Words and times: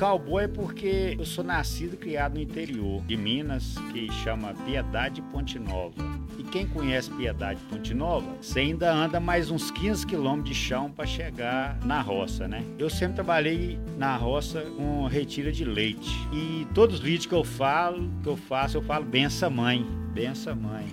cowboy 0.00 0.44
é 0.44 0.48
porque 0.48 1.14
eu 1.18 1.26
sou 1.26 1.44
nascido 1.44 1.92
e 1.92 1.96
criado 1.98 2.36
no 2.36 2.40
interior 2.40 3.02
de 3.02 3.18
Minas, 3.18 3.74
que 3.92 4.10
chama 4.10 4.54
Piedade 4.64 5.20
Ponte 5.20 5.58
Nova. 5.58 5.94
E 6.38 6.42
quem 6.42 6.66
conhece 6.66 7.10
Piedade 7.10 7.60
Ponte 7.68 7.92
Nova, 7.92 8.26
você 8.40 8.60
ainda 8.60 8.90
anda 8.90 9.20
mais 9.20 9.50
uns 9.50 9.70
15 9.70 10.06
quilômetros 10.06 10.48
de 10.48 10.54
chão 10.54 10.90
para 10.90 11.04
chegar 11.04 11.78
na 11.84 12.00
roça, 12.00 12.48
né? 12.48 12.64
Eu 12.78 12.88
sempre 12.88 13.16
trabalhei 13.16 13.78
na 13.98 14.16
roça 14.16 14.62
com 14.74 15.06
retira 15.06 15.52
de 15.52 15.66
leite. 15.66 16.16
E 16.32 16.66
todos 16.72 16.96
os 16.96 17.02
vídeos 17.02 17.26
que 17.26 17.34
eu 17.34 17.44
falo, 17.44 18.10
que 18.22 18.28
eu 18.30 18.38
faço, 18.38 18.78
eu 18.78 18.82
falo 18.82 19.04
benção 19.04 19.50
mãe, 19.50 19.86
benção 20.14 20.56
mãe. 20.56 20.86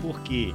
Por 0.00 0.20
quê? 0.20 0.54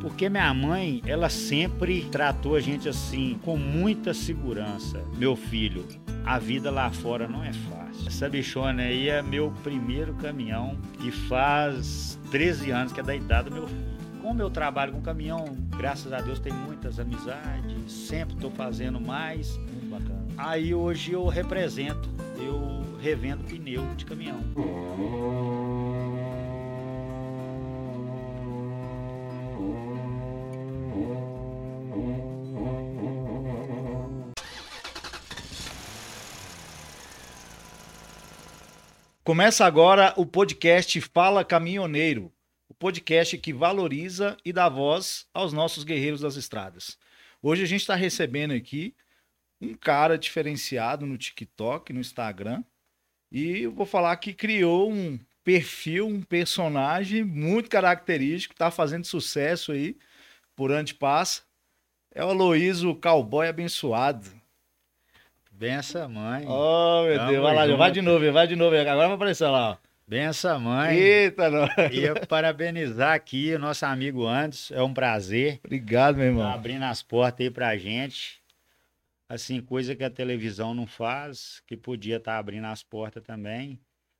Porque 0.00 0.28
minha 0.28 0.52
mãe, 0.52 1.02
ela 1.06 1.28
sempre 1.28 2.04
tratou 2.10 2.56
a 2.56 2.60
gente 2.60 2.88
assim, 2.88 3.38
com 3.44 3.56
muita 3.56 4.12
segurança. 4.12 5.04
Meu 5.16 5.36
filho, 5.36 5.86
a 6.24 6.38
vida 6.38 6.70
lá 6.70 6.90
fora 6.90 7.26
não 7.26 7.42
é 7.42 7.52
fácil. 7.52 8.06
Essa 8.06 8.28
bichona 8.28 8.82
aí 8.82 9.08
é 9.08 9.22
meu 9.22 9.52
primeiro 9.62 10.14
caminhão, 10.14 10.76
que 11.00 11.10
faz 11.10 12.18
13 12.30 12.70
anos 12.70 12.92
que 12.92 13.00
é 13.00 13.02
da 13.02 13.14
idade 13.14 13.48
do 13.48 13.54
meu 13.54 13.66
filho. 13.66 13.98
Como 14.22 14.42
eu 14.42 14.50
trabalho 14.50 14.92
com 14.92 15.00
caminhão, 15.00 15.56
graças 15.76 16.12
a 16.12 16.20
Deus 16.20 16.38
tem 16.38 16.52
muitas 16.52 16.98
amizades, 16.98 17.90
sempre 17.90 18.34
estou 18.34 18.50
fazendo 18.50 19.00
mais. 19.00 19.56
Muito 19.56 19.90
bacana. 19.90 20.26
Aí 20.36 20.74
hoje 20.74 21.12
eu 21.12 21.26
represento, 21.26 22.08
eu 22.36 22.82
revendo 23.00 23.44
pneu 23.44 23.86
de 23.96 24.04
caminhão. 24.04 24.40
Começa 39.28 39.66
agora 39.66 40.14
o 40.16 40.24
podcast 40.24 40.98
Fala 41.02 41.44
Caminhoneiro, 41.44 42.32
o 42.66 42.72
podcast 42.72 43.36
que 43.36 43.52
valoriza 43.52 44.38
e 44.42 44.54
dá 44.54 44.70
voz 44.70 45.26
aos 45.34 45.52
nossos 45.52 45.84
guerreiros 45.84 46.22
das 46.22 46.36
estradas. 46.36 46.96
Hoje 47.42 47.62
a 47.62 47.66
gente 47.66 47.82
está 47.82 47.94
recebendo 47.94 48.54
aqui 48.54 48.96
um 49.60 49.74
cara 49.74 50.16
diferenciado 50.16 51.04
no 51.04 51.18
TikTok, 51.18 51.92
no 51.92 52.00
Instagram, 52.00 52.64
e 53.30 53.64
eu 53.64 53.70
vou 53.70 53.84
falar 53.84 54.16
que 54.16 54.32
criou 54.32 54.90
um 54.90 55.20
perfil, 55.44 56.06
um 56.06 56.22
personagem 56.22 57.22
muito 57.22 57.68
característico, 57.68 58.54
está 58.54 58.70
fazendo 58.70 59.04
sucesso 59.04 59.72
aí 59.72 59.98
por 60.56 60.70
onde 60.70 60.94
passa. 60.94 61.42
É 62.14 62.24
o 62.24 62.30
Aloysio 62.30 62.98
Cowboy 62.98 63.46
Abençoado. 63.46 64.37
Benção 65.58 66.08
mãe. 66.08 66.44
Oh, 66.46 67.02
meu 67.04 67.16
Tamo 67.18 67.30
Deus, 67.32 67.42
vai 67.42 67.54
lá, 67.54 67.66
junto. 67.66 67.78
vai 67.78 67.90
de 67.90 68.00
novo, 68.00 68.32
vai 68.32 68.46
de 68.46 68.54
novo. 68.56 68.76
Agora 68.76 69.08
vai 69.08 69.12
aparecer 69.16 69.48
lá. 69.48 69.70
ó. 69.72 69.76
Benção 70.06 70.60
mãe. 70.60 70.96
Eita, 70.96 71.50
nós. 71.50 71.70
Ia 71.92 72.14
parabenizar 72.26 73.12
aqui 73.14 73.52
o 73.54 73.58
nosso 73.58 73.84
amigo 73.84 74.24
Anderson, 74.26 74.74
é 74.74 74.82
um 74.82 74.94
prazer. 74.94 75.58
Obrigado, 75.64 76.14
meu 76.16 76.24
Tá 76.26 76.28
irmão. 76.30 76.48
abrindo 76.52 76.84
as 76.84 77.02
portas 77.02 77.44
aí 77.44 77.50
pra 77.50 77.76
gente. 77.76 78.40
Assim, 79.28 79.60
coisa 79.60 79.94
que 79.96 80.04
a 80.04 80.08
televisão 80.08 80.72
não 80.74 80.86
faz, 80.86 81.60
que 81.66 81.76
podia 81.76 82.16
estar 82.18 82.38
abrindo 82.38 82.64
as 82.66 82.82
portas 82.84 83.22
também. 83.22 83.78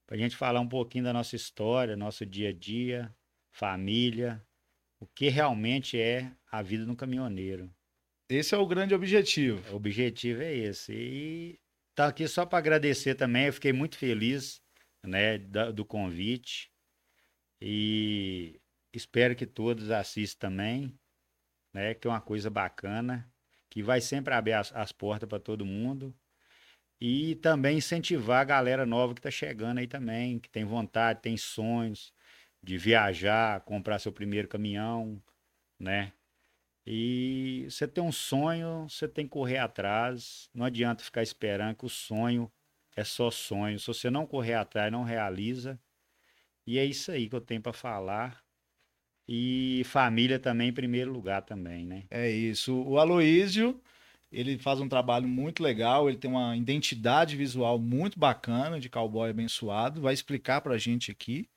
Pra 0.09 0.17
gente 0.17 0.35
falar 0.37 0.59
um 0.61 0.69
pouquinho 0.69 1.05
da 1.05 1.13
nossa 1.13 1.37
história, 1.37 1.97
nosso 1.97 2.27
dia 2.27 2.49
a 2.51 2.53
dia, 2.53 3.11
família, 3.53 4.43
o 5.01 5.07
que 5.07 5.29
realmente 5.29 5.99
é 6.01 6.27
a 6.51 6.61
vida 6.63 6.85
do 6.85 6.97
caminhoneiro. 6.97 7.71
Esse 8.29 8.55
é 8.55 8.59
o 8.59 8.67
grande 8.67 8.95
objetivo. 8.95 9.73
O 9.73 9.77
objetivo 9.77 10.43
é 10.43 10.55
esse. 10.55 10.93
E 10.93 11.61
tá 11.95 12.09
aqui 12.09 12.29
só 12.29 12.45
para 12.45 12.59
agradecer 12.59 13.15
também. 13.15 13.47
Eu 13.47 13.53
fiquei 13.53 13.73
muito 13.73 13.97
feliz, 13.97 14.61
né, 15.03 15.39
do 15.39 15.85
convite. 15.85 16.71
E 17.61 18.61
espero 18.93 19.35
que 19.35 19.47
todos 19.47 19.91
assistam 19.91 20.49
também, 20.49 20.99
né, 21.73 21.95
que 21.95 22.07
é 22.07 22.11
uma 22.11 22.21
coisa 22.21 22.51
bacana, 22.51 23.31
que 23.71 23.83
vai 23.83 24.01
sempre 24.01 24.35
abrir 24.35 24.53
as, 24.53 24.73
as 24.75 24.93
portas 24.93 25.29
para 25.29 25.41
todo 25.41 25.65
mundo. 25.65 26.15
E 27.01 27.37
também 27.37 27.79
incentivar 27.79 28.43
a 28.43 28.45
galera 28.45 28.85
nova 28.85 29.15
que 29.15 29.21
está 29.21 29.31
chegando 29.31 29.79
aí 29.79 29.87
também, 29.87 30.39
que 30.39 30.51
tem 30.51 30.65
vontade, 30.65 31.23
tem 31.23 31.37
sonhos 31.37 32.13
de 32.63 32.77
viajar, 32.77 33.61
comprar 33.63 33.99
seu 34.01 34.13
primeiro 34.13 34.49
caminhão, 34.49 35.23
né? 35.79 36.13
E 36.91 37.67
você 37.69 37.87
tem 37.87 38.03
um 38.03 38.11
sonho, 38.11 38.87
você 38.89 39.07
tem 39.07 39.27
que 39.27 39.31
correr 39.31 39.59
atrás. 39.59 40.49
Não 40.55 40.65
adianta 40.65 41.05
ficar 41.05 41.23
esperando 41.23 41.77
que 41.77 41.85
o 41.85 41.89
sonho 41.89 42.51
é 42.97 43.05
só 43.05 43.31
sonho. 43.31 43.79
Se 43.79 43.87
você 43.89 44.09
não 44.09 44.27
correr 44.27 44.55
atrás, 44.55 44.91
não 44.91 45.03
realiza. 45.03 45.79
E 46.67 46.79
é 46.79 46.87
isso 46.87 47.13
aí 47.13 47.29
que 47.29 47.37
eu 47.37 47.43
tenho 47.43 47.61
para 47.61 47.75
falar. 47.75 48.43
E 49.29 49.83
família 49.85 50.39
também 50.39 50.71
em 50.71 50.73
primeiro 50.73 51.13
lugar 51.13 51.43
também, 51.43 51.85
né? 51.85 52.05
É 52.11 52.31
isso. 52.31 52.75
O 52.75 52.99
Aloísio, 52.99 53.79
ele 54.33 54.57
faz 54.57 54.81
um 54.81 54.89
trabalho 54.89 55.29
muito 55.29 55.63
legal, 55.63 56.09
ele 56.09 56.17
tem 56.17 56.31
uma 56.31 56.57
identidade 56.57 57.37
visual 57.37 57.79
muito 57.79 58.19
bacana 58.19 58.81
de 58.81 58.89
cowboy 58.89 59.29
abençoado, 59.29 60.01
vai 60.01 60.15
explicar 60.15 60.63
pra 60.63 60.79
gente 60.79 61.11
aqui. 61.11 61.51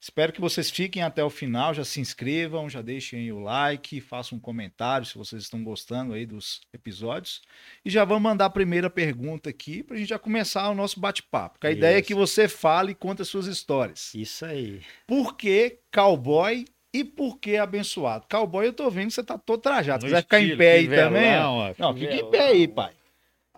Espero 0.00 0.32
que 0.32 0.40
vocês 0.40 0.70
fiquem 0.70 1.02
até 1.02 1.24
o 1.24 1.30
final, 1.30 1.74
já 1.74 1.84
se 1.84 2.00
inscrevam, 2.00 2.70
já 2.70 2.80
deixem 2.80 3.32
o 3.32 3.40
like, 3.40 4.00
façam 4.00 4.38
um 4.38 4.40
comentário 4.40 5.04
se 5.04 5.18
vocês 5.18 5.42
estão 5.42 5.64
gostando 5.64 6.12
aí 6.12 6.24
dos 6.24 6.60
episódios. 6.72 7.42
E 7.84 7.90
já 7.90 8.04
vamos 8.04 8.22
mandar 8.22 8.44
a 8.46 8.50
primeira 8.50 8.88
pergunta 8.88 9.50
aqui 9.50 9.82
pra 9.82 9.96
gente 9.96 10.08
já 10.10 10.18
começar 10.18 10.68
o 10.70 10.74
nosso 10.74 11.00
bate-papo. 11.00 11.54
Porque 11.54 11.66
a 11.66 11.72
ideia 11.72 11.96
é 11.96 11.98
Isso. 11.98 12.06
que 12.06 12.14
você 12.14 12.46
fale 12.46 12.92
e 12.92 12.94
conte 12.94 13.22
as 13.22 13.28
suas 13.28 13.46
histórias. 13.46 14.14
Isso 14.14 14.44
aí. 14.44 14.82
Por 15.04 15.36
que 15.36 15.80
cowboy 15.92 16.64
e 16.94 17.02
por 17.02 17.38
que 17.38 17.56
abençoado? 17.56 18.24
Cowboy, 18.30 18.66
eu 18.66 18.72
tô 18.72 18.88
vendo 18.88 19.08
que 19.08 19.14
você 19.14 19.24
tá 19.24 19.36
todo 19.36 19.60
trajado. 19.60 20.06
Você 20.06 20.12
vai 20.12 20.22
ficar 20.22 20.40
em 20.40 20.56
pé 20.56 20.72
aí 20.74 20.82
fivelão, 20.82 21.08
também? 21.12 21.36
ó? 21.38 21.74
Não, 21.76 21.96
fica 21.96 22.14
em 22.14 22.30
pé 22.30 22.46
aí, 22.46 22.68
pai. 22.68 22.92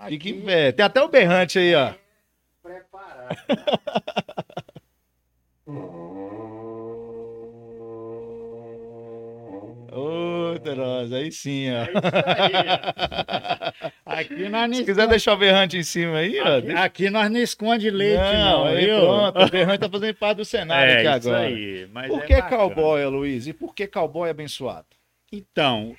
Fica 0.09 0.29
em 0.31 0.41
pé. 0.41 0.73
Tem 0.73 0.87
até 0.87 1.03
o 1.03 1.09
berrante 1.09 1.59
aí, 1.59 1.75
ó. 1.75 1.93
Preparado. 2.63 3.37
Ô, 9.93 10.57
Terosa, 10.61 11.17
aí 11.17 11.33
sim, 11.33 11.67
ó. 11.73 11.85
Aqui 14.07 14.49
nós 14.49 14.69
não 14.71 14.77
Se 14.77 14.85
quiser 14.85 15.09
deixar 15.09 15.35
o 15.35 15.37
berrante 15.37 15.77
em 15.77 15.83
cima 15.83 16.19
aí, 16.19 16.39
ó. 16.41 16.57
Aqui, 16.59 16.67
deixa- 16.67 16.85
aqui 16.85 17.11
nós 17.11 17.31
não 17.31 17.41
esconde 17.41 17.91
leite, 17.91 18.19
não, 18.21 18.65
aí 18.67 18.87
viu? 18.87 19.01
pronto. 19.01 19.39
O 19.41 19.51
berrante 19.51 19.79
tá 19.81 19.91
fazendo 19.91 20.15
parte 20.15 20.37
do 20.39 20.45
cenário 20.45 20.93
É, 20.93 21.07
aqui 21.07 21.19
isso 21.19 21.29
agora. 21.29 21.47
aí. 21.47 21.87
Por 22.09 22.23
é 22.23 22.27
que 22.27 22.35
bacana. 22.37 22.57
cowboy, 22.57 23.05
Luiz? 23.07 23.47
E 23.47 23.53
por 23.53 23.75
que 23.75 23.87
cowboy 23.87 24.31
abençoado? 24.31 24.87
Então, 25.33 25.97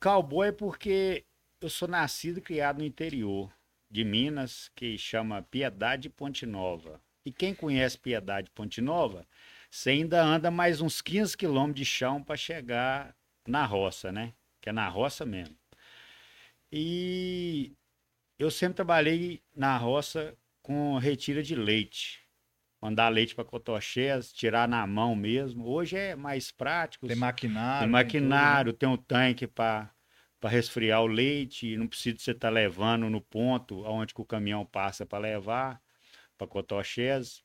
cowboy 0.00 0.48
é 0.48 0.52
porque 0.52 1.24
eu 1.60 1.68
sou 1.68 1.88
nascido 1.88 2.38
e 2.38 2.42
criado 2.42 2.78
no 2.78 2.84
interior 2.84 3.50
de 3.90 4.04
Minas, 4.04 4.70
que 4.74 4.98
chama 4.98 5.42
Piedade 5.50 6.08
Ponte 6.08 6.44
Nova. 6.46 7.00
E 7.24 7.32
quem 7.32 7.54
conhece 7.54 7.98
Piedade 7.98 8.50
Ponte 8.50 8.80
Nova, 8.80 9.24
você 9.70 9.90
ainda 9.90 10.22
anda 10.22 10.50
mais 10.50 10.80
uns 10.80 11.00
15 11.00 11.36
quilômetros 11.36 11.76
de 11.80 11.84
chão 11.84 12.22
para 12.22 12.36
chegar 12.36 13.14
na 13.46 13.64
roça, 13.66 14.10
né? 14.10 14.32
Que 14.60 14.70
é 14.70 14.72
na 14.72 14.88
roça 14.88 15.24
mesmo. 15.24 15.56
E 16.72 17.76
eu 18.38 18.50
sempre 18.50 18.76
trabalhei 18.76 19.42
na 19.54 19.76
roça 19.76 20.36
com 20.62 20.98
retira 20.98 21.42
de 21.42 21.54
leite. 21.54 22.24
Mandar 22.80 23.08
leite 23.08 23.34
para 23.34 23.44
Cotoxés, 23.44 24.32
tirar 24.32 24.68
na 24.68 24.86
mão 24.86 25.14
mesmo. 25.14 25.66
Hoje 25.66 25.96
é 25.96 26.14
mais 26.16 26.50
prático. 26.50 27.06
Tem 27.06 27.16
maquinário. 27.16 27.80
Tem 27.80 27.88
maquinário, 27.88 28.72
tem 28.72 28.88
um 28.88 28.96
tanque 28.96 29.46
para 29.46 29.90
resfriar 30.42 31.02
o 31.02 31.06
leite, 31.06 31.76
não 31.76 31.86
precisa 31.86 32.18
você 32.18 32.32
estar 32.32 32.50
levando 32.50 33.08
no 33.08 33.20
ponto 33.20 33.84
aonde 33.86 34.12
que 34.12 34.20
o 34.20 34.26
caminhão 34.26 34.66
passa 34.66 35.06
para 35.06 35.18
levar 35.18 35.80
para 36.36 36.46
Cotoxés. 36.46 37.42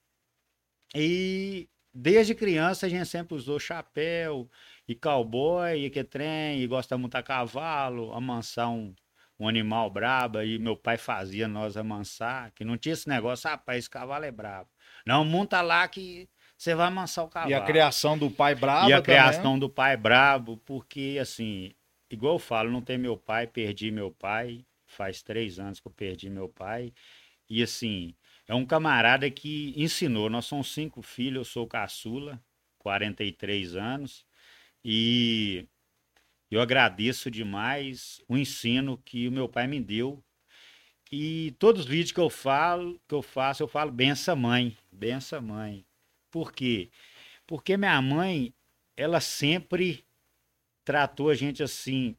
E 0.95 1.69
desde 1.93 2.35
criança 2.35 2.85
a 2.85 2.89
gente 2.89 3.05
sempre 3.05 3.35
usou 3.35 3.59
chapéu 3.59 4.49
e 4.89 4.95
cowboy, 4.95 5.85
e 5.85 5.89
que 5.91 6.03
trem, 6.03 6.63
e 6.63 6.65
gosta 6.65 6.95
de 6.95 7.01
montar 7.03 7.21
cavalo, 7.21 8.11
amansar 8.11 8.71
um, 8.71 8.91
um 9.39 9.47
animal 9.47 9.87
brabo, 9.87 10.41
e 10.41 10.57
meu 10.57 10.75
pai 10.75 10.97
fazia 10.97 11.47
nós 11.47 11.77
amansar, 11.77 12.51
que 12.55 12.65
não 12.65 12.75
tinha 12.75 12.93
esse 12.93 13.07
negócio, 13.07 13.47
rapaz, 13.47 13.77
esse 13.77 13.89
cavalo 13.89 14.25
é 14.25 14.31
brabo. 14.31 14.67
Não, 15.05 15.23
monta 15.23 15.61
lá 15.61 15.87
que 15.87 16.27
você 16.57 16.73
vai 16.73 16.87
amansar 16.87 17.23
o 17.23 17.27
cavalo. 17.27 17.51
E 17.51 17.53
a 17.53 17.61
criação 17.61 18.17
do 18.17 18.31
pai 18.31 18.55
bravo 18.55 18.89
E 18.89 18.93
a 18.93 18.99
criação 18.99 19.59
do 19.59 19.69
pai 19.69 19.95
brabo, 19.95 20.57
porque 20.65 21.19
assim, 21.21 21.71
igual 22.09 22.33
eu 22.33 22.39
falo, 22.39 22.71
não 22.71 22.81
tem 22.81 22.97
meu 22.97 23.15
pai, 23.15 23.45
perdi 23.45 23.91
meu 23.91 24.09
pai, 24.09 24.65
faz 24.87 25.21
três 25.21 25.59
anos 25.59 25.79
que 25.79 25.87
eu 25.87 25.91
perdi 25.91 26.31
meu 26.31 26.49
pai, 26.49 26.91
e 27.47 27.61
assim, 27.61 28.15
é 28.47 28.55
um 28.55 28.65
camarada 28.65 29.29
que 29.29 29.71
ensinou, 29.77 30.31
nós 30.31 30.45
somos 30.45 30.73
cinco 30.73 31.03
filhos, 31.03 31.37
eu 31.37 31.45
sou 31.45 31.67
caçula, 31.67 32.41
43 32.79 33.75
anos, 33.75 34.25
e 34.83 35.67
eu 36.51 36.61
agradeço 36.61 37.29
demais 37.31 38.21
o 38.27 38.37
ensino 38.37 38.97
que 38.99 39.27
o 39.27 39.31
meu 39.31 39.47
pai 39.49 39.67
me 39.67 39.79
deu, 39.79 40.23
E 41.11 41.55
todos 41.59 41.81
os 41.83 41.87
vídeos 41.87 42.11
que 42.11 42.19
eu 42.19 42.29
falo, 42.29 42.99
que 43.07 43.15
eu 43.15 43.21
faço, 43.21 43.63
eu 43.63 43.67
falo 43.67 43.91
benção 43.91 44.35
mãe, 44.35 44.77
benção 44.91 45.41
mãe. 45.41 45.85
Por 46.31 46.51
quê? 46.53 46.91
Porque 47.47 47.77
minha 47.77 48.01
mãe, 48.01 48.53
ela 48.95 49.19
sempre 49.19 50.05
tratou 50.85 51.29
a 51.29 51.35
gente 51.35 51.63
assim 51.63 52.15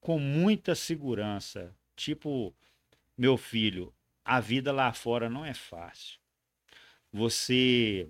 com 0.00 0.18
muita 0.18 0.74
segurança. 0.74 1.74
Tipo, 1.96 2.54
meu 3.16 3.36
filho, 3.36 3.94
a 4.24 4.40
vida 4.40 4.72
lá 4.72 4.92
fora 4.92 5.30
não 5.30 5.44
é 5.44 5.54
fácil. 5.54 6.18
Você 7.12 8.08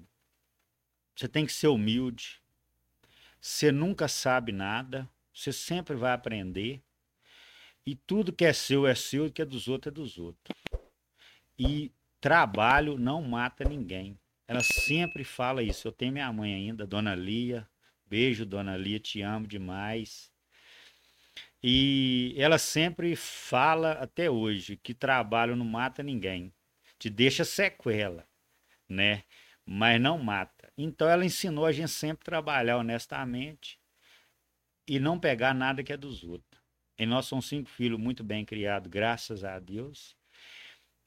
você 1.14 1.28
tem 1.28 1.46
que 1.46 1.52
ser 1.52 1.68
humilde. 1.68 2.40
Você 3.46 3.70
nunca 3.70 4.08
sabe 4.08 4.50
nada, 4.50 5.08
você 5.32 5.52
sempre 5.52 5.94
vai 5.94 6.12
aprender. 6.12 6.82
E 7.86 7.94
tudo 7.94 8.32
que 8.32 8.44
é 8.44 8.52
seu 8.52 8.88
é 8.88 8.92
seu, 8.92 9.28
e 9.28 9.30
que 9.30 9.40
é 9.40 9.44
dos 9.44 9.68
outros 9.68 9.92
é 9.92 9.94
dos 9.94 10.18
outros. 10.18 10.52
E 11.56 11.92
trabalho 12.20 12.98
não 12.98 13.22
mata 13.22 13.62
ninguém. 13.62 14.18
Ela 14.48 14.64
sempre 14.64 15.22
fala 15.22 15.62
isso. 15.62 15.86
Eu 15.86 15.92
tenho 15.92 16.12
minha 16.12 16.32
mãe 16.32 16.54
ainda, 16.54 16.84
Dona 16.84 17.14
Lia. 17.14 17.68
Beijo, 18.04 18.44
Dona 18.44 18.76
Lia, 18.76 18.98
te 18.98 19.22
amo 19.22 19.46
demais. 19.46 20.28
E 21.62 22.34
ela 22.36 22.58
sempre 22.58 23.14
fala 23.14 23.92
até 23.92 24.28
hoje 24.28 24.76
que 24.76 24.92
trabalho 24.92 25.54
não 25.54 25.64
mata 25.64 26.02
ninguém. 26.02 26.52
Te 26.98 27.08
deixa 27.08 27.44
sequela, 27.44 28.26
né? 28.88 29.22
Mas 29.64 30.00
não 30.00 30.18
mata. 30.18 30.55
Então 30.76 31.08
ela 31.08 31.24
ensinou 31.24 31.64
a 31.64 31.72
gente 31.72 31.90
sempre 31.90 32.24
trabalhar 32.24 32.76
honestamente 32.76 33.80
e 34.86 35.00
não 35.00 35.18
pegar 35.18 35.54
nada 35.54 35.82
que 35.82 35.92
é 35.92 35.96
dos 35.96 36.22
outros. 36.22 36.62
E 36.98 37.04
nós 37.04 37.26
somos 37.26 37.48
cinco 37.48 37.68
filhos 37.68 37.98
muito 37.98 38.22
bem 38.24 38.44
criados, 38.44 38.90
graças 38.90 39.44
a 39.44 39.58
Deus. 39.58 40.16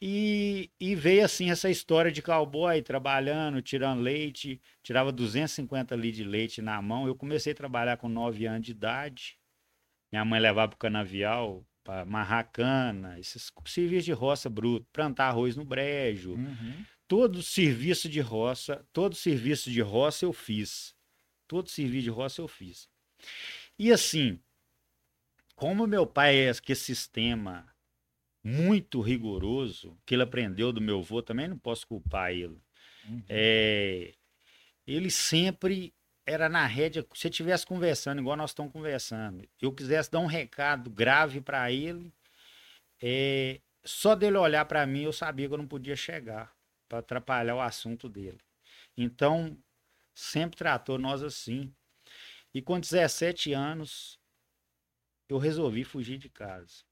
E, 0.01 0.71
e 0.79 0.95
veio 0.95 1.25
assim 1.25 1.51
essa 1.51 1.69
história 1.69 2.11
de 2.11 2.21
cowboy 2.21 2.81
trabalhando, 2.81 3.61
tirando 3.61 4.01
leite, 4.01 4.61
tirava 4.81 5.11
250 5.11 5.95
litros 5.95 6.17
de 6.17 6.23
leite 6.23 6.61
na 6.61 6.81
mão. 6.81 7.05
Eu 7.05 7.15
comecei 7.15 7.51
a 7.51 7.55
trabalhar 7.55 7.97
com 7.97 8.07
9 8.07 8.45
anos 8.45 8.65
de 8.65 8.71
idade. 8.71 9.37
Minha 10.11 10.23
mãe 10.23 10.39
levava 10.39 10.69
para 10.69 10.75
o 10.75 10.79
canavial 10.79 11.65
para 11.83 12.01
amarrar 12.01 12.49
cana, 12.51 13.19
esses 13.19 13.51
serviços 13.65 14.05
de 14.05 14.11
roça 14.11 14.49
bruto, 14.49 14.85
plantar 14.93 15.27
arroz 15.27 15.55
no 15.55 15.65
brejo. 15.65 16.33
Uhum. 16.33 16.85
Todo 17.09 17.41
serviço 17.41 18.07
de 18.07 18.19
roça, 18.19 18.85
todo 18.93 19.15
serviço 19.15 19.71
de 19.71 19.81
roça 19.81 20.25
eu 20.25 20.31
fiz. 20.31 20.95
Todo 21.47 21.67
serviço 21.67 22.03
de 22.03 22.09
roça 22.11 22.39
eu 22.39 22.47
fiz. 22.47 22.87
E 23.79 23.91
assim, 23.91 24.39
como 25.55 25.87
meu 25.87 26.05
pai 26.05 26.37
é 26.37 26.53
que 26.53 26.75
sistema 26.75 27.67
muito 28.43 29.01
rigoroso, 29.01 29.97
que 30.05 30.13
ele 30.13 30.21
aprendeu 30.21 30.71
do 30.71 30.79
meu 30.79 30.99
avô, 30.99 31.19
também 31.23 31.47
não 31.47 31.57
posso 31.57 31.87
culpar 31.87 32.31
ele. 32.31 32.61
Uhum. 33.07 33.23
É, 33.27 34.13
ele 34.85 35.09
sempre 35.09 35.91
era 36.27 36.47
na 36.47 36.67
rédea, 36.67 37.03
se 37.15 37.25
eu 37.25 37.31
estivesse 37.31 37.65
conversando, 37.65 38.19
igual 38.19 38.37
nós 38.37 38.51
estamos 38.51 38.71
conversando, 38.71 39.49
eu 39.59 39.73
quisesse 39.73 40.11
dar 40.11 40.19
um 40.19 40.27
recado 40.27 40.91
grave 40.91 41.41
para 41.41 41.71
ele, 41.71 42.13
é, 43.01 43.59
só 43.83 44.13
dele 44.13 44.37
olhar 44.37 44.63
para 44.65 44.85
mim, 44.85 45.01
eu 45.01 45.11
sabia 45.11 45.47
que 45.47 45.53
eu 45.55 45.57
não 45.57 45.67
podia 45.67 45.95
chegar 45.95 46.58
para 46.89 46.99
atrapalhar 46.99 47.55
o 47.55 47.61
assunto 47.61 48.09
dele. 48.09 48.39
Então, 48.97 49.57
sempre 50.13 50.57
tratou 50.57 50.97
nós 50.97 51.23
assim. 51.23 51.73
E 52.53 52.61
com 52.61 52.79
17 52.79 53.53
anos, 53.53 54.19
eu 55.29 55.37
resolvi 55.37 55.83
fugir 55.83 56.17
de 56.17 56.27
casa. 56.27 56.83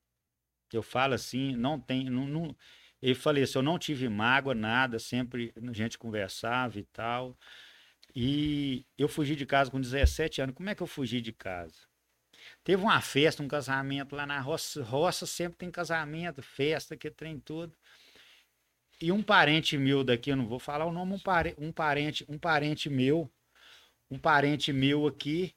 Eu 0.71 0.83
falo 0.83 1.15
assim, 1.15 1.55
não 1.55 1.79
tem. 1.79 2.09
Não, 2.09 2.27
não, 2.27 2.55
ele 3.01 3.15
falei 3.15 3.43
assim, 3.43 3.57
eu 3.57 3.63
não 3.63 3.79
tive 3.79 4.07
mágoa, 4.07 4.53
nada, 4.53 4.99
sempre 4.99 5.53
a 5.55 5.73
gente 5.73 5.97
conversava 5.97 6.77
e 6.79 6.83
tal. 6.83 7.37
E 8.15 8.85
eu 8.97 9.07
fugi 9.07 9.35
de 9.35 9.45
casa 9.45 9.71
com 9.71 9.81
17 9.81 10.41
anos. 10.41 10.55
Como 10.55 10.69
é 10.69 10.75
que 10.75 10.83
eu 10.83 10.87
fugi 10.87 11.19
de 11.21 11.33
casa? 11.33 11.87
Teve 12.63 12.81
uma 12.81 13.01
festa, 13.01 13.43
um 13.43 13.47
casamento 13.47 14.15
lá 14.15 14.25
na 14.25 14.39
roça. 14.39 14.83
Roça 14.83 15.25
sempre 15.25 15.57
tem 15.57 15.71
casamento, 15.71 16.41
festa, 16.41 16.95
que 16.95 17.09
trem 17.09 17.39
tudo. 17.39 17.75
E 19.01 19.11
um 19.11 19.21
parente 19.21 19.77
meu 19.77 20.03
daqui, 20.03 20.31
eu 20.31 20.35
não 20.35 20.47
vou 20.47 20.59
falar 20.59 20.85
o 20.85 20.91
nome, 20.91 21.13
um, 21.13 21.19
pare, 21.19 21.55
um 21.57 21.71
parente, 21.71 22.25
um 22.27 22.37
parente 22.37 22.89
meu, 22.89 23.31
um 24.09 24.17
parente 24.17 24.73
meu 24.73 25.05
aqui, 25.05 25.53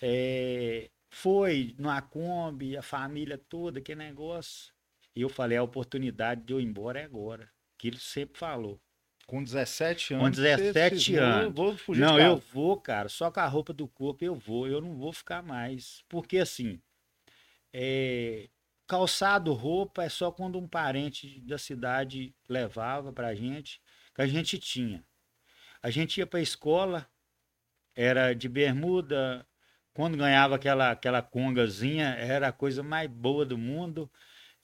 é, 0.00 0.90
foi 1.10 1.74
no 1.78 1.90
Kombi, 2.08 2.76
a 2.76 2.82
família 2.82 3.36
toda, 3.36 3.80
que 3.80 3.94
negócio. 3.94 4.72
E 5.14 5.20
eu 5.20 5.28
falei, 5.28 5.58
a 5.58 5.62
oportunidade 5.62 6.42
de 6.42 6.54
eu 6.54 6.60
ir 6.60 6.64
embora 6.64 7.00
é 7.00 7.04
agora. 7.04 7.50
Que 7.76 7.88
ele 7.88 7.98
sempre 7.98 8.38
falou. 8.38 8.80
Com 9.26 9.44
17 9.44 10.14
anos. 10.14 10.24
Com 10.24 10.42
17 10.42 11.16
anos. 11.16 11.54
Vou, 11.54 11.74
vou 11.74 11.96
não, 11.96 12.18
eu 12.18 12.38
vou, 12.52 12.80
cara, 12.80 13.08
só 13.08 13.30
com 13.30 13.40
a 13.40 13.46
roupa 13.46 13.72
do 13.72 13.86
corpo 13.86 14.24
eu 14.24 14.34
vou. 14.34 14.66
Eu 14.66 14.80
não 14.80 14.96
vou 14.96 15.12
ficar 15.12 15.42
mais. 15.42 16.02
Porque 16.08 16.38
assim, 16.38 16.80
é, 17.72 18.48
calçado, 18.92 19.54
roupa 19.54 20.04
é 20.04 20.08
só 20.10 20.30
quando 20.30 20.58
um 20.58 20.68
parente 20.68 21.40
da 21.40 21.56
cidade 21.56 22.34
levava 22.46 23.10
pra 23.10 23.34
gente, 23.34 23.80
que 24.14 24.20
a 24.20 24.26
gente 24.26 24.58
tinha. 24.58 25.02
A 25.82 25.88
gente 25.88 26.18
ia 26.18 26.26
pra 26.26 26.42
escola, 26.42 27.08
era 27.96 28.34
de 28.34 28.50
bermuda, 28.50 29.46
quando 29.94 30.18
ganhava 30.18 30.56
aquela, 30.56 30.90
aquela 30.90 31.22
congazinha, 31.22 32.08
era 32.16 32.48
a 32.48 32.52
coisa 32.52 32.82
mais 32.82 33.08
boa 33.08 33.46
do 33.46 33.56
mundo. 33.56 34.12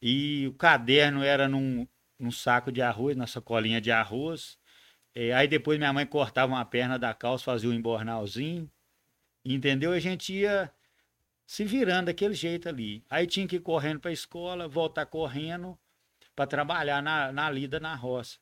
E 0.00 0.46
o 0.48 0.52
caderno 0.52 1.22
era 1.22 1.48
num, 1.48 1.88
num 2.18 2.30
saco 2.30 2.70
de 2.70 2.82
arroz, 2.82 3.16
na 3.16 3.26
sacolinha 3.26 3.80
de 3.80 3.90
arroz. 3.90 4.58
É, 5.14 5.32
aí 5.32 5.48
depois 5.48 5.78
minha 5.78 5.92
mãe 5.92 6.04
cortava 6.04 6.52
uma 6.52 6.64
perna 6.66 6.98
da 6.98 7.14
calça, 7.14 7.44
fazia 7.44 7.70
um 7.70 7.72
embornalzinho. 7.72 8.70
Entendeu? 9.42 9.92
A 9.92 9.98
gente 9.98 10.34
ia 10.34 10.70
se 11.48 11.64
virando 11.64 12.06
daquele 12.06 12.34
jeito 12.34 12.68
ali. 12.68 13.02
Aí 13.08 13.26
tinha 13.26 13.48
que 13.48 13.56
ir 13.56 13.60
correndo 13.60 14.00
para 14.00 14.10
a 14.10 14.12
escola, 14.12 14.68
voltar 14.68 15.06
correndo 15.06 15.78
para 16.36 16.46
trabalhar 16.46 17.02
na, 17.02 17.32
na 17.32 17.50
lida 17.50 17.80
na 17.80 17.94
roça. 17.94 18.38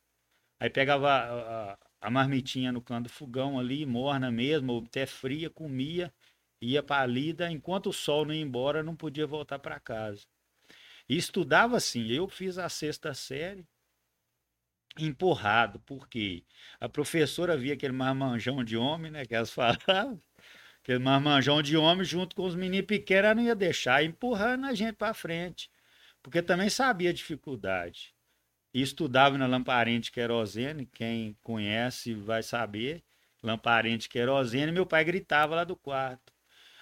Aí 0.59 0.69
pegava 0.69 1.09
a, 1.09 1.73
a, 1.73 1.79
a 2.01 2.11
marmitinha 2.11 2.73
no 2.73 2.83
canto 2.83 3.05
do 3.05 3.11
fogão 3.11 3.61
ali, 3.61 3.87
morna 3.87 4.31
mesmo, 4.31 4.73
ou 4.73 4.85
até 4.85 5.07
fria, 5.07 5.49
comia 5.49 6.13
ia 6.61 6.83
para 6.83 7.03
a 7.03 7.07
lida, 7.07 7.51
enquanto 7.51 7.91
o 7.91 7.93
sol 7.93 8.25
não 8.25 8.35
ia 8.35 8.41
embora, 8.41 8.83
não 8.83 8.97
podia 8.97 9.27
voltar 9.27 9.59
para 9.59 9.79
casa. 9.79 10.27
E 11.09 11.17
estudava 11.17 11.77
assim, 11.77 12.11
eu 12.11 12.29
fiz 12.29 12.59
a 12.59 12.69
sexta 12.69 13.15
série 13.15 13.65
empurrado, 14.99 15.79
porque 15.81 16.45
a 16.81 16.89
professora 16.89 17.57
via 17.57 17.75
aquele 17.75 17.93
marmanjão 17.93 18.65
de 18.65 18.77
homem, 18.77 19.13
né, 19.13 19.27
que 19.27 19.35
elas 19.35 19.51
falavam, 19.53 20.21
aquele 20.87 20.99
marmanjão 20.99 21.61
de 21.61 21.77
homem 21.77 22.05
junto 22.05 22.37
com 22.37 22.45
os 22.45 22.55
meninos 22.55 22.87
pequenos, 22.87 23.37
não 23.37 23.43
ia 23.43 23.55
deixar, 23.55 24.05
empurrando 24.05 24.67
a 24.67 24.75
gente 24.75 24.95
para 24.95 25.13
frente, 25.13 25.71
porque 26.23 26.41
também 26.41 26.71
sabia 26.71 27.11
a 27.11 27.13
dificuldade. 27.13 28.15
E 28.73 28.83
estudava 28.83 29.37
na 29.37 29.47
lamparina 29.47 30.01
de 30.01 30.13
querosene, 30.13 30.87
quem 30.87 31.37
conhece 31.43 32.15
vai 32.15 32.43
saber, 32.43 33.03
lamparina 33.43 33.99
de 33.99 34.09
querosene, 34.09 34.71
meu 34.71 34.87
pai 34.87 35.05
gritava 35.05 35.55
lá 35.55 35.65
do 35.65 35.75
quarto 35.75 36.37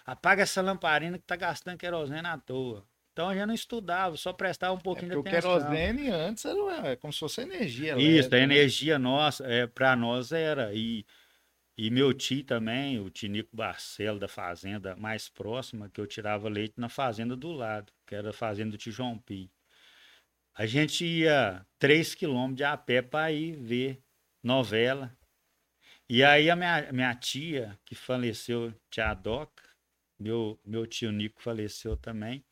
apaga 0.05 0.43
essa 0.43 0.61
lamparina 0.61 1.19
que 1.19 1.25
tá 1.25 1.37
gastando 1.37 1.79
querosene 1.79 2.27
à 2.27 2.39
toa. 2.39 2.85
Então 3.13 3.29
a 3.29 3.35
gente 3.35 3.47
não 3.47 3.55
estudava, 3.55 4.17
só 4.17 4.33
prestava 4.33 4.75
um 4.75 4.81
pouquinho 4.81 5.13
é 5.13 5.15
de 5.15 5.21
atenção. 5.21 5.57
O 5.57 5.61
querosene 5.61 6.11
antes 6.11 6.45
era 6.45 6.89
é 6.89 6.97
como 6.97 7.13
se 7.13 7.21
fosse 7.21 7.43
energia. 7.43 7.97
Isso, 7.97 8.29
a 8.29 8.33
né? 8.33 8.43
energia 8.43 8.99
nossa, 8.99 9.47
é, 9.47 9.67
para 9.67 9.95
nós 9.95 10.33
era. 10.33 10.75
E, 10.75 11.07
e 11.77 11.91
meu 11.91 12.15
tio 12.15 12.45
também, 12.45 13.01
o 13.01 13.11
Tinico 13.11 13.57
Barcelo 13.57 14.19
da 14.19 14.29
fazenda 14.29 14.95
mais 14.95 15.29
próxima, 15.29 15.91
que 15.91 16.01
eu 16.01 16.07
tirava 16.07 16.49
leite 16.49 16.75
na 16.77 16.89
fazenda 16.89 17.37
do 17.37 17.51
lado, 17.51 17.93
que 18.07 18.15
era 18.15 18.31
a 18.31 18.33
fazenda 18.33 18.71
do 18.73 18.79
tio 18.79 18.95
Pi. 19.27 19.51
A 20.55 20.67
gente 20.67 21.05
ia 21.05 21.67
três 21.79 22.15
quilômetros 22.15 22.57
de 22.59 22.65
a 22.65 22.77
pé 22.77 23.03
para 23.03 23.33
ir 23.33 23.57
ver 23.57 24.01
novela. 24.41 25.17
E 26.09 26.23
aí 26.23 26.49
a 26.49 26.55
minha, 26.55 26.93
minha 26.93 27.15
tia, 27.15 27.77
que 27.85 27.97
faleceu, 27.97 28.73
tia 28.89 29.13
Doca, 29.15 29.65
meu, 30.17 30.61
meu 30.65 30.87
tio 30.87 31.11
Nico 31.11 31.43
faleceu 31.43 31.97
também. 31.97 32.45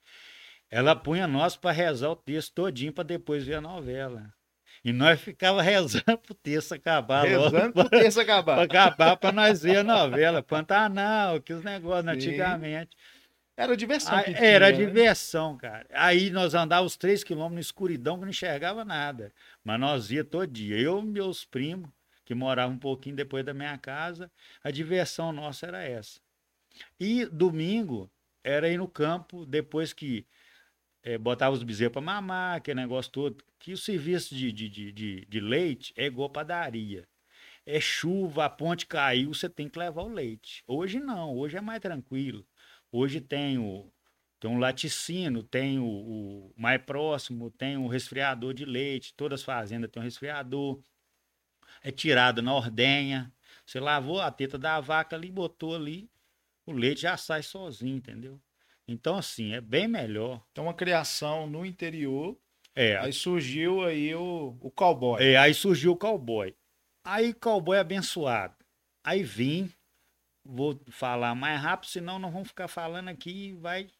Ela 0.68 0.96
punha 0.96 1.28
nós 1.28 1.54
para 1.54 1.70
rezar 1.70 2.10
o 2.10 2.16
texto 2.16 2.54
todinho 2.54 2.92
para 2.92 3.04
depois 3.04 3.44
ver 3.44 3.56
a 3.56 3.60
novela. 3.60 4.34
E 4.84 4.92
nós 4.92 5.20
ficava 5.20 5.62
rezando 5.62 6.18
pro 6.18 6.34
texto 6.34 6.72
acabar 6.72 7.24
rezando 7.24 7.72
para 7.72 7.86
o 7.86 7.90
texto 7.90 8.20
acabar. 8.20 8.54
Para 8.54 8.64
acabar, 8.64 9.16
para 9.16 9.32
nós 9.32 9.62
ver 9.62 9.78
a 9.78 9.84
novela. 9.84 10.42
Pantanal, 10.42 11.40
que 11.40 11.52
os 11.52 11.62
negócios 11.62 12.06
antigamente. 12.06 12.96
Era 13.56 13.76
diversão. 13.76 14.14
Aí, 14.14 14.24
tinha, 14.24 14.38
era 14.38 14.70
né? 14.70 14.72
diversão, 14.72 15.56
cara. 15.56 15.86
Aí 15.92 16.30
nós 16.30 16.54
andávamos 16.54 16.96
três 16.96 17.22
quilômetros 17.22 17.54
na 17.54 17.60
escuridão 17.60 18.16
que 18.16 18.22
não 18.22 18.30
enxergava 18.30 18.84
nada. 18.84 19.32
Mas 19.62 19.78
nós 19.78 20.10
ia 20.10 20.24
todo 20.24 20.46
dia. 20.46 20.78
Eu 20.78 21.00
e 21.00 21.04
meus 21.04 21.44
primos, 21.44 21.90
que 22.24 22.34
moravam 22.34 22.76
um 22.76 22.78
pouquinho 22.78 23.14
depois 23.14 23.44
da 23.44 23.52
minha 23.52 23.76
casa, 23.76 24.30
a 24.64 24.70
diversão 24.70 25.32
nossa 25.32 25.66
era 25.66 25.82
essa. 25.82 26.18
E 26.98 27.26
domingo 27.26 28.10
era 28.42 28.68
ir 28.68 28.78
no 28.78 28.88
campo, 28.88 29.44
depois 29.44 29.92
que 29.92 30.26
é, 31.02 31.18
botava 31.18 31.54
os 31.54 31.62
bezerros 31.62 31.92
para 31.92 32.00
mamar, 32.00 32.56
aquele 32.56 32.80
negócio 32.80 33.12
todo. 33.12 33.44
Que 33.62 33.73
o 33.73 33.78
serviço 33.78 34.35
de, 34.35 34.50
de, 34.50 34.69
de, 34.69 34.92
de, 34.92 35.25
de 35.25 35.40
leite 35.40 35.95
é 35.97 36.07
igual 36.07 36.28
padaria. 36.28 37.09
É 37.64 37.78
chuva, 37.81 38.45
a 38.47 38.50
ponte 38.50 38.87
caiu, 38.87 39.33
você 39.33 39.49
tem 39.49 39.69
que 39.69 39.78
levar 39.78 40.02
o 40.02 40.12
leite. 40.12 40.64
Hoje 40.66 40.99
não, 40.99 41.37
hoje 41.37 41.57
é 41.57 41.61
mais 41.61 41.81
tranquilo. 41.81 42.45
Hoje 42.90 43.21
tem 43.21 43.59
o, 43.59 43.88
tem 44.40 44.50
um 44.50 44.59
laticínio, 44.59 45.45
tem 45.45 45.78
o, 45.78 45.87
o, 45.87 46.54
mais 46.57 46.83
próximo, 46.83 47.52
tem 47.52 47.76
um 47.76 47.87
resfriador 47.87 48.52
de 48.52 48.64
leite, 48.64 49.14
todas 49.14 49.38
as 49.40 49.45
fazendas 49.45 49.88
têm 49.92 50.02
um 50.02 50.04
resfriador. 50.04 50.83
É 51.81 51.92
tirado 51.92 52.42
na 52.42 52.52
ordenha. 52.52 53.33
Você 53.64 53.78
lavou 53.78 54.21
a 54.21 54.33
teta 54.33 54.59
da 54.59 54.81
vaca 54.81 55.14
ali, 55.14 55.31
botou 55.31 55.76
ali, 55.76 56.11
o 56.66 56.73
leite 56.73 57.02
já 57.02 57.16
sai 57.16 57.45
sozinho, 57.45 57.97
entendeu? 57.97 58.40
Então, 58.88 59.19
assim, 59.19 59.52
é 59.52 59.61
bem 59.61 59.87
melhor. 59.87 60.45
Então, 60.50 60.64
uma 60.64 60.75
criação 60.75 61.47
no 61.47 61.64
interior. 61.64 62.37
É. 62.74 62.96
Aí 62.96 63.12
surgiu 63.12 63.84
aí 63.84 64.14
o, 64.14 64.56
o 64.60 64.70
cowboy. 64.70 65.22
É, 65.22 65.36
aí 65.36 65.52
surgiu 65.52 65.92
o 65.92 65.96
cowboy. 65.96 66.54
Aí, 67.04 67.34
cowboy 67.34 67.78
abençoado. 67.78 68.54
Aí 69.04 69.22
vim, 69.22 69.72
vou 70.44 70.80
falar 70.88 71.34
mais 71.34 71.60
rápido, 71.60 71.90
senão 71.90 72.18
não 72.18 72.30
vamos 72.30 72.48
ficar 72.48 72.68
falando 72.68 73.08
aqui 73.08 73.48
e 73.48 73.52
vai. 73.54 73.90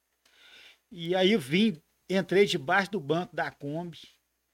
E 0.91 1.15
aí 1.15 1.37
vim, 1.37 1.83
entrei 2.09 2.47
debaixo 2.47 2.93
do 2.93 3.01
banco 3.01 3.35
da 3.35 3.51
Kombi, 3.51 3.99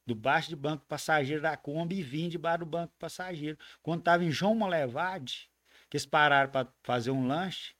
debaixo 0.06 0.50
do 0.50 0.56
banco 0.56 0.86
passageiro 0.86 1.42
da 1.42 1.56
Kombi 1.56 1.98
e 1.98 2.02
vim 2.02 2.28
debaixo 2.28 2.60
do 2.60 2.66
banco 2.66 2.94
passageiro. 2.98 3.58
Quando 3.82 4.00
estava 4.00 4.24
em 4.24 4.30
João 4.30 4.54
Molevade, 4.54 5.50
que 5.90 5.96
eles 5.96 6.06
pararam 6.06 6.50
para 6.50 6.72
fazer 6.82 7.10
um 7.10 7.26
lanche, 7.26 7.74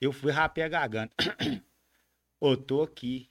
eu 0.00 0.12
fui 0.12 0.32
rapé 0.32 0.64
a 0.64 0.68
garganta. 0.68 1.14
Ô, 2.40 2.56
tô 2.56 2.82
aqui. 2.82 3.30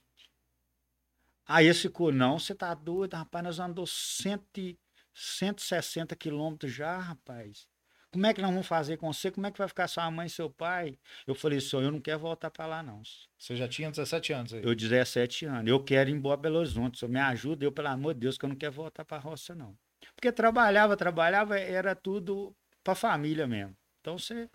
Aí 1.48 1.66
esse 1.66 1.82
ficou, 1.82 2.12
não, 2.12 2.38
você 2.38 2.54
tá 2.54 2.74
doido, 2.74 3.14
rapaz, 3.14 3.42
nós 3.42 3.58
andamos 3.58 3.90
cento, 3.90 4.78
160 5.14 6.14
quilômetros 6.14 6.70
já, 6.70 6.98
rapaz. 6.98 7.66
Como 8.10 8.26
é 8.26 8.34
que 8.34 8.42
nós 8.42 8.50
vamos 8.50 8.66
fazer 8.66 8.98
com 8.98 9.10
você? 9.10 9.30
Como 9.30 9.46
é 9.46 9.50
que 9.50 9.56
vai 9.56 9.66
ficar 9.66 9.88
sua 9.88 10.10
mãe 10.10 10.26
e 10.26 10.30
seu 10.30 10.50
pai? 10.50 10.98
Eu 11.26 11.34
falei, 11.34 11.58
senhor, 11.60 11.82
eu 11.82 11.90
não 11.90 12.00
quero 12.00 12.18
voltar 12.18 12.50
para 12.50 12.66
lá, 12.66 12.82
não. 12.82 13.02
Você 13.38 13.56
já 13.56 13.66
tinha 13.66 13.90
17 13.90 14.32
anos 14.32 14.52
aí? 14.54 14.62
Eu 14.62 14.74
17 14.74 15.46
anos. 15.46 15.70
Eu 15.70 15.82
quero 15.82 16.10
ir 16.10 16.14
embora 16.14 16.36
Belo 16.38 16.58
Horizonte. 16.58 16.98
Senhor, 16.98 17.10
me 17.10 17.20
ajuda, 17.20 17.64
eu, 17.64 17.72
pelo 17.72 17.88
amor 17.88 18.14
de 18.14 18.20
Deus, 18.20 18.36
que 18.36 18.44
eu 18.44 18.48
não 18.48 18.56
quero 18.56 18.72
voltar 18.72 19.04
para 19.04 19.16
a 19.16 19.20
roça, 19.20 19.54
não. 19.54 19.76
Porque 20.14 20.30
trabalhava, 20.30 20.96
trabalhava, 20.96 21.58
era 21.58 21.94
tudo 21.94 22.54
para 22.82 22.94
família 22.94 23.46
mesmo. 23.46 23.76
Então 24.00 24.18
você 24.18 24.48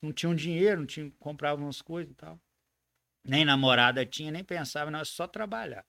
não 0.00 0.12
tinha 0.12 0.30
um 0.30 0.34
dinheiro, 0.34 0.80
não 0.80 0.86
tinha, 0.86 1.10
comprava 1.18 1.60
umas 1.60 1.82
coisas 1.82 2.12
e 2.12 2.14
tal. 2.14 2.40
Nem 3.24 3.44
namorada 3.44 4.04
tinha, 4.06 4.30
nem 4.30 4.44
pensava, 4.44 4.90
não, 4.90 5.04
só 5.04 5.26
trabalhar. 5.26 5.84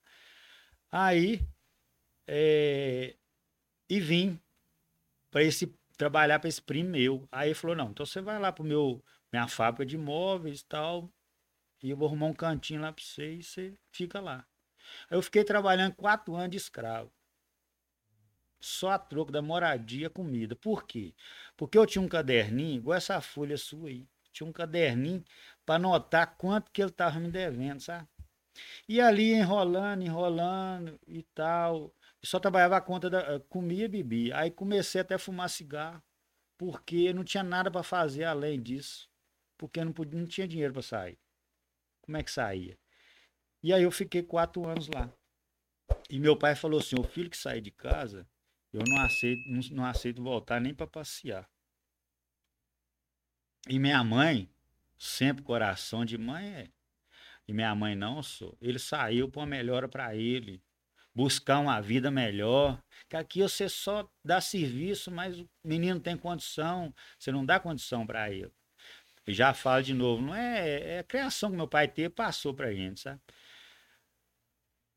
Aí, 0.92 1.40
é, 2.28 3.16
e 3.90 4.00
vim 4.00 4.40
para 5.30 5.42
esse 5.44 5.74
trabalhar 5.98 6.38
para 6.40 6.48
esse 6.48 6.62
primo 6.62 6.90
meu. 6.90 7.28
Aí 7.32 7.48
ele 7.50 7.54
falou: 7.54 7.76
"Não, 7.76 7.90
então 7.90 8.06
você 8.06 8.20
vai 8.20 8.38
lá 8.40 8.52
pro 8.52 8.64
meu 8.64 9.02
minha 9.32 9.48
fábrica 9.48 9.86
de 9.86 9.98
móveis 9.98 10.60
e 10.60 10.66
tal, 10.66 11.10
e 11.82 11.90
eu 11.90 11.96
vou 11.98 12.08
arrumar 12.08 12.26
um 12.26 12.34
cantinho 12.34 12.80
lá 12.82 12.92
para 12.92 13.04
você 13.04 13.34
e 13.36 13.42
você 13.44 13.74
fica 13.92 14.20
lá". 14.20 14.46
Aí 15.10 15.18
eu 15.18 15.22
fiquei 15.22 15.44
trabalhando 15.44 15.94
quatro 15.96 16.34
anos 16.36 16.50
de 16.52 16.58
escravo. 16.58 17.12
Só 18.60 18.90
a 18.90 18.98
troco 18.98 19.30
da 19.32 19.42
moradia, 19.42 20.08
comida. 20.08 20.54
Por 20.56 20.86
quê? 20.86 21.14
Porque 21.56 21.76
eu 21.76 21.84
tinha 21.86 22.00
um 22.02 22.08
caderninho, 22.08 22.76
igual 22.78 22.96
essa 22.96 23.20
folha 23.20 23.56
sua 23.58 23.88
aí. 23.88 24.08
Tinha 24.32 24.48
um 24.48 24.52
caderninho 24.52 25.22
para 25.66 25.74
anotar 25.76 26.36
quanto 26.38 26.70
que 26.70 26.80
ele 26.80 26.90
estava 26.90 27.18
me 27.20 27.30
devendo, 27.30 27.80
sabe? 27.80 28.08
E 28.88 29.00
ali 29.00 29.32
enrolando, 29.32 30.02
enrolando 30.02 31.00
e 31.06 31.22
tal. 31.22 31.94
só 32.22 32.38
trabalhava 32.38 32.76
a 32.76 32.80
conta 32.80 33.08
da 33.08 33.20
eh, 33.20 33.38
comia 33.48 33.84
e 33.84 33.88
bebia. 33.88 34.38
Aí 34.38 34.50
comecei 34.50 35.00
até 35.00 35.14
a 35.14 35.18
fumar 35.18 35.48
cigarro, 35.48 36.02
porque 36.58 37.12
não 37.12 37.24
tinha 37.24 37.42
nada 37.42 37.70
para 37.70 37.82
fazer 37.82 38.24
além 38.24 38.60
disso. 38.60 39.10
Porque 39.56 39.84
não, 39.84 39.92
podia, 39.92 40.18
não 40.18 40.26
tinha 40.26 40.46
dinheiro 40.46 40.72
para 40.72 40.82
sair. 40.82 41.18
Como 42.00 42.16
é 42.16 42.22
que 42.22 42.30
saía? 42.30 42.78
E 43.62 43.72
aí 43.72 43.82
eu 43.82 43.90
fiquei 43.90 44.22
quatro 44.22 44.66
anos 44.68 44.88
lá. 44.88 45.10
E 46.10 46.18
meu 46.18 46.36
pai 46.36 46.54
falou 46.54 46.80
assim: 46.80 46.96
o 46.98 47.04
filho 47.04 47.30
que 47.30 47.36
sai 47.36 47.60
de 47.60 47.70
casa, 47.70 48.28
eu 48.72 48.82
não 48.86 49.02
aceito, 49.02 49.48
não, 49.48 49.60
não 49.76 49.84
aceito 49.84 50.22
voltar 50.22 50.60
nem 50.60 50.74
para 50.74 50.86
passear. 50.86 51.48
E 53.68 53.78
minha 53.78 54.02
mãe, 54.02 54.50
sempre 54.98 55.44
coração 55.44 56.04
de 56.04 56.18
mãe 56.18 56.46
é. 56.54 56.81
E 57.48 57.52
minha 57.52 57.74
mãe 57.74 57.94
não, 57.94 58.22
sou. 58.22 58.56
Ele 58.60 58.78
saiu 58.78 59.28
para 59.28 59.40
uma 59.40 59.46
melhora 59.46 59.88
para 59.88 60.14
ele, 60.14 60.62
buscar 61.14 61.58
uma 61.58 61.80
vida 61.80 62.10
melhor. 62.10 62.82
Que 63.08 63.16
aqui 63.16 63.42
você 63.42 63.68
só 63.68 64.08
dá 64.24 64.40
serviço, 64.40 65.10
mas 65.10 65.38
o 65.38 65.48
menino 65.64 66.00
tem 66.00 66.16
condição, 66.16 66.94
você 67.18 67.30
não 67.32 67.44
dá 67.44 67.60
condição 67.60 68.06
para 68.06 68.30
ele. 68.30 68.52
Já 69.26 69.54
falo 69.54 69.82
de 69.82 69.94
novo, 69.94 70.22
não 70.22 70.34
é, 70.34 70.96
é 70.96 70.98
a 71.00 71.04
criação 71.04 71.50
que 71.50 71.56
meu 71.56 71.68
pai 71.68 71.86
teve, 71.88 72.10
passou 72.10 72.54
pra 72.54 72.72
gente, 72.72 73.00
sabe? 73.00 73.20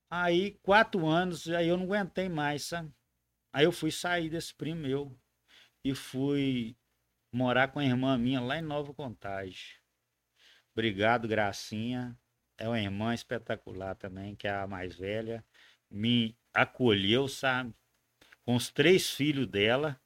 Aí, 0.10 0.58
quatro 0.64 1.06
anos, 1.08 1.48
aí 1.50 1.68
eu 1.68 1.78
não 1.78 1.86
aguentei 1.86 2.30
mais, 2.30 2.64
sabe? 2.64 2.92
Aí 3.54 3.66
eu 3.66 3.72
fui 3.72 3.92
sair 3.92 4.30
desse 4.30 4.54
primo 4.54 4.82
meu 4.82 5.18
e 5.84 5.94
fui 5.94 6.76
morar 7.32 7.68
com 7.70 7.80
a 7.80 7.86
irmã 7.86 8.18
minha 8.18 8.42
lá 8.42 8.58
em 8.58 8.62
Nova 8.62 8.94
Contagem. 8.94 9.78
Obrigado, 10.74 11.28
Gracinha. 11.28 12.18
É 12.58 12.68
uma 12.68 12.80
irmã 12.80 13.14
espetacular 13.14 13.96
também, 13.96 14.36
que 14.36 14.48
é 14.48 14.52
a 14.52 14.68
mais 14.68 14.96
velha. 14.96 15.44
Me 15.90 16.38
acolheu, 16.54 17.28
sabe? 17.28 17.74
Com 18.44 18.56
os 18.56 18.70
três 18.70 19.10
filhos 19.12 19.48
dela. 19.48 20.00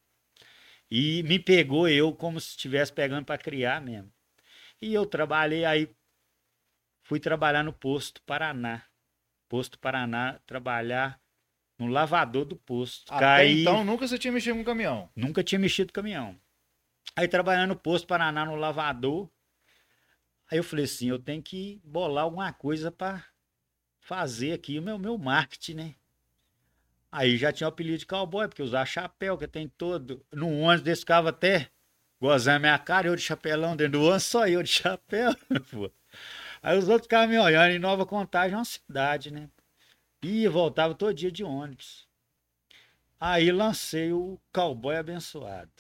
E 0.89 1.21
me 1.23 1.37
pegou 1.37 1.87
eu 1.87 2.13
como 2.13 2.39
se 2.39 2.49
estivesse 2.49 2.91
pegando 2.91 3.25
para 3.25 3.37
criar 3.37 3.79
mesmo. 3.79 4.11
E 4.81 4.93
eu 4.93 5.05
trabalhei 5.05 5.65
aí, 5.65 5.93
fui 7.03 7.19
trabalhar 7.19 7.63
no 7.63 7.73
posto 7.73 8.21
Paraná. 8.23 8.83
Posto 9.47 9.77
Paraná, 9.77 10.39
trabalhar 10.45 11.19
no 11.77 11.87
lavador 11.87 12.45
do 12.45 12.55
posto. 12.55 13.11
Até 13.11 13.25
Caí... 13.25 13.61
então 13.61 13.83
nunca 13.83 14.07
você 14.07 14.17
tinha 14.17 14.31
mexido 14.31 14.57
com 14.57 14.63
caminhão? 14.63 15.09
Nunca 15.15 15.43
tinha 15.43 15.59
mexido 15.59 15.91
com 15.91 15.95
caminhão. 15.95 16.39
Aí 17.15 17.27
trabalhando 17.27 17.69
no 17.69 17.75
posto 17.75 18.07
Paraná 18.07 18.45
no 18.45 18.55
lavador, 18.55 19.29
Aí 20.51 20.57
eu 20.57 20.63
falei 20.63 20.85
assim, 20.85 21.09
eu 21.09 21.19
tenho 21.19 21.43
que 21.43 21.79
bolar 21.83 22.23
alguma 22.23 22.51
coisa 22.51 22.91
para 22.91 23.23
fazer 23.99 24.53
aqui 24.53 24.79
o 24.79 24.81
meu, 24.81 24.97
meu 24.97 25.17
marketing, 25.17 25.73
né? 25.75 25.95
Aí 27.11 27.37
já 27.37 27.51
tinha 27.51 27.67
o 27.67 27.69
apelido 27.69 27.99
de 27.99 28.05
cowboy, 28.05 28.47
porque 28.47 28.61
usava 28.61 28.85
chapéu, 28.85 29.37
que 29.37 29.47
tem 29.47 29.67
todo. 29.67 30.25
No 30.31 30.49
ônibus 30.59 30.81
desse 30.81 31.01
ficava 31.01 31.29
até 31.29 31.69
gozando 32.19 32.61
minha 32.61 32.77
cara, 32.79 33.07
eu 33.07 33.15
de 33.15 33.21
chapelão 33.21 33.75
dentro 33.75 33.99
do 33.99 34.03
ônibus, 34.05 34.23
só 34.23 34.47
eu 34.47 34.63
de 34.63 34.69
chapéu. 34.69 35.35
Pô. 35.71 35.91
Aí 36.61 36.77
os 36.77 36.87
outros 36.87 37.05
ficavam 37.05 37.29
me 37.29 37.37
olhando, 37.37 37.71
em 37.71 37.79
Nova 37.79 38.05
Contagem 38.05 38.53
é 38.53 38.57
uma 38.57 38.65
cidade, 38.65 39.31
né? 39.31 39.49
E 40.21 40.47
voltava 40.47 40.93
todo 40.93 41.13
dia 41.13 41.31
de 41.31 41.43
ônibus. 41.43 42.07
Aí 43.19 43.51
lancei 43.51 44.11
o 44.11 44.39
cowboy 44.51 44.95
abençoado. 44.95 45.71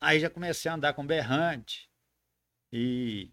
Aí 0.00 0.20
já 0.20 0.30
comecei 0.30 0.70
a 0.70 0.74
andar 0.74 0.92
com 0.94 1.06
berrante. 1.06 1.88
E 2.72 3.30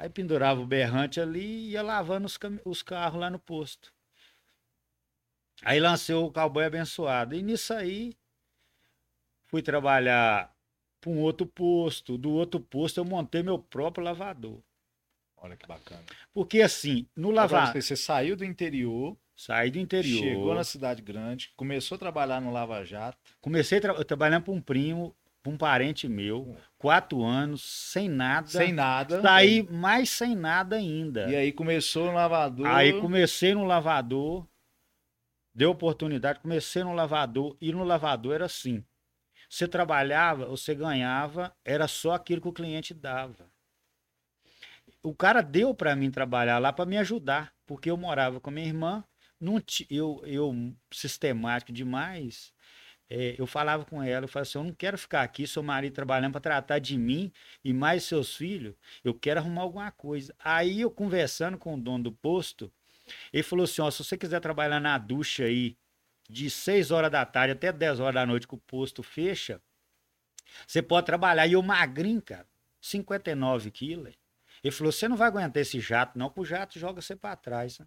Aí 0.00 0.08
pendurava 0.08 0.58
o 0.62 0.66
berrante 0.66 1.20
ali 1.20 1.44
e 1.44 1.70
ia 1.72 1.82
lavando 1.82 2.24
os, 2.24 2.38
os 2.64 2.82
carros 2.82 3.20
lá 3.20 3.28
no 3.28 3.38
posto. 3.38 3.92
Aí 5.62 5.78
lancei 5.78 6.14
o 6.14 6.32
cowboy 6.32 6.64
abençoado. 6.64 7.34
E 7.34 7.42
nisso 7.42 7.74
aí, 7.74 8.16
fui 9.44 9.60
trabalhar 9.60 10.56
para 11.02 11.10
um 11.10 11.18
outro 11.18 11.46
posto. 11.46 12.16
Do 12.16 12.30
outro 12.30 12.58
posto, 12.58 12.96
eu 12.96 13.04
montei 13.04 13.42
meu 13.42 13.58
próprio 13.58 14.02
lavador. 14.02 14.62
Olha 15.36 15.54
que 15.54 15.66
bacana. 15.66 16.02
Porque 16.32 16.62
assim, 16.62 17.06
no 17.14 17.30
lavador. 17.30 17.82
Você 17.82 17.94
saiu 17.94 18.34
do 18.34 18.44
interior. 18.44 19.14
Saí 19.36 19.70
do 19.70 19.78
interior. 19.78 20.18
Chegou 20.18 20.54
na 20.54 20.64
cidade 20.64 21.02
grande, 21.02 21.52
começou 21.56 21.96
a 21.96 21.98
trabalhar 21.98 22.40
no 22.40 22.50
Lava 22.50 22.82
Jato. 22.86 23.18
Comecei 23.38 23.80
tra 23.80 24.02
trabalhando 24.02 24.44
para 24.44 24.54
um 24.54 24.62
primo 24.62 25.14
um 25.46 25.56
parente 25.56 26.06
meu, 26.08 26.56
quatro 26.76 27.22
anos, 27.22 27.62
sem 27.62 28.08
nada. 28.08 28.46
Sem 28.46 28.72
nada. 28.72 29.22
Saí 29.22 29.62
mais 29.62 30.10
sem 30.10 30.34
nada 30.34 30.76
ainda. 30.76 31.28
E 31.30 31.36
aí 31.36 31.52
começou 31.52 32.06
no 32.06 32.12
lavador. 32.12 32.66
Aí 32.66 33.00
comecei 33.00 33.54
no 33.54 33.64
lavador, 33.64 34.46
deu 35.54 35.70
oportunidade, 35.70 36.40
comecei 36.40 36.84
no 36.84 36.92
lavador, 36.92 37.56
e 37.60 37.72
no 37.72 37.84
lavador 37.84 38.34
era 38.34 38.44
assim. 38.44 38.84
Você 39.48 39.66
trabalhava, 39.66 40.46
você 40.46 40.74
ganhava, 40.74 41.54
era 41.64 41.88
só 41.88 42.12
aquilo 42.12 42.40
que 42.40 42.48
o 42.48 42.52
cliente 42.52 42.92
dava. 42.92 43.50
O 45.02 45.14
cara 45.14 45.40
deu 45.40 45.74
para 45.74 45.96
mim 45.96 46.10
trabalhar 46.10 46.58
lá 46.58 46.72
para 46.72 46.84
me 46.84 46.98
ajudar, 46.98 47.52
porque 47.66 47.90
eu 47.90 47.96
morava 47.96 48.38
com 48.38 48.50
minha 48.50 48.66
irmã, 48.66 49.02
não 49.40 49.60
eu, 49.88 50.22
eu 50.24 50.74
sistemático 50.92 51.72
demais, 51.72 52.52
é, 53.10 53.34
eu 53.36 53.46
falava 53.46 53.84
com 53.84 54.00
ela, 54.00 54.24
eu 54.24 54.28
falava 54.28 54.48
assim, 54.48 54.58
eu 54.58 54.64
não 54.64 54.72
quero 54.72 54.96
ficar 54.96 55.22
aqui, 55.22 55.44
seu 55.44 55.64
marido 55.64 55.92
trabalhando 55.92 56.32
para 56.32 56.40
tratar 56.40 56.78
de 56.78 56.96
mim 56.96 57.32
e 57.64 57.72
mais 57.72 58.04
seus 58.04 58.36
filhos, 58.36 58.76
eu 59.02 59.12
quero 59.12 59.40
arrumar 59.40 59.62
alguma 59.62 59.90
coisa. 59.90 60.32
Aí 60.38 60.80
eu 60.80 60.90
conversando 60.92 61.58
com 61.58 61.74
o 61.74 61.80
dono 61.80 62.04
do 62.04 62.12
posto, 62.12 62.72
Ele 63.32 63.42
falou 63.42 63.64
assim: 63.64 63.82
ó, 63.82 63.90
se 63.90 64.04
você 64.04 64.16
quiser 64.16 64.40
trabalhar 64.40 64.80
na 64.80 64.96
ducha 64.96 65.44
aí 65.44 65.76
de 66.28 66.48
6 66.48 66.92
horas 66.92 67.10
da 67.10 67.26
tarde 67.26 67.52
até 67.52 67.72
10 67.72 67.98
horas 68.00 68.14
da 68.14 68.26
noite 68.26 68.46
que 68.46 68.54
o 68.54 68.58
posto 68.58 69.02
fecha, 69.02 69.60
você 70.66 70.80
pode 70.82 71.06
trabalhar. 71.06 71.46
E 71.46 71.54
eu 71.54 71.62
magrinho, 71.62 72.22
cara, 72.22 72.46
59 72.80 73.70
quilos. 73.72 74.14
Ele 74.62 74.72
falou: 74.72 74.92
você 74.92 75.08
não 75.08 75.16
vai 75.16 75.28
aguentar 75.28 75.60
esse 75.60 75.80
jato, 75.80 76.18
não, 76.18 76.30
que 76.30 76.40
o 76.40 76.44
jato 76.44 76.78
joga 76.78 77.00
você 77.02 77.16
para 77.16 77.36
trás. 77.36 77.78
Né? 77.80 77.86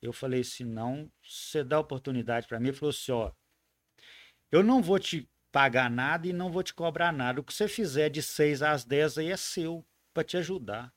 Eu 0.00 0.12
falei 0.12 0.40
assim: 0.40 0.64
não, 0.64 1.10
você 1.22 1.62
dá 1.62 1.78
oportunidade 1.78 2.46
para 2.46 2.58
mim. 2.58 2.68
Ele 2.68 2.76
falou 2.76 2.90
assim: 2.90 3.12
ó, 3.12 3.30
eu 4.50 4.62
não 4.62 4.82
vou 4.82 4.98
te 4.98 5.28
pagar 5.52 5.90
nada 5.90 6.26
e 6.26 6.32
não 6.32 6.50
vou 6.50 6.62
te 6.62 6.74
cobrar 6.74 7.12
nada. 7.12 7.40
O 7.40 7.44
que 7.44 7.52
você 7.52 7.68
fizer 7.68 8.08
de 8.08 8.22
6 8.22 8.62
às 8.62 8.84
10 8.84 9.18
aí 9.18 9.30
é 9.30 9.36
seu, 9.36 9.84
para 10.12 10.24
te 10.24 10.36
ajudar. 10.36 10.92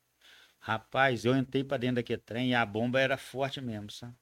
Rapaz, 0.60 1.26
eu 1.26 1.36
entrei 1.36 1.64
para 1.64 1.78
dentro 1.78 1.96
daquele 1.96 2.22
trem 2.22 2.52
e 2.52 2.56
a 2.56 2.66
bomba 2.66 3.00
era 3.00 3.18
forte 3.18 3.60
mesmo, 3.60 3.90
sabe? 3.92 4.16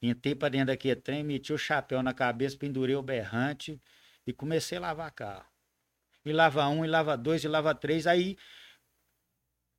Entrei 0.00 0.34
para 0.34 0.48
dentro 0.48 0.68
daquele 0.68 0.96
trem, 0.96 1.22
meti 1.22 1.52
o 1.52 1.58
chapéu 1.58 2.02
na 2.02 2.14
cabeça, 2.14 2.56
pendurei 2.56 2.96
o 2.96 3.02
berrante 3.02 3.80
e 4.26 4.32
comecei 4.32 4.78
a 4.78 4.80
lavar 4.80 5.10
carro. 5.12 5.46
E 6.24 6.32
lava 6.32 6.66
um, 6.68 6.84
e 6.84 6.88
lava 6.88 7.16
dois, 7.16 7.44
e 7.44 7.48
lava 7.48 7.74
três. 7.74 8.06
Aí, 8.06 8.36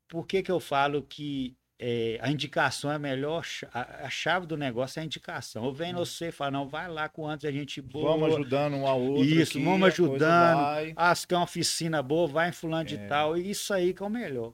por 0.08 0.28
que 0.28 0.44
que 0.44 0.52
eu 0.52 0.60
falo 0.60 1.02
que 1.02 1.58
é, 1.78 2.18
a 2.22 2.32
indicação 2.32 2.90
é 2.90 2.96
a 2.96 3.00
melhor, 3.00 3.46
a, 3.74 4.06
a, 4.06 4.10
chave 4.10 4.46
do 4.48 4.56
negócio 4.56 5.00
é 5.00 5.02
a 5.02 5.06
indicação. 5.06 5.66
Eu 5.66 5.74
venho 5.74 5.96
hum. 5.96 6.06
você 6.06 6.30
e 6.30 6.32
falo, 6.32 6.52
não, 6.52 6.68
vai 6.68 6.88
lá 6.88 7.10
com 7.10 7.28
antes 7.28 7.46
a 7.46 7.52
gente 7.52 7.82
boa. 7.82 8.12
Vamos 8.12 8.34
ajudando 8.34 8.76
um 8.76 8.88
ao 8.88 9.02
outro. 9.02 9.26
Isso, 9.26 9.58
aqui, 9.58 9.66
vamos 9.66 9.88
ajudando. 9.90 10.94
Ah, 10.96 11.14
se 11.14 11.28
quer 11.28 11.36
uma 11.36 11.44
oficina 11.44 12.02
boa, 12.02 12.28
vai 12.28 12.50
em 12.50 12.54
fulano 12.54 12.84
é. 12.84 12.86
de 12.86 12.98
tal. 13.10 13.38
E 13.38 13.50
isso 13.50 13.74
aí 13.74 13.94
que 13.94 14.02
é 14.02 14.06
o 14.06 14.10
melhor. 14.10 14.54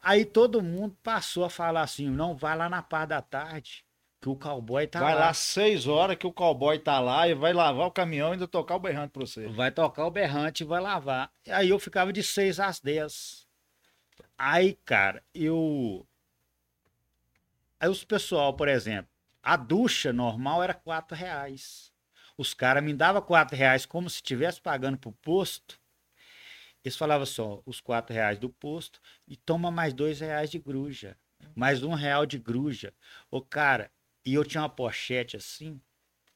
Aí 0.00 0.24
todo 0.24 0.62
mundo 0.62 0.96
passou 1.02 1.44
a 1.44 1.50
falar 1.50 1.82
assim, 1.82 2.08
não, 2.08 2.34
vai 2.34 2.56
lá 2.56 2.68
na 2.68 2.82
par 2.82 3.06
da 3.06 3.20
tarde, 3.20 3.84
que 4.20 4.28
o 4.28 4.34
cowboy 4.34 4.86
tá 4.86 4.98
vai 4.98 5.10
lá. 5.12 5.18
Vai 5.18 5.26
lá 5.28 5.34
seis 5.34 5.86
horas 5.86 6.16
que 6.16 6.26
o 6.26 6.32
cowboy 6.32 6.78
tá 6.78 6.98
lá 6.98 7.28
e 7.28 7.34
vai 7.34 7.52
lavar 7.52 7.86
o 7.86 7.92
caminhão 7.92 8.30
e 8.30 8.32
ainda 8.32 8.48
tocar 8.48 8.76
o 8.76 8.80
berrante 8.80 9.12
pra 9.12 9.26
você. 9.26 9.46
Vai 9.46 9.70
tocar 9.70 10.06
o 10.06 10.10
berrante 10.10 10.62
e 10.62 10.66
vai 10.66 10.80
lavar. 10.80 11.30
Aí 11.48 11.68
eu 11.68 11.78
ficava 11.78 12.12
de 12.12 12.22
seis 12.22 12.58
às 12.58 12.80
dez. 12.80 13.46
Aí, 14.38 14.76
cara, 14.84 15.22
eu 15.34 16.04
Aí 17.82 17.88
os 17.88 18.04
pessoal, 18.04 18.54
por 18.54 18.68
exemplo, 18.68 19.10
a 19.42 19.56
ducha 19.56 20.12
normal 20.12 20.62
era 20.62 20.72
quatro 20.72 21.16
reais. 21.16 21.92
Os 22.38 22.54
caras 22.54 22.80
me 22.80 22.94
davam 22.94 23.20
quatro 23.20 23.56
reais 23.56 23.84
como 23.84 24.08
se 24.08 24.18
estivesse 24.18 24.60
pagando 24.60 24.96
pro 24.96 25.10
posto. 25.10 25.80
Eles 26.84 26.96
falavam 26.96 27.26
só, 27.26 27.60
os 27.66 27.80
quatro 27.80 28.14
reais 28.14 28.38
do 28.38 28.48
posto 28.48 29.00
e 29.26 29.36
toma 29.36 29.68
mais 29.68 29.92
dois 29.92 30.20
reais 30.20 30.48
de 30.48 30.60
gruja. 30.60 31.18
Mais 31.56 31.82
um 31.82 31.92
real 31.92 32.24
de 32.24 32.38
gruja. 32.38 32.94
Ô, 33.28 33.42
cara, 33.42 33.90
e 34.24 34.32
eu 34.32 34.44
tinha 34.44 34.62
uma 34.62 34.68
pochete 34.68 35.36
assim, 35.36 35.80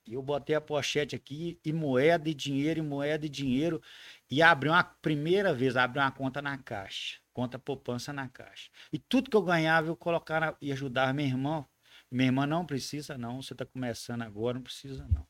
e 0.05 0.15
eu 0.15 0.23
botei 0.23 0.57
a 0.57 0.61
pochete 0.61 1.15
aqui 1.15 1.61
e 1.65 1.73
moeda 1.73 2.29
e 2.29 2.35
dinheiro, 2.35 2.81
e 2.81 2.83
moeda 2.83 3.25
e 3.25 3.29
dinheiro, 3.29 3.81
e 4.29 4.43
abri 4.43 4.69
uma 4.69 4.83
primeira 4.83 5.55
vez, 5.55 5.77
abri 5.77 6.01
uma 6.01 6.11
conta 6.11 6.43
na 6.43 6.59
caixa 6.59 7.25
conta 7.37 7.59
poupança 7.59 8.15
na 8.15 8.31
caixa. 8.31 8.71
E 8.91 8.99
tudo 8.99 9.29
que 9.29 9.37
eu 9.37 9.43
ganhava, 9.43 9.89
eu 9.89 9.95
colocava 9.95 10.57
e 10.59 10.73
ajudava 10.73 11.13
meu 11.13 11.27
irmão. 11.27 11.69
Minha 12.11 12.29
irmã 12.29 12.47
não 12.47 12.65
precisa, 12.65 13.19
não. 13.19 13.43
Você 13.43 13.53
está 13.53 13.67
começando 13.67 14.23
agora, 14.23 14.55
não 14.55 14.63
precisa, 14.63 15.07
não. 15.09 15.27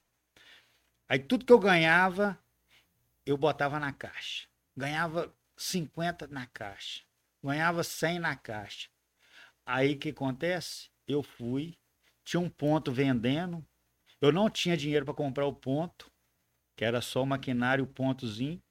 Aí 1.09 1.19
tudo 1.19 1.45
que 1.45 1.53
eu 1.53 1.59
ganhava, 1.59 2.39
eu 3.25 3.37
botava 3.37 3.81
na 3.81 3.93
caixa. 3.93 4.47
Ganhava 4.77 5.35
50 5.57 6.29
na 6.29 6.47
caixa. 6.47 7.03
Ganhava 7.43 7.83
100 7.83 8.21
na 8.21 8.37
caixa. 8.37 8.89
Aí 9.65 9.95
o 9.95 9.99
que 9.99 10.11
acontece? 10.11 10.91
Eu 11.09 11.25
fui, 11.25 11.77
tinha 12.25 12.39
um 12.39 12.49
ponto 12.49 12.93
vendendo. 12.93 13.67
Eu 14.21 14.31
não 14.31 14.49
tinha 14.49 14.77
dinheiro 14.77 15.05
para 15.05 15.13
comprar 15.15 15.47
o 15.47 15.53
ponto, 15.53 16.09
que 16.77 16.85
era 16.85 17.01
só 17.01 17.25
o 17.25 17.27
maquinário, 17.27 17.83
o 17.83 17.89
pontozinho. 17.89 18.63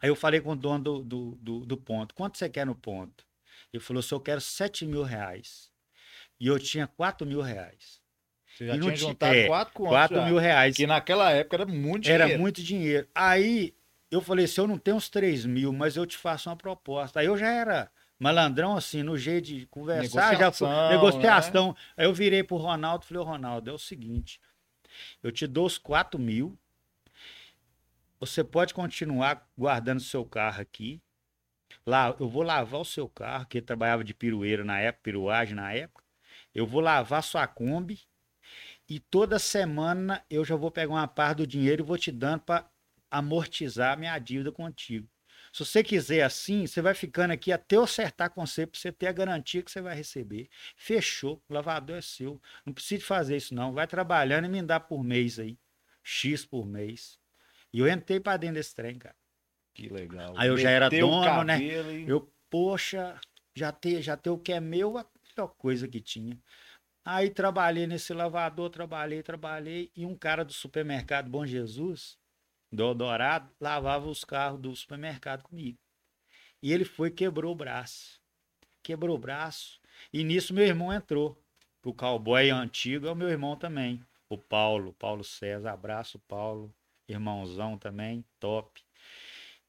Aí 0.00 0.08
eu 0.08 0.16
falei 0.16 0.40
com 0.40 0.52
o 0.52 0.56
dono 0.56 0.82
do, 0.82 1.02
do, 1.02 1.38
do, 1.40 1.66
do 1.66 1.76
ponto, 1.76 2.14
quanto 2.14 2.38
você 2.38 2.48
quer 2.48 2.66
no 2.66 2.74
ponto? 2.74 3.24
Ele 3.72 3.82
falou, 3.82 4.02
se 4.02 4.12
eu 4.12 4.20
quero 4.20 4.40
7 4.40 4.86
mil 4.86 5.02
reais. 5.02 5.70
E 6.38 6.46
eu 6.46 6.58
tinha 6.58 6.86
4 6.86 7.26
mil 7.26 7.40
reais. 7.40 8.00
Você 8.46 8.66
já 8.66 8.76
e 8.76 8.80
tinha 8.80 8.96
juntado 8.96 9.34
é, 9.34 9.46
4 9.46 9.72
4 9.72 10.22
mil 10.24 10.38
reais. 10.38 10.76
Que 10.76 10.86
naquela 10.86 11.30
época 11.30 11.56
era 11.56 11.66
muito 11.66 12.04
dinheiro. 12.04 12.24
Era 12.24 12.38
muito 12.38 12.62
dinheiro. 12.62 13.08
Aí 13.14 13.74
eu 14.10 14.20
falei, 14.20 14.46
se 14.46 14.60
eu 14.60 14.66
não 14.66 14.78
tenho 14.78 14.96
uns 14.96 15.08
3 15.08 15.44
mil, 15.46 15.72
mas 15.72 15.96
eu 15.96 16.06
te 16.06 16.16
faço 16.16 16.48
uma 16.48 16.56
proposta. 16.56 17.20
Aí 17.20 17.26
eu 17.26 17.36
já 17.36 17.48
era 17.48 17.90
malandrão, 18.18 18.76
assim, 18.76 19.02
no 19.02 19.16
jeito 19.16 19.46
de 19.46 19.66
conversar, 19.66 20.36
já 20.36 20.50
foi 20.50 20.68
negociação. 20.88 21.68
Né? 21.68 21.74
Aí 21.98 22.06
eu 22.06 22.14
virei 22.14 22.42
pro 22.42 22.56
Ronaldo 22.56 23.04
e 23.04 23.08
falei, 23.08 23.22
Ronaldo, 23.22 23.70
é 23.70 23.72
o 23.72 23.78
seguinte, 23.78 24.40
eu 25.22 25.30
te 25.30 25.46
dou 25.46 25.66
os 25.66 25.76
4 25.76 26.18
mil, 26.18 26.58
você 28.18 28.42
pode 28.42 28.74
continuar 28.74 29.48
guardando 29.56 30.00
seu 30.00 30.24
carro 30.24 30.60
aqui. 30.60 31.00
Lá, 31.84 32.14
eu 32.18 32.28
vou 32.28 32.42
lavar 32.42 32.80
o 32.80 32.84
seu 32.84 33.08
carro, 33.08 33.46
que 33.46 33.58
ele 33.58 33.66
trabalhava 33.66 34.04
de 34.04 34.14
pirueira 34.14 34.64
na 34.64 34.78
época, 34.78 35.02
piruagem 35.02 35.54
na 35.54 35.72
época. 35.72 36.04
Eu 36.54 36.66
vou 36.66 36.80
lavar 36.80 37.22
sua 37.22 37.46
Kombi 37.46 38.00
e 38.88 39.00
toda 39.00 39.38
semana 39.38 40.24
eu 40.30 40.44
já 40.44 40.56
vou 40.56 40.70
pegar 40.70 40.92
uma 40.92 41.08
parte 41.08 41.38
do 41.38 41.46
dinheiro 41.46 41.82
e 41.82 41.86
vou 41.86 41.98
te 41.98 42.10
dando 42.12 42.40
para 42.40 42.68
amortizar 43.10 43.98
minha 43.98 44.18
dívida 44.18 44.52
contigo. 44.52 45.08
Se 45.52 45.64
você 45.64 45.82
quiser 45.82 46.22
assim, 46.22 46.66
você 46.66 46.82
vai 46.82 46.94
ficando 46.94 47.32
aqui 47.32 47.50
até 47.50 47.76
eu 47.76 47.84
acertar 47.84 48.30
com 48.30 48.44
você, 48.46 48.66
para 48.66 48.78
você 48.78 48.92
ter 48.92 49.06
a 49.06 49.12
garantia 49.12 49.62
que 49.62 49.70
você 49.70 49.80
vai 49.80 49.94
receber. 49.94 50.48
Fechou, 50.76 51.42
o 51.48 51.54
lavador 51.54 51.96
é 51.96 52.02
seu. 52.02 52.40
Não 52.64 52.72
precisa 52.74 53.04
fazer 53.04 53.36
isso 53.36 53.54
não. 53.54 53.72
Vai 53.72 53.86
trabalhando 53.86 54.44
e 54.44 54.48
me 54.48 54.62
dá 54.62 54.78
por 54.78 55.02
mês 55.02 55.38
aí. 55.38 55.58
X 56.02 56.44
por 56.44 56.66
mês. 56.66 57.18
E 57.72 57.80
eu 57.80 57.88
entrei 57.88 58.20
para 58.20 58.36
dentro 58.36 58.54
desse 58.54 58.74
trem, 58.74 58.98
cara. 58.98 59.16
Que 59.74 59.88
legal. 59.88 60.32
Aí 60.36 60.48
eu 60.48 60.56
já 60.56 60.70
era 60.70 60.88
dono, 60.88 61.44
né? 61.44 61.62
E... 61.62 62.08
Eu, 62.08 62.32
poxa, 62.48 63.20
já 63.54 63.70
ter, 63.70 64.00
já 64.00 64.16
ter 64.16 64.30
o 64.30 64.38
que 64.38 64.52
é 64.52 64.60
meu, 64.60 64.96
a 64.96 65.06
melhor 65.36 65.48
coisa 65.58 65.86
que 65.86 66.00
tinha. 66.00 66.38
Aí 67.04 67.30
trabalhei 67.30 67.86
nesse 67.86 68.12
lavador, 68.14 68.70
trabalhei, 68.70 69.22
trabalhei. 69.22 69.90
E 69.94 70.06
um 70.06 70.16
cara 70.16 70.44
do 70.44 70.52
supermercado 70.52 71.28
Bom 71.28 71.44
Jesus, 71.44 72.18
do 72.72 72.94
Dourado, 72.94 73.50
lavava 73.60 74.08
os 74.08 74.24
carros 74.24 74.60
do 74.60 74.74
supermercado 74.74 75.42
comigo. 75.42 75.78
E 76.62 76.72
ele 76.72 76.84
foi 76.84 77.10
quebrou 77.10 77.52
o 77.52 77.56
braço. 77.56 78.20
Quebrou 78.82 79.16
o 79.16 79.20
braço. 79.20 79.78
E 80.12 80.24
nisso 80.24 80.54
meu 80.54 80.64
irmão 80.64 80.92
entrou. 80.92 81.38
O 81.84 81.94
cowboy 81.94 82.50
antigo 82.50 83.06
é 83.06 83.12
o 83.12 83.14
meu 83.14 83.28
irmão 83.28 83.56
também. 83.56 84.02
O 84.28 84.36
Paulo, 84.36 84.92
Paulo 84.94 85.22
César. 85.22 85.72
Abraço, 85.72 86.18
Paulo 86.20 86.74
irmãozão 87.08 87.78
também, 87.78 88.24
top. 88.38 88.82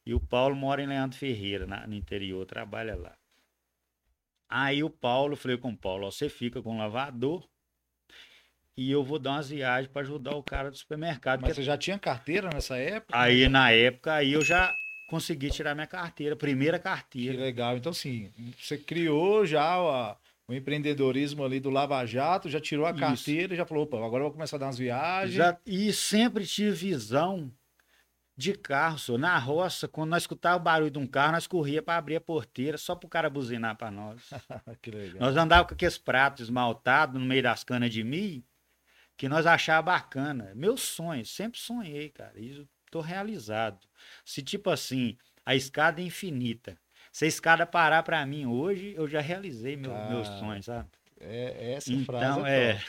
E 0.06 0.14
o 0.14 0.20
Paulo 0.20 0.56
mora 0.56 0.82
em 0.82 0.88
Leandro 0.88 1.18
Ferreira, 1.18 1.66
na, 1.66 1.86
no 1.86 1.94
interior, 1.94 2.46
trabalha 2.46 2.96
lá. 2.96 3.18
Aí 4.50 4.84
o 4.84 4.90
Paulo, 4.90 5.36
falei 5.36 5.58
com 5.58 5.72
o 5.72 5.78
Paulo, 5.78 6.08
ó, 6.08 6.12
você 6.12 6.30
fica 6.30 6.62
com 6.62 6.76
o 6.76 6.78
lavador 6.78 7.48
e 8.78 8.92
eu 8.92 9.04
vou 9.04 9.20
dar 9.20 9.32
umas 9.32 9.50
viagens 9.50 9.92
para 9.92 10.04
ajudar 10.04 10.36
o 10.36 10.44
cara 10.44 10.70
do 10.70 10.78
supermercado. 10.78 11.42
Mas 11.42 11.50
porque... 11.50 11.62
você 11.62 11.64
já 11.64 11.78
tinha 11.78 11.98
carteira 11.98 12.50
nessa 12.54 12.78
época? 12.78 13.20
Aí 13.20 13.50
na 13.50 13.72
época, 13.72 14.14
aí 14.14 14.32
eu 14.32 14.42
já 14.42 14.74
consegui 15.10 15.50
tirar 15.50 15.74
minha 15.74 15.88
carteira, 15.88 16.36
primeira 16.36 16.78
carteira. 16.78 17.34
Que 17.34 17.40
legal. 17.40 17.76
Então, 17.76 17.90
assim, 17.90 18.32
você 18.58 18.78
criou 18.78 19.46
já 19.46 19.80
ó, 19.82 20.16
o 20.48 20.54
empreendedorismo 20.54 21.44
ali 21.44 21.60
do 21.60 21.70
Lava 21.70 22.06
Jato, 22.06 22.50
já 22.50 22.60
tirou 22.60 22.86
a 22.86 22.92
Isso. 22.92 23.00
carteira 23.00 23.54
e 23.54 23.58
já 23.58 23.66
falou, 23.66 23.84
opa, 23.84 23.98
agora 23.98 24.22
eu 24.22 24.28
vou 24.28 24.32
começar 24.32 24.56
a 24.56 24.60
dar 24.60 24.68
umas 24.68 24.78
viagens. 24.78 25.36
Já, 25.36 25.58
e 25.66 25.92
sempre 25.92 26.46
tive 26.46 26.72
visão 26.72 27.52
de 28.36 28.54
carro, 28.54 28.98
senhor. 28.98 29.18
Na 29.18 29.38
roça, 29.38 29.90
quando 29.90 30.12
nós 30.12 30.24
escutávamos 30.24 30.62
o 30.62 30.64
barulho 30.64 30.92
de 30.92 31.00
um 31.00 31.08
carro, 31.08 31.34
nós 31.34 31.48
corria 31.48 31.82
para 31.82 31.98
abrir 31.98 32.16
a 32.16 32.22
porteira 32.22 32.78
só 32.78 32.96
para 32.96 33.08
o 33.08 33.10
cara 33.10 33.30
buzinar 33.30 33.76
para 33.76 33.92
nós. 33.92 34.30
que 34.82 34.90
legal. 34.90 35.20
Nós 35.20 35.36
andávamos 35.36 35.70
com 35.70 35.74
aqueles 35.76 35.98
pratos 35.98 36.44
esmaltados 36.44 37.20
no 37.20 37.28
meio 37.28 37.44
das 37.44 37.66
canas 37.66 37.92
de 37.92 38.04
milho, 38.04 38.44
que 39.18 39.28
nós 39.28 39.46
achávamos 39.46 40.00
bacana. 40.00 40.54
Meu 40.56 40.78
sonho, 40.78 41.26
sempre 41.26 41.60
sonhei, 41.60 42.10
cara. 42.10 42.40
Isso 42.40 42.66
tô 42.90 43.02
realizado. 43.02 43.86
Se 44.24 44.42
tipo 44.42 44.70
assim, 44.70 45.18
a 45.46 45.56
escada 45.56 46.00
é 46.00 46.06
infinita. 46.06 46.78
Se 47.18 47.26
a 47.26 47.28
escada 47.28 47.66
parar 47.66 48.04
para 48.04 48.24
mim 48.28 48.46
hoje, 48.46 48.94
eu 48.96 49.08
já 49.08 49.20
realizei 49.20 49.76
meu, 49.76 49.92
ah, 49.92 50.08
meus 50.08 50.28
sonhos, 50.28 50.66
sabe? 50.66 50.88
É, 51.20 51.74
essa 51.74 51.92
então, 51.92 52.06
frase 52.06 52.48
é, 52.48 52.70
é 52.70 52.80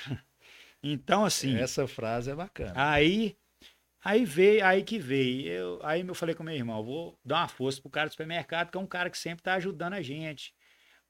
Então, 0.84 1.24
assim. 1.24 1.56
Essa 1.56 1.88
frase 1.88 2.30
é 2.30 2.34
bacana. 2.34 2.74
Aí, 2.76 3.38
aí 4.04 4.26
veio, 4.26 4.66
aí 4.66 4.84
que 4.84 4.98
veio. 4.98 5.50
Eu, 5.50 5.80
aí 5.82 6.06
eu 6.06 6.14
falei 6.14 6.34
com 6.34 6.42
meu 6.42 6.54
irmão, 6.54 6.84
vou 6.84 7.18
dar 7.24 7.36
uma 7.36 7.48
força 7.48 7.80
pro 7.80 7.88
cara 7.88 8.08
do 8.08 8.10
supermercado, 8.10 8.70
que 8.70 8.76
é 8.76 8.80
um 8.82 8.86
cara 8.86 9.08
que 9.08 9.16
sempre 9.16 9.42
tá 9.42 9.54
ajudando 9.54 9.94
a 9.94 10.02
gente. 10.02 10.54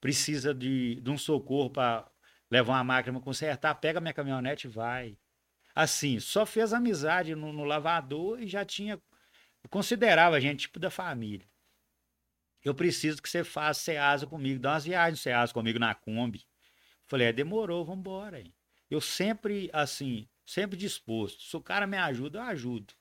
Precisa 0.01 0.55
de, 0.55 1.01
de 1.01 1.11
um 1.11 1.19
socorro 1.19 1.71
para 1.71 2.09
levar 2.49 2.75
uma 2.75 2.85
máquina 2.85 3.19
para 3.19 3.25
consertar, 3.25 3.75
pega 3.75 4.01
minha 4.01 4.15
caminhonete 4.15 4.69
e 4.69 4.71
vai. 4.71 5.19
Assim, 5.75 6.21
só 6.21 6.47
fez 6.47 6.73
amizade 6.73 7.35
no, 7.35 7.53
no 7.53 7.65
lavador 7.65 8.41
e 8.41 8.47
já 8.47 8.65
tinha. 8.65 8.97
Considerava 9.69 10.37
a 10.37 10.41
gente 10.41 10.61
tipo 10.61 10.79
da 10.79 10.89
família 10.89 11.45
eu 12.65 12.75
preciso 12.75 13.23
que 13.23 13.29
você 13.29 13.45
faça 13.45 13.81
Ceasa 13.81 14.27
comigo, 14.27 14.61
dá 14.61 14.73
umas 14.73 14.85
viagens 14.85 15.21
Ceasa 15.21 15.53
comigo 15.53 15.79
na 15.79 15.95
Kombi. 15.95 16.47
Falei, 17.07 17.29
é, 17.29 17.33
demorou, 17.33 17.85
vamos 17.85 18.01
embora. 18.01 18.43
Eu 18.91 19.01
sempre, 19.01 19.71
assim, 19.73 20.29
sempre 20.45 20.77
disposto. 20.77 21.43
Se 21.43 21.57
o 21.57 21.61
cara 21.61 21.87
me 21.87 21.97
ajuda, 21.97 22.39
eu 22.39 22.43
ajudo. 22.43 22.95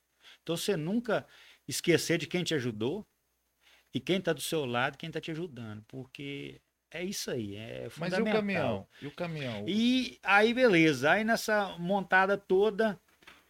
Então 0.43 0.55
você 0.55 0.77
nunca 0.77 1.25
esquecer 1.67 2.17
de 2.17 2.27
quem 2.27 2.43
te 2.43 2.53
ajudou 2.53 3.05
e 3.93 3.99
quem 3.99 4.17
está 4.17 4.33
do 4.33 4.41
seu 4.41 4.65
lado, 4.65 4.97
quem 4.97 5.07
está 5.07 5.19
te 5.19 5.31
ajudando, 5.31 5.83
porque 5.87 6.61
é 6.89 7.03
isso 7.03 7.29
aí, 7.29 7.55
é 7.55 7.89
fundamental. 7.89 8.23
Mas 8.23 8.27
e 8.27 8.29
o 8.29 8.33
caminhão? 8.33 8.87
E 9.01 9.07
o 9.07 9.11
caminhão? 9.11 9.65
E 9.67 10.19
aí, 10.23 10.53
beleza. 10.53 11.11
Aí 11.11 11.23
nessa 11.23 11.77
montada 11.77 12.37
toda, 12.37 12.99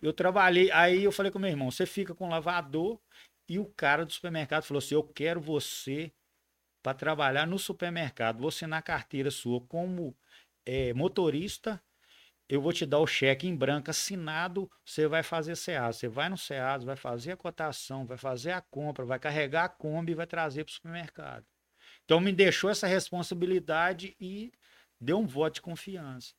eu 0.02 0.12
trabalhei. 0.12 0.72
Aí 0.72 1.04
eu 1.04 1.12
falei 1.12 1.32
com 1.32 1.40
meu 1.40 1.50
irmão: 1.50 1.70
você 1.70 1.86
fica 1.86 2.16
com 2.16 2.26
o 2.26 2.30
lavador. 2.30 3.00
E 3.48 3.60
o 3.60 3.66
cara 3.66 4.06
do 4.06 4.12
supermercado 4.12 4.64
falou 4.64 4.80
assim: 4.80 4.96
eu 4.96 5.04
quero 5.04 5.40
você 5.40 6.12
para 6.84 6.94
trabalhar 6.94 7.46
no 7.46 7.58
supermercado. 7.58 8.40
Você 8.42 8.68
na 8.68 8.82
carteira 8.82 9.32
sua 9.32 9.62
como 9.62 10.16
é, 10.66 10.94
motorista. 10.94 11.82
Eu 12.50 12.62
vou 12.62 12.72
te 12.72 12.86
dar 12.86 13.00
o 13.00 13.08
cheque 13.08 13.46
em 13.46 13.56
branco 13.56 13.90
assinado. 13.90 14.72
Você 14.86 15.06
vai 15.08 15.22
fazer 15.22 15.58
CA. 15.58 15.92
Você 15.92 16.08
vai 16.08 16.30
no 16.30 16.38
CA, 16.38 16.78
vai 16.78 16.96
fazer 16.96 17.34
a 17.34 17.38
cotação, 17.38 18.06
vai 18.06 18.18
fazer 18.18 18.52
a 18.52 18.62
compra, 18.62 19.06
vai 19.06 19.20
carregar 19.20 19.66
a 19.66 19.70
Kombi 19.70 20.14
e 20.14 20.16
vai 20.16 20.26
trazer 20.26 20.64
para 20.64 20.72
o 20.72 20.74
supermercado. 20.74 21.46
Então 22.06 22.22
me 22.22 22.32
deixou 22.32 22.70
essa 22.70 22.88
responsabilidade 22.88 24.16
e 24.20 24.54
deu 25.00 25.20
um 25.20 25.28
voto 25.28 25.56
de 25.56 25.62
confiança. 25.62 26.34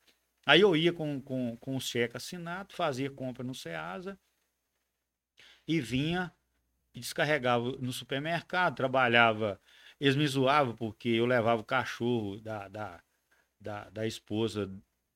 Aí 0.47 0.63
eu 0.63 0.75
ia 0.75 0.95
com, 0.95 1.21
com, 1.21 1.57
com 1.59 1.77
o 1.77 1.81
cheque 1.81 2.17
assinado, 2.17 2.75
fazia 2.75 3.11
compra 3.11 3.45
no 3.45 3.55
Ceasa 3.55 4.19
e 5.67 5.79
vinha 5.79 6.35
e 6.99 7.01
descarregava 7.01 7.73
no 7.81 7.93
supermercado, 7.93 8.77
trabalhava. 8.77 9.61
Eles 10.01 10.17
me 10.17 10.27
zoavam 10.27 10.75
porque 10.75 11.09
eu 11.09 11.27
levava 11.27 11.61
o 11.61 11.65
cachorro 11.65 12.39
da, 12.41 12.69
da, 12.69 13.01
da, 13.61 13.91
da 13.91 14.07
esposa 14.07 14.71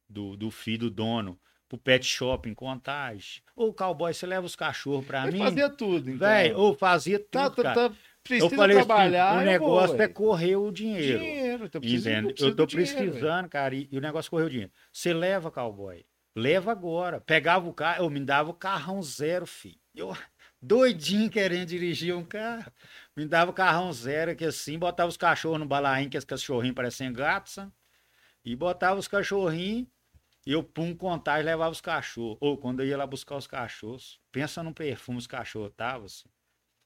do, 0.09 0.37
do 0.37 0.51
filho 0.51 0.79
do 0.79 0.91
dono 0.91 1.39
pro 1.69 1.79
pet 1.79 2.05
shop 2.05 2.49
em 2.49 2.55
Contagem. 2.55 3.43
Ô, 3.57 3.73
cowboy, 3.73 4.13
você 4.13 4.27
leva 4.27 4.45
os 4.47 4.57
cachorros 4.57 5.07
pra 5.07 5.23
Ele 5.27 5.33
mim? 5.33 5.39
fazia 5.39 5.71
tudo, 5.71 6.11
então. 6.11 6.19
Véi, 6.19 6.53
ou 6.53 6.75
fazia 6.75 7.19
tudo, 7.19 7.31
Tá, 7.31 7.51
tá, 7.51 7.63
cara. 7.63 7.89
tá, 7.91 7.97
precisa 8.23 8.47
eu 8.47 8.51
falei 8.57 8.77
trabalhar, 8.77 9.29
assim, 9.31 9.37
o 9.37 9.59
vou, 9.59 9.81
negócio 9.81 9.97
ué. 9.97 10.05
é 10.05 10.09
correr 10.09 10.57
o 10.57 10.71
dinheiro. 10.71 11.19
Dinheiro, 11.19 11.65
então 11.67 11.81
preciso, 11.81 12.09
Entende? 12.09 12.27
preciso 12.29 12.51
Eu 12.51 12.57
tô 12.57 12.67
dinheiro, 12.67 12.97
precisando, 12.99 13.49
cara, 13.49 13.75
e, 13.75 13.89
e 13.91 13.97
o 13.99 14.01
negócio 14.01 14.31
correu 14.31 14.47
o 14.47 14.51
dinheiro. 14.51 14.73
Você 14.93 15.15
leva, 15.15 15.51
cowboy. 15.51 16.05
Leva 16.35 16.73
agora. 16.73 17.21
Pegava 17.21 17.69
o 17.69 17.75
carro, 17.75 18.05
eu 18.05 18.11
me 18.11 18.21
dava 18.21 18.51
o 18.51 18.55
carrão 18.55 19.03
zero, 19.03 19.47
filho. 19.47 19.79
Eu 19.95 20.15
doidinho 20.63 21.29
querendo 21.29 21.67
dirigir 21.67 22.15
um 22.17 22.25
carro. 22.25 22.71
Me 23.17 23.27
dava 23.27 23.51
o 23.51 23.55
carrão 23.55 23.93
zero, 23.93 24.35
que 24.37 24.45
assim, 24.45 24.79
botava 24.79 25.09
os 25.09 25.17
cachorros 25.17 25.59
no 25.59 25.67
balaim, 25.67 26.09
que 26.09 26.17
os 26.17 26.25
cachorrinhos 26.25 26.75
parecem 26.77 27.13
gatos, 27.13 27.55
sabe? 27.55 27.73
e 28.45 28.57
botava 28.57 28.99
os 28.99 29.07
cachorrinhos, 29.07 29.87
e 30.45 30.53
eu 30.53 30.63
pum 30.65 30.95
contagem 30.97 31.45
levava 31.45 31.71
os 31.71 31.81
cachorros. 31.81 32.39
Ou 32.41 32.57
quando 32.59 32.81
eu 32.81 32.87
ia 32.87 32.97
lá 32.97 33.07
buscar 33.07 33.37
os 33.37 33.47
cachorros, 33.47 34.19
pensa 34.33 34.63
no 34.63 34.75
perfume 34.75 35.19
os 35.19 35.27
cachorros 35.27 35.71
estavam, 35.71 36.07
assim. 36.07 36.29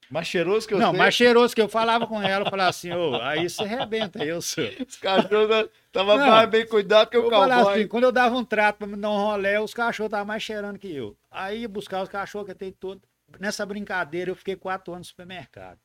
Mais 0.09 0.27
cheiroso 0.27 0.67
que 0.67 0.73
eu 0.73 0.79
Não, 0.79 0.91
sei. 0.91 0.97
mais 0.99 1.15
cheiroso 1.15 1.55
que 1.55 1.61
eu 1.61 1.67
falava 1.67 2.05
com 2.07 2.21
ela, 2.21 2.45
eu 2.45 2.49
falava 2.49 2.69
assim, 2.69 2.91
ô, 2.93 3.15
aí 3.21 3.49
você 3.49 3.63
arrebenta, 3.63 4.23
eu 4.23 4.41
sou. 4.41 4.63
Os 4.87 4.95
cachorros 4.97 5.69
estavam 5.87 6.17
Não. 6.17 6.27
mais 6.27 6.49
bem 6.49 6.65
cuidados 6.67 7.09
que 7.09 7.17
o 7.17 7.29
cowboy. 7.29 7.73
assim, 7.73 7.87
quando 7.87 8.03
eu 8.05 8.11
dava 8.11 8.35
um 8.37 8.45
trato 8.45 8.77
pra 8.77 8.87
me 8.87 8.95
dar 8.95 9.09
um 9.09 9.17
rolé, 9.17 9.59
os 9.59 9.73
cachorros 9.73 10.09
estavam 10.09 10.27
mais 10.27 10.43
cheirando 10.43 10.77
que 10.77 10.93
eu. 10.93 11.17
Aí 11.31 11.67
buscar 11.67 12.03
os 12.03 12.09
cachorros 12.09 12.47
que 12.47 12.53
tenho 12.55 12.71
todo. 12.71 13.01
Nessa 13.39 13.65
brincadeira, 13.65 14.31
eu 14.31 14.35
fiquei 14.35 14.55
quatro 14.55 14.93
anos 14.93 15.07
no 15.07 15.09
supermercado. 15.09 15.79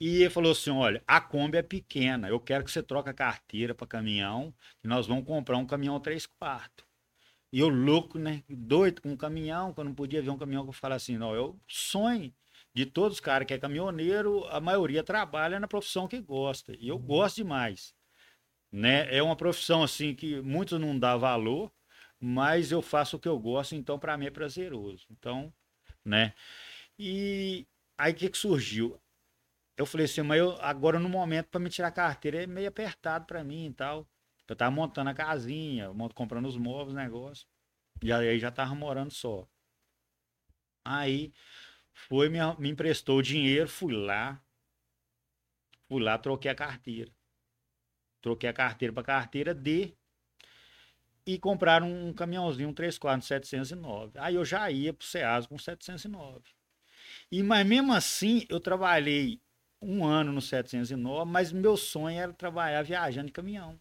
E 0.00 0.22
ele 0.22 0.30
falou 0.30 0.52
assim: 0.52 0.70
olha, 0.70 1.02
a 1.06 1.20
Kombi 1.20 1.58
é 1.58 1.62
pequena, 1.62 2.28
eu 2.28 2.40
quero 2.40 2.64
que 2.64 2.70
você 2.70 2.82
troque 2.82 3.10
a 3.10 3.14
carteira 3.14 3.74
para 3.74 3.86
caminhão, 3.86 4.54
que 4.80 4.86
nós 4.86 5.06
vamos 5.06 5.24
comprar 5.24 5.56
um 5.56 5.66
caminhão 5.66 5.98
3 6.00 6.26
quartos. 6.26 6.86
E 7.52 7.60
eu 7.60 7.68
louco, 7.68 8.18
né? 8.18 8.44
Doido 8.48 9.00
com 9.02 9.10
um 9.10 9.16
caminhão, 9.16 9.72
que 9.72 9.80
eu 9.80 9.84
não 9.84 9.94
podia 9.94 10.22
ver 10.22 10.30
um 10.30 10.38
caminhão 10.38 10.64
que 10.64 10.68
eu 10.70 10.72
falava 10.74 10.96
assim, 10.96 11.16
não, 11.16 11.34
eu 11.34 11.58
sonho 11.66 12.32
de 12.74 12.86
todos 12.86 13.16
os 13.16 13.20
caras 13.20 13.46
que 13.46 13.54
é 13.54 13.58
caminhoneiro, 13.58 14.44
a 14.48 14.60
maioria 14.60 15.02
trabalha 15.02 15.58
na 15.58 15.66
profissão 15.66 16.06
que 16.06 16.20
gosta. 16.20 16.76
E 16.78 16.88
eu 16.88 16.98
gosto 16.98 17.36
demais. 17.36 17.94
Né? 18.70 19.14
É 19.14 19.22
uma 19.22 19.34
profissão 19.34 19.82
assim 19.82 20.14
que 20.14 20.40
muitos 20.42 20.78
não 20.78 20.98
dá 20.98 21.16
valor, 21.16 21.72
mas 22.20 22.72
eu 22.72 22.82
faço 22.82 23.16
o 23.16 23.20
que 23.20 23.28
eu 23.28 23.38
gosto, 23.38 23.74
então 23.74 23.98
para 23.98 24.16
mim 24.16 24.26
é 24.26 24.30
prazeroso. 24.30 25.06
Então, 25.10 25.52
né? 26.04 26.34
E 26.98 27.66
aí 27.98 28.12
o 28.12 28.16
que, 28.16 28.30
que 28.30 28.38
surgiu? 28.38 29.00
Eu 29.76 29.86
falei 29.86 30.06
assim, 30.06 30.22
mas 30.22 30.38
eu, 30.40 30.52
agora 30.60 30.98
no 30.98 31.08
momento 31.08 31.48
para 31.48 31.60
me 31.60 31.70
tirar 31.70 31.88
a 31.88 31.92
carteira 31.92 32.42
é 32.42 32.46
meio 32.46 32.68
apertado 32.68 33.26
para 33.26 33.44
mim 33.44 33.66
e 33.66 33.74
tal. 33.74 34.08
Eu 34.48 34.56
tava 34.56 34.70
montando 34.70 35.10
a 35.10 35.14
casinha, 35.14 35.90
comprando 36.14 36.46
os 36.48 36.56
móveis, 36.56 36.94
negócio. 36.96 37.46
E 38.02 38.12
aí 38.12 38.38
já 38.38 38.50
tava 38.50 38.74
morando 38.74 39.10
só. 39.12 39.46
Aí 40.84 41.32
foi, 41.92 42.28
me, 42.30 42.38
me 42.58 42.70
emprestou 42.70 43.18
o 43.18 43.22
dinheiro, 43.22 43.68
fui 43.68 43.92
lá. 43.92 44.42
Fui 45.86 46.02
lá, 46.02 46.16
troquei 46.16 46.50
a 46.50 46.54
carteira. 46.54 47.12
Troquei 48.22 48.48
a 48.48 48.52
carteira 48.54 48.92
para 48.92 49.02
carteira 49.02 49.54
D. 49.54 49.97
E 51.28 51.38
compraram 51.38 51.92
um 51.92 52.10
caminhãozinho, 52.10 52.70
um 52.70 52.72
34 52.72 53.26
709. 53.26 54.18
Aí 54.18 54.34
eu 54.34 54.46
já 54.46 54.70
ia 54.70 54.94
pro 54.94 55.06
Ceasa 55.06 55.46
com 55.46 55.58
709. 55.58 56.40
E, 57.30 57.42
mas 57.42 57.66
mesmo 57.66 57.92
assim, 57.92 58.46
eu 58.48 58.58
trabalhei 58.58 59.38
um 59.78 60.06
ano 60.06 60.32
no 60.32 60.40
709, 60.40 61.30
mas 61.30 61.52
meu 61.52 61.76
sonho 61.76 62.18
era 62.18 62.32
trabalhar 62.32 62.80
viajando 62.80 63.26
de 63.26 63.34
caminhão. 63.34 63.78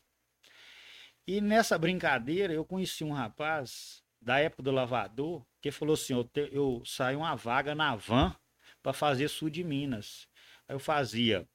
E 1.26 1.40
nessa 1.40 1.78
brincadeira, 1.78 2.52
eu 2.52 2.66
conheci 2.66 3.06
um 3.06 3.14
rapaz 3.14 4.04
da 4.22 4.40
época 4.40 4.64
do 4.64 4.72
lavador 4.72 5.42
que 5.62 5.72
falou 5.72 5.94
assim: 5.94 6.16
eu, 6.16 6.26
te, 6.26 6.50
eu 6.52 6.84
saí 6.86 7.16
uma 7.16 7.34
vaga 7.34 7.74
na 7.74 7.96
van 7.96 8.36
para 8.84 8.92
fazer 8.92 9.30
sul 9.30 9.50
de 9.50 9.64
Minas. 9.64 10.28
Aí 10.68 10.76
eu 10.76 10.80
fazia 10.82 11.48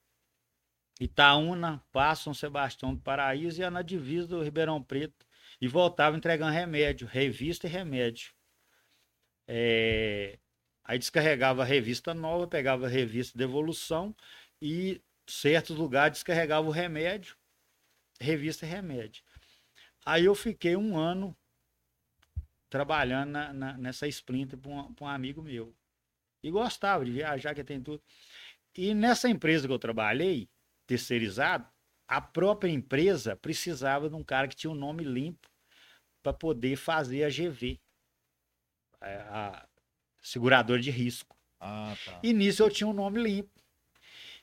Itaúna, 0.99 1.85
Passo, 1.93 2.25
São 2.25 2.33
Sebastião 2.33 2.95
do 2.95 3.01
Paraíso 3.03 3.63
e 3.63 3.69
na 3.69 3.83
divisa 3.83 4.27
do 4.27 4.43
Ribeirão 4.43 4.83
Preto 4.83 5.27
e 5.63 5.69
voltava 5.69 6.17
entregando 6.17 6.53
remédio, 6.53 7.07
revista 7.07 7.69
e 7.69 7.71
remédio. 7.71 8.35
É, 9.47 10.39
Aí 10.85 10.99
descarregava 10.99 11.63
a 11.63 11.65
revista 11.65 12.13
nova, 12.13 12.47
pegava 12.49 12.87
a 12.87 12.89
revista 12.89 13.39
de 13.39 13.45
evolução 13.45 14.15
e 14.61 15.01
certos 15.27 15.77
lugares 15.77 16.19
descarregava 16.19 16.67
o 16.67 16.73
remédio, 16.73 17.37
revista 18.21 18.67
e 18.67 18.69
remédio. 18.69 19.23
Aí 20.05 20.25
eu 20.25 20.35
fiquei 20.35 20.75
um 20.75 20.99
ano 20.99 21.37
trabalhando 22.69 23.31
na, 23.31 23.53
na, 23.53 23.79
nessa 23.79 24.09
Splinter 24.09 24.59
para 24.59 24.71
um, 24.71 24.95
um, 25.01 25.07
amigo 25.07 25.41
meu. 25.43 25.73
E 26.43 26.51
gostava 26.51 27.05
de 27.05 27.13
viajar, 27.13 27.55
que 27.55 27.63
tem 27.63 27.81
tudo. 27.81 28.03
E 28.77 28.95
nessa 28.95 29.29
empresa 29.29 29.69
que 29.69 29.73
eu 29.73 29.79
trabalhei, 29.79 30.49
terceirizado, 30.89 31.69
a 32.09 32.21
própria 32.21 32.71
empresa 32.71 33.37
precisava 33.37 34.09
de 34.09 34.17
um 34.17 34.25
cara 34.25 34.49
que 34.49 34.57
tinha 34.57 34.71
um 34.73 34.75
nome 34.75 35.05
limpo 35.05 35.52
para 36.23 36.33
poder 36.33 36.77
fazer 36.77 37.25
a 37.25 37.29
GV. 37.29 37.81
A, 39.01 39.07
a 39.07 39.69
seguradora 40.21 40.81
de 40.81 40.91
risco. 40.91 41.37
Ah, 41.59 41.95
tá. 42.05 42.21
E 42.23 42.33
nisso 42.33 42.63
eu 42.63 42.71
tinha 42.71 42.87
um 42.87 42.93
nome 42.93 43.23
limpo. 43.23 43.51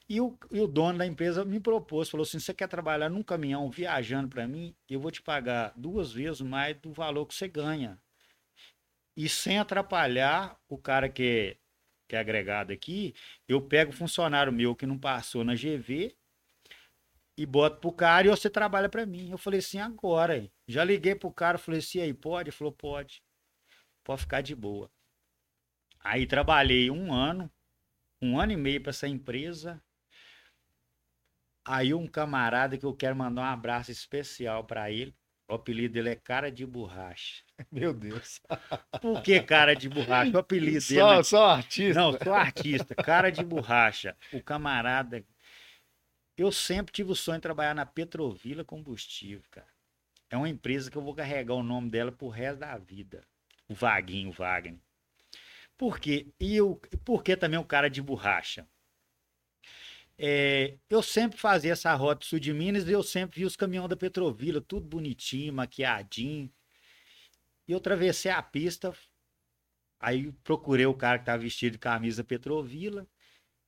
E 0.08 0.20
o, 0.20 0.38
e 0.52 0.60
o 0.60 0.68
dono 0.68 0.98
da 0.98 1.06
empresa 1.06 1.46
me 1.46 1.60
propôs, 1.60 2.10
falou 2.10 2.24
assim, 2.24 2.40
você 2.40 2.52
quer 2.52 2.68
trabalhar 2.68 3.10
num 3.10 3.22
caminhão 3.22 3.70
viajando 3.70 4.28
para 4.28 4.48
mim? 4.48 4.76
Eu 4.90 5.00
vou 5.00 5.12
te 5.12 5.22
pagar 5.22 5.72
duas 5.76 6.12
vezes 6.12 6.42
mais 6.42 6.76
do 6.78 6.92
valor 6.92 7.28
que 7.28 7.36
você 7.36 7.48
ganha. 7.48 8.02
E 9.16 9.30
sem 9.30 9.60
atrapalhar 9.60 10.60
o 10.68 10.78
cara 10.78 11.08
que 11.10 11.24
é, 11.24 11.58
que 12.08 12.16
é 12.16 12.20
agregado 12.20 12.74
aqui, 12.74 13.14
eu 13.48 13.62
pego 13.62 13.92
o 13.92 13.96
funcionário 13.96 14.52
meu 14.52 14.76
que 14.76 14.88
não 14.88 14.98
passou 14.98 15.44
na 15.44 15.54
GV 15.54 16.16
e 17.40 17.46
boto 17.46 17.80
pro 17.80 17.94
cara 17.94 18.28
e 18.28 18.30
você 18.30 18.50
trabalha 18.50 18.90
para 18.90 19.06
mim. 19.06 19.32
Eu 19.32 19.38
falei 19.38 19.62
assim, 19.62 19.80
agora. 19.80 20.38
Hein? 20.38 20.52
Já 20.68 20.84
liguei 20.84 21.16
pro 21.16 21.32
cara, 21.32 21.58
falei 21.58 21.80
assim, 21.80 22.02
aí, 22.02 22.14
pode? 22.14 22.50
Ele 22.50 22.56
falou, 22.56 22.74
pode. 22.74 23.24
Pode 24.04 24.20
ficar 24.20 24.42
de 24.42 24.54
boa. 24.54 24.92
Aí 26.02 26.28
trabalhei 26.28 26.92
um 26.92 27.14
ano, 27.14 27.50
um 28.22 28.38
ano 28.38 28.52
e 28.52 28.58
meio 28.58 28.82
para 28.82 28.90
essa 28.90 29.08
empresa. 29.08 29.82
Aí 31.66 31.94
um 31.94 32.06
camarada 32.08 32.78
que 32.78 32.86
eu 32.86 32.94
quero 32.94 33.16
mandar 33.16 33.44
um 33.44 33.46
abraço 33.46 33.90
especial 33.90 34.66
para 34.66 34.92
ele. 34.92 35.16
O 35.48 35.54
apelido 35.54 35.94
dele 35.94 36.10
é 36.10 36.16
Cara 36.16 36.52
de 36.52 36.66
Borracha. 36.66 37.42
Meu 37.72 37.94
Deus. 37.94 38.42
Por 39.02 39.22
que 39.22 39.40
Cara 39.42 39.74
de 39.74 39.88
Borracha? 39.88 40.36
O 40.36 40.40
apelido 40.40 40.86
dele. 40.86 41.00
Só, 41.00 41.16
né? 41.16 41.24
só 41.24 41.46
artista. 41.52 42.02
Não, 42.02 42.20
sou 42.22 42.34
artista. 42.34 42.96
Cara 42.96 43.30
de 43.30 43.46
Borracha. 43.46 44.18
O 44.34 44.44
camarada. 44.44 45.24
Eu 46.40 46.54
sempre 46.54 46.94
tive 46.94 47.12
o 47.12 47.16
sonho 47.16 47.38
de 47.38 47.42
trabalhar 47.42 47.76
na 47.76 47.86
Petrovila 47.86 48.64
Combustível, 48.64 49.44
cara. 49.52 49.68
É 50.30 50.38
uma 50.38 50.48
empresa 50.48 50.90
que 50.90 50.98
eu 50.98 51.02
vou 51.02 51.14
carregar 51.14 51.54
o 51.54 51.62
nome 51.62 51.90
dela 51.90 52.14
pro 52.14 52.30
resto 52.30 52.60
da 52.60 52.78
vida. 52.78 53.28
O 53.68 53.74
Vaguinho, 53.74 54.30
o 54.30 54.32
Wagner. 54.32 54.80
Por 55.78 56.00
quê? 56.00 56.28
E 56.40 56.56
eu, 56.56 56.80
por 57.04 57.26
que 57.26 57.36
também 57.36 57.60
o 57.60 57.66
cara 57.66 57.90
de 57.90 58.02
borracha? 58.02 58.66
É, 60.18 60.78
eu 60.90 61.04
sempre 61.04 61.38
fazia 61.38 61.74
essa 61.74 61.94
rota 61.94 62.26
sul 62.26 62.40
de 62.40 62.54
Minas 62.54 62.88
e 62.88 62.94
eu 62.94 63.04
sempre 63.04 63.42
vi 63.42 63.46
os 63.46 63.58
caminhões 63.58 63.90
da 63.90 63.98
Petrovila, 63.98 64.62
tudo 64.62 64.88
bonitinho, 64.88 65.52
maquiadinho. 65.52 66.50
E 67.68 67.74
eu 67.74 67.80
atravessei 67.80 68.32
a 68.32 68.42
pista, 68.42 68.96
aí 70.00 70.32
procurei 70.46 70.86
o 70.86 70.94
cara 70.94 71.18
que 71.18 71.24
estava 71.24 71.44
vestido 71.44 71.74
de 71.74 71.80
camisa 71.80 72.24
Petrovila, 72.24 73.06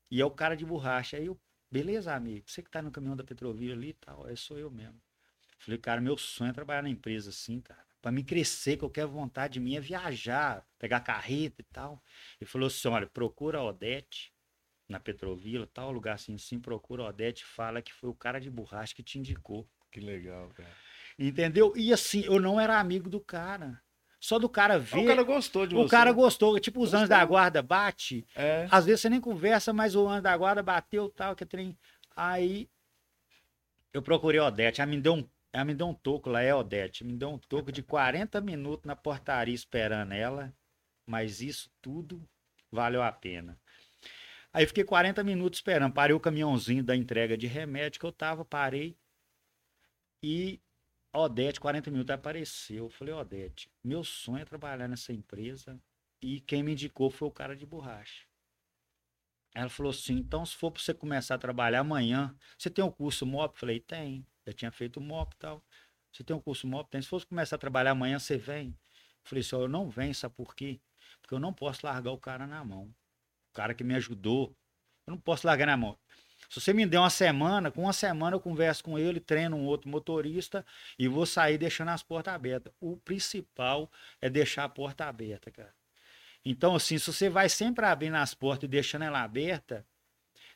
e 0.10 0.22
é 0.22 0.26
o 0.26 0.32
cara 0.32 0.56
de 0.56 0.66
borracha. 0.66 1.18
Aí 1.18 1.26
eu, 1.26 1.38
beleza, 1.72 2.14
amigo, 2.14 2.50
você 2.50 2.62
que 2.62 2.70
tá 2.70 2.82
no 2.82 2.92
caminhão 2.92 3.16
da 3.16 3.24
Petrovila 3.24 3.74
ali 3.74 3.90
e 3.90 3.94
tal, 3.94 4.28
é 4.28 4.36
sou 4.36 4.60
eu 4.60 4.70
mesmo. 4.70 5.02
Falei, 5.58 5.78
cara, 5.78 6.02
meu 6.02 6.18
sonho 6.18 6.50
é 6.50 6.54
trabalhar 6.54 6.82
na 6.82 6.90
empresa 6.90 7.30
assim, 7.30 7.62
cara. 7.62 7.86
Para 8.02 8.12
me 8.12 8.24
crescer, 8.24 8.78
que 8.78 8.84
eu 8.84 8.90
quero 8.90 9.10
vontade 9.10 9.60
minha 9.60 9.78
é 9.78 9.82
viajar, 9.82 10.66
pegar 10.80 11.02
carreta 11.02 11.62
e 11.62 11.66
tal. 11.66 12.04
Ele 12.40 12.50
falou 12.50 12.66
assim: 12.66 12.88
olha, 12.88 13.06
procura 13.06 13.60
a 13.60 13.64
Odete 13.64 14.34
na 14.90 15.00
Petrovila, 15.00 15.68
tal 15.68 15.92
lugar 15.92 16.16
assim, 16.16 16.34
assim, 16.34 16.60
procura 16.60 17.04
a 17.04 17.08
Odete 17.08 17.46
fala 17.46 17.82
que 17.82 17.94
foi 17.94 18.10
o 18.10 18.16
cara 18.16 18.40
de 18.40 18.50
borracha 18.50 18.96
que 18.96 19.04
te 19.04 19.20
indicou. 19.20 19.70
Que 19.92 20.00
legal, 20.00 20.50
cara. 20.50 20.76
Entendeu? 21.18 21.74
E 21.76 21.94
assim, 21.94 22.24
eu 22.26 22.40
não 22.40 22.60
era 22.60 22.80
amigo 22.80 23.08
do 23.08 23.22
cara. 23.22 23.80
Só 24.22 24.38
do 24.38 24.48
cara 24.48 24.78
ver. 24.78 25.00
O 25.00 25.08
cara 25.08 25.24
gostou 25.24 25.66
de 25.66 25.76
o 25.76 25.80
você. 25.80 25.90
cara 25.90 26.12
gostou. 26.12 26.60
Tipo, 26.60 26.80
os 26.80 26.84
Gostou. 26.92 26.98
anos 27.00 27.10
da 27.10 27.26
guarda 27.26 27.62
bate. 27.64 28.24
É. 28.36 28.68
Às 28.70 28.86
vezes 28.86 29.02
você 29.02 29.10
nem 29.10 29.20
conversa, 29.20 29.74
mas 29.74 29.96
o 29.96 30.08
anjo 30.08 30.22
da 30.22 30.38
guarda 30.38 30.62
bateu 30.62 31.10
tal, 31.10 31.36
que 31.36 31.44
trem. 31.44 31.76
Aí 32.16 32.70
eu 33.92 34.02
procurei 34.04 34.40
a 34.40 34.46
Odete. 34.46 34.80
Ela 34.80 34.92
me 34.92 35.02
deu 35.02 35.16
um, 35.16 35.28
ela 35.52 35.66
me 35.66 35.74
deu 35.74 35.88
um 35.88 35.94
toco 35.96 36.30
lá, 36.30 36.40
é 36.40 36.54
Odete. 36.54 37.04
Me 37.04 37.14
deu 37.14 37.32
um 37.32 37.40
toco 37.40 37.72
de 37.72 37.82
40 37.82 38.40
minutos 38.42 38.86
na 38.86 38.96
portaria 38.96 39.56
esperando 39.56 40.12
ela. 40.14 40.54
Mas 41.04 41.42
isso 41.42 41.68
tudo 41.82 42.24
valeu 42.72 43.02
a 43.02 43.12
pena. 43.12 43.60
Aí 44.54 44.68
fiquei 44.68 44.84
40 44.84 45.24
minutos 45.24 45.58
esperando. 45.58 45.94
Parei 45.94 46.16
o 46.16 46.20
caminhãozinho 46.20 46.84
da 46.84 46.96
entrega 46.96 47.36
de 47.36 47.48
remédio 47.48 48.00
que 48.00 48.06
eu 48.06 48.12
tava, 48.12 48.46
parei. 48.46 48.96
E 50.22 50.62
Odete, 51.14 51.60
40 51.60 51.92
minutos, 51.92 52.14
apareceu. 52.14 52.86
Eu 52.86 52.90
falei, 52.90 53.14
Odete, 53.14 53.70
meu 53.84 54.04
sonho 54.04 54.42
é 54.42 54.46
trabalhar 54.46 54.88
nessa 54.88 55.12
empresa. 55.12 55.80
E 56.22 56.40
quem 56.40 56.64
me 56.64 56.72
indicou 56.72 57.10
foi 57.10 57.28
o 57.28 57.32
cara 57.32 57.56
de 57.56 57.66
borracha. 57.66 58.26
Ela 59.54 59.70
falou 59.70 59.90
assim: 59.90 60.14
então, 60.14 60.46
se 60.46 60.56
for 60.56 60.72
para 60.72 60.82
você 60.82 60.94
começar 60.94 61.36
a 61.36 61.38
trabalhar 61.38 61.80
amanhã, 61.82 62.36
você 62.58 62.70
tem 62.70 62.84
um 62.84 62.92
curso 62.92 63.26
MOP? 63.26 63.56
Eu 63.56 63.60
falei: 63.60 63.80
tem. 63.80 64.26
Já 64.46 64.54
tinha 64.54 64.72
feito 64.72 65.02
MOP 65.02 65.34
e 65.36 65.38
tal. 65.38 65.64
Você 66.12 66.24
tem 66.24 66.36
um 66.36 66.40
curso 66.40 66.68
MOP? 66.68 66.90
Tem. 66.90 67.02
Se 67.02 67.08
fosse 67.08 67.26
começar 67.26 67.56
a 67.58 67.60
trabalhar 67.60 67.92
amanhã, 67.92 68.18
você 68.18 68.38
vem? 68.38 68.70
Eu 68.70 68.76
falei 69.24 69.42
assim: 69.42 69.56
ó, 69.56 69.62
eu 69.62 69.68
não 69.68 69.90
venho, 69.90 70.16
sabe 70.16 70.36
por 70.36 70.56
quê? 70.56 70.80
Porque 71.22 71.34
eu 71.34 71.40
não 71.40 71.54
posso 71.54 71.86
largar 71.86 72.12
o 72.12 72.18
cara 72.18 72.48
na 72.48 72.64
mão. 72.64 72.86
O 73.50 73.54
cara 73.54 73.74
que 73.74 73.84
me 73.84 73.96
ajudou, 73.96 74.56
eu 75.06 75.12
não 75.12 75.20
posso 75.20 75.46
largar 75.46 75.66
na 75.66 75.76
mão. 75.76 76.00
Se 76.52 76.60
você 76.60 76.74
me 76.74 76.86
der 76.86 77.00
uma 77.00 77.10
semana, 77.10 77.72
com 77.72 77.84
uma 77.84 77.94
semana 77.94 78.36
eu 78.36 78.40
converso 78.42 78.84
com 78.84 79.00
ele, 79.00 79.22
treino 79.22 79.56
um 79.56 79.66
outro 79.66 79.90
motorista 79.90 80.66
e 81.00 81.08
vou 81.08 81.26
sair 81.26 81.58
deixando 81.58 81.92
as 81.92 82.04
portas 82.04 82.34
abertas. 82.34 82.74
O 82.78 82.98
principal 82.98 83.90
é 84.20 84.30
deixar 84.30 84.66
a 84.66 84.70
porta 84.70 85.06
aberta, 85.06 85.50
cara. 85.50 85.74
Então, 86.44 86.76
assim, 86.76 86.98
se 86.98 87.06
você 87.10 87.30
vai 87.30 87.48
sempre 87.48 87.86
abrindo 87.86 88.18
as 88.18 88.34
portas 88.34 88.68
e 88.68 88.68
deixando 88.68 89.04
ela 89.04 89.24
aberta, 89.24 89.88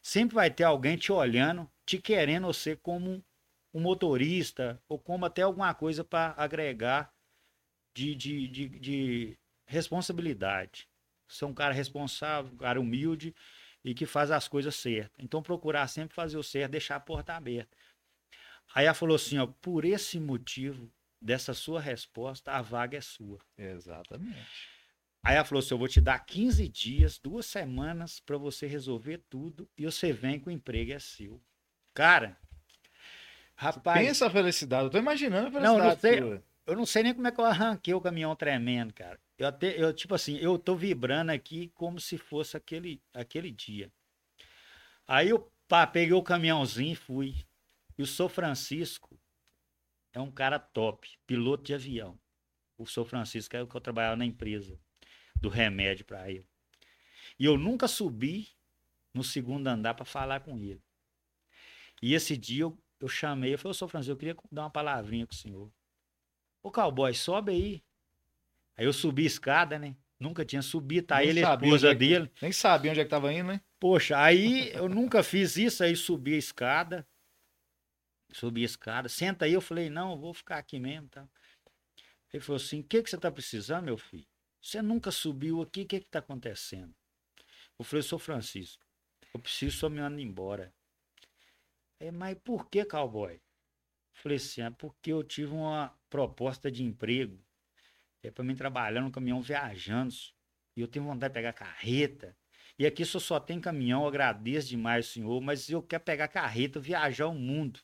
sempre 0.02 0.36
vai 0.36 0.52
ter 0.52 0.66
alguém 0.66 0.98
te 0.98 1.14
olhando, 1.14 1.66
te 1.86 1.98
querendo 1.98 2.48
você 2.48 2.76
como 2.76 3.24
um 3.74 3.80
motorista 3.80 4.78
ou 4.90 5.00
como 5.00 5.26
até 5.26 5.44
alguma 5.44 5.74
coisa 5.74 6.04
para 6.04 6.34
agregar 6.36 7.10
de, 7.94 8.14
de, 8.14 8.48
de, 8.50 8.68
de 8.68 9.38
responsabilidade. 9.66 10.90
Você 11.26 11.46
é 11.46 11.48
um 11.48 11.54
cara 11.54 11.74
responsável, 11.74 12.52
um 12.52 12.58
cara 12.58 12.82
humilde 12.82 13.34
e 13.86 13.94
que 13.94 14.08
faz 14.08 14.32
as 14.32 14.48
coisas 14.48 14.76
certas. 14.76 15.24
Então, 15.24 15.44
procurar 15.44 15.88
sempre 15.88 16.16
fazer 16.16 16.38
o 16.38 16.44
certo, 16.44 16.72
deixar 16.72 16.96
a 16.96 17.00
porta 17.00 17.36
aberta. 17.36 17.78
Aí 18.74 18.86
ela 18.86 18.96
falou 18.96 19.16
assim: 19.16 19.38
ó, 19.38 19.46
por 19.46 19.86
esse 19.86 20.20
motivo 20.20 20.92
dessa 21.22 21.54
sua 21.54 21.80
resposta, 21.80 22.52
a 22.52 22.62
vaga 22.64 22.98
é 22.98 23.02
sua. 23.02 23.40
Exatamente. 23.56 24.74
Aí 25.24 25.36
ela 25.36 25.46
falou 25.46 25.60
assim: 25.60 25.76
eu 25.76 25.78
vou 25.78 25.88
te 25.88 26.02
dar 26.02 26.18
15 26.20 26.68
dias, 26.68 27.20
duas 27.20 27.46
semanas 27.46 28.20
para 28.20 28.38
você 28.38 28.66
resolver 28.66 29.20
tudo 29.30 29.70
e 29.78 29.86
você 29.86 30.12
vem 30.12 30.40
com 30.40 30.50
o 30.50 30.54
emprego 30.54 30.92
é 30.92 31.00
seu. 31.00 31.40
Cara, 31.94 32.36
rapaz, 33.56 34.06
Pensa 34.06 34.26
a 34.26 34.30
felicidade. 34.32 34.86
Eu 34.86 34.90
tô 34.90 34.98
imaginando 34.98 35.56
a 35.58 35.62
Não, 35.62 35.78
não 35.78 35.92
felicidade. 35.92 36.02
sei. 36.02 36.18
sua. 36.22 36.44
Eu 36.66 36.76
não 36.76 36.86
sei 36.86 37.04
nem 37.04 37.14
como 37.14 37.28
é 37.28 37.32
que 37.32 37.40
eu 37.40 37.46
arranquei 37.46 37.94
o 37.94 38.02
caminhão 38.02 38.36
tremendo, 38.36 38.94
cara. 38.94 39.20
Eu 39.38 39.48
até, 39.48 39.82
eu, 39.82 39.94
tipo 39.94 40.16
assim, 40.16 40.38
eu 40.38 40.58
tô 40.58 40.76
vibrando 40.76 41.32
aqui 41.32 41.70
como 41.76 42.00
se 42.00 42.18
fosse 42.18 42.58
aquele, 42.58 43.02
aquele 43.14 43.52
dia. 43.52 43.92
Aí 45.08 45.30
eu 45.30 45.52
pá, 45.68 45.86
peguei 45.86 46.14
o 46.14 46.24
caminhãozinho 46.24 46.94
e 46.94 46.96
fui. 46.96 47.36
E 47.98 48.02
o 48.02 48.08
São 48.08 48.28
Francisco 48.28 49.20
é 50.14 50.20
um 50.20 50.32
cara 50.32 50.58
top, 50.58 51.18
piloto 51.28 51.64
de 51.64 51.74
avião. 51.74 52.20
O 52.78 52.86
São 52.86 53.06
Francisco 53.06 53.56
é 53.56 53.62
o 53.62 53.68
que 53.68 53.76
eu 53.76 53.82
trabalhava 53.82 54.16
na 54.16 54.26
empresa 54.26 54.80
do 55.36 55.50
remédio 55.50 56.06
para 56.06 56.30
ele. 56.30 56.48
E 57.38 57.46
eu 57.46 57.58
nunca 57.58 57.88
subi 57.88 58.50
no 59.14 59.24
segundo 59.24 59.68
andar 59.68 59.94
para 59.94 60.06
falar 60.06 60.40
com 60.42 60.58
ele. 60.58 60.82
E 62.02 62.14
esse 62.14 62.36
dia 62.36 62.64
eu, 62.64 62.78
eu 63.00 63.08
chamei, 63.08 63.54
eu 63.54 63.60
falei, 63.60 63.78
São 63.78 63.88
Francisco, 63.88 64.14
eu 64.14 64.18
queria 64.18 64.36
dar 64.52 64.64
uma 64.64 64.70
palavrinha 64.70 65.26
com 65.26 65.34
o 65.34 65.38
senhor. 65.38 65.72
Ô 66.66 66.72
cowboy, 66.72 67.14
sobe 67.14 67.52
aí. 67.52 67.84
Aí 68.76 68.88
eu 68.88 68.92
subi 68.92 69.22
a 69.22 69.28
escada, 69.28 69.78
né? 69.78 69.96
Nunca 70.20 70.44
tinha 70.44 70.64
subido, 70.64 71.06
tá 71.06 71.20
Nem 71.20 71.30
ele, 71.30 71.46
a 71.46 71.54
esposa 71.54 71.90
é 71.90 71.92
que- 71.92 72.00
dele. 72.00 72.32
Nem 72.42 72.52
sabia 72.52 72.90
onde 72.90 73.00
é 73.02 73.04
que 73.04 73.10
tava 73.12 73.32
indo, 73.32 73.50
né? 73.50 73.62
Poxa, 73.80 74.18
aí 74.18 74.72
eu 74.74 74.90
nunca 74.90 75.22
fiz 75.22 75.58
isso, 75.58 75.84
aí 75.84 75.96
subi 75.96 76.34
a 76.34 76.38
escada. 76.38 77.08
Subi 78.34 78.64
a 78.64 78.66
escada. 78.66 79.08
Senta 79.08 79.46
aí, 79.46 79.54
eu 79.54 79.62
falei, 79.62 79.92
não, 79.92 80.18
vou 80.18 80.34
ficar 80.34 80.58
aqui 80.58 80.80
mesmo, 80.80 81.08
tá? 81.08 81.30
Ele 82.34 82.42
falou 82.42 82.58
assim, 82.58 82.80
o 82.80 82.84
que, 82.84 83.04
que 83.04 83.12
você 83.12 83.18
tá 83.20 83.32
precisando, 83.32 83.86
meu 83.86 83.98
filho? 84.00 84.26
Você 84.60 84.82
nunca 84.82 85.12
subiu 85.12 85.62
aqui, 85.62 85.84
o 85.84 85.86
que 85.86 86.00
que 86.00 86.10
tá 86.10 86.18
acontecendo? 86.18 86.96
Eu 87.78 87.86
falei, 87.86 88.02
sou 88.02 88.18
Francisco, 88.18 88.84
eu 89.36 89.40
preciso 89.40 89.78
só 89.78 89.88
me 89.88 90.00
andar 90.00 90.20
embora. 90.20 90.74
É, 92.00 92.10
mas 92.10 92.36
por 92.44 92.68
que, 92.72 92.84
cowboy? 92.86 93.40
Falei 94.16 94.38
assim, 94.38 94.62
é 94.62 94.70
porque 94.70 95.12
eu 95.12 95.24
tive 95.24 95.52
uma 95.54 95.90
proposta 96.10 96.72
de 96.72 96.84
emprego. 96.84 97.40
É 98.24 98.32
para 98.32 98.44
mim 98.44 98.56
trabalhar 98.56 99.02
no 99.02 99.12
caminhão 99.12 99.42
viajando. 99.42 100.14
E 100.76 100.82
eu 100.82 100.88
tenho 100.88 101.06
vontade 101.06 101.32
de 101.32 101.36
pegar 101.36 101.54
carreta. 101.54 102.36
E 102.80 102.86
aqui 102.86 103.06
só 103.06 103.20
só 103.20 103.40
tem 103.40 103.60
caminhão, 103.62 104.02
eu 104.02 104.08
agradeço 104.08 104.70
demais, 104.70 105.08
senhor, 105.08 105.40
mas 105.42 105.70
eu 105.70 105.82
quero 105.82 106.04
pegar 106.04 106.28
carreta, 106.28 106.80
viajar 106.80 107.28
o 107.28 107.36
mundo. 107.36 107.80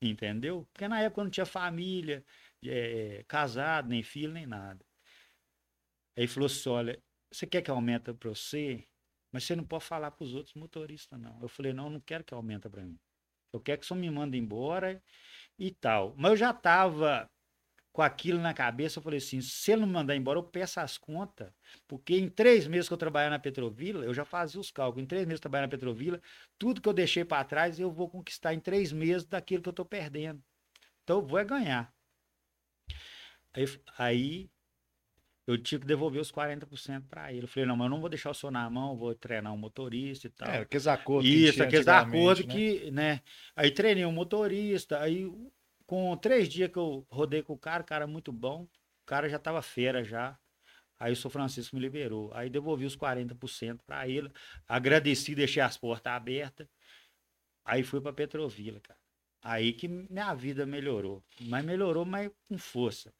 Entendeu? 0.00 0.66
Porque 0.72 0.88
na 0.88 1.00
época 1.00 1.20
eu 1.20 1.24
não 1.24 1.30
tinha 1.30 1.46
família, 1.46 2.24
eh, 2.64 3.24
casado, 3.28 3.88
nem 3.88 4.02
filho, 4.02 4.32
nem 4.32 4.46
nada. 4.46 4.84
Aí 6.16 6.26
falou 6.26 6.46
assim: 6.46 6.68
olha, 6.68 7.02
você 7.30 7.46
quer 7.46 7.62
que 7.62 7.70
aumenta 7.70 8.14
para 8.14 8.30
você? 8.30 8.86
Mas 9.32 9.44
você 9.44 9.56
não 9.56 9.64
pode 9.64 9.84
falar 9.84 10.10
para 10.10 10.24
os 10.24 10.34
outros 10.34 10.54
motoristas, 10.54 11.18
não. 11.18 11.40
Eu 11.40 11.48
falei, 11.48 11.72
não, 11.72 11.84
eu 11.84 11.90
não 11.90 12.00
quero 12.00 12.22
que 12.24 12.34
aumenta 12.34 12.68
para 12.68 12.84
mim. 12.84 12.98
Eu 13.52 13.60
quero 13.60 13.80
que 13.80 13.86
só 13.86 13.94
me 13.94 14.10
manda 14.10 14.36
embora 14.36 15.02
e 15.62 15.70
tal. 15.70 16.12
Mas 16.16 16.32
eu 16.32 16.36
já 16.36 16.50
estava 16.50 17.30
com 17.92 18.02
aquilo 18.02 18.40
na 18.40 18.52
cabeça, 18.52 18.98
eu 18.98 19.02
falei 19.02 19.18
assim, 19.18 19.40
se 19.40 19.70
ele 19.70 19.82
não 19.82 19.88
mandar 19.88 20.16
embora, 20.16 20.38
eu 20.38 20.42
peço 20.42 20.80
as 20.80 20.98
contas. 20.98 21.52
Porque 21.86 22.16
em 22.16 22.28
três 22.28 22.66
meses 22.66 22.88
que 22.88 22.94
eu 22.94 22.98
trabalhava 22.98 23.30
na 23.30 23.38
Petrovila, 23.38 24.04
eu 24.04 24.12
já 24.14 24.24
fazia 24.24 24.60
os 24.60 24.72
cálculos. 24.72 25.04
Em 25.04 25.06
três 25.06 25.24
meses 25.24 25.38
que 25.38 25.46
eu 25.46 25.50
trabalhava 25.50 25.68
na 25.68 25.70
Petrovila, 25.70 26.20
tudo 26.58 26.80
que 26.80 26.88
eu 26.88 26.92
deixei 26.92 27.24
para 27.24 27.44
trás, 27.44 27.78
eu 27.78 27.92
vou 27.92 28.08
conquistar 28.10 28.54
em 28.54 28.60
três 28.60 28.92
meses 28.92 29.24
daquilo 29.24 29.62
que 29.62 29.68
eu 29.68 29.72
estou 29.72 29.84
perdendo. 29.84 30.42
Então 31.04 31.18
eu 31.20 31.26
vou 31.26 31.38
é 31.38 31.44
ganhar. 31.44 31.94
Aí, 33.54 33.64
aí 33.98 34.50
eu 35.46 35.58
tive 35.58 35.82
que 35.82 35.86
devolver 35.88 36.20
os 36.20 36.30
40% 36.30 37.08
para 37.08 37.32
ele. 37.32 37.44
Eu 37.44 37.48
falei, 37.48 37.66
não, 37.66 37.76
mas 37.76 37.86
eu 37.86 37.90
não 37.90 38.00
vou 38.00 38.08
deixar 38.08 38.30
o 38.30 38.34
senhor 38.34 38.52
na 38.52 38.68
mão, 38.70 38.96
vou 38.96 39.14
treinar 39.14 39.52
um 39.52 39.56
motorista 39.56 40.26
e 40.28 40.30
tal. 40.30 40.48
É, 40.48 40.58
aqueles 40.58 40.86
acordos 40.86 41.28
que 41.28 41.36
Isso, 41.36 41.54
tinha 41.54 41.66
aqueles 41.66 41.88
acordos 41.88 42.46
né? 42.46 42.54
que, 42.54 42.90
né? 42.90 43.20
Aí 43.56 43.70
treinei 43.70 44.06
um 44.06 44.12
motorista, 44.12 45.00
aí 45.00 45.30
com 45.86 46.16
três 46.16 46.48
dias 46.48 46.70
que 46.70 46.78
eu 46.78 47.06
rodei 47.10 47.42
com 47.42 47.54
o 47.54 47.58
cara, 47.58 47.82
o 47.82 47.86
cara 47.86 48.06
muito 48.06 48.32
bom, 48.32 48.62
o 48.62 49.06
cara 49.06 49.28
já 49.28 49.38
tava 49.38 49.60
fera 49.62 50.04
já. 50.04 50.38
Aí 50.98 51.12
o 51.12 51.16
São 51.16 51.28
Francisco 51.28 51.74
me 51.74 51.82
liberou. 51.82 52.30
Aí 52.32 52.48
devolvi 52.48 52.86
os 52.86 52.96
40% 52.96 53.80
para 53.84 54.08
ele, 54.08 54.30
agradeci, 54.68 55.34
deixei 55.34 55.60
as 55.60 55.76
portas 55.76 56.12
abertas. 56.12 56.68
Aí 57.64 57.82
fui 57.82 58.00
para 58.00 58.12
Petrovila, 58.12 58.78
cara. 58.80 58.98
Aí 59.42 59.72
que 59.72 59.88
minha 59.88 60.32
vida 60.34 60.64
melhorou. 60.64 61.20
Mas 61.40 61.64
melhorou, 61.64 62.04
mas 62.04 62.30
com 62.48 62.56
força. 62.56 63.12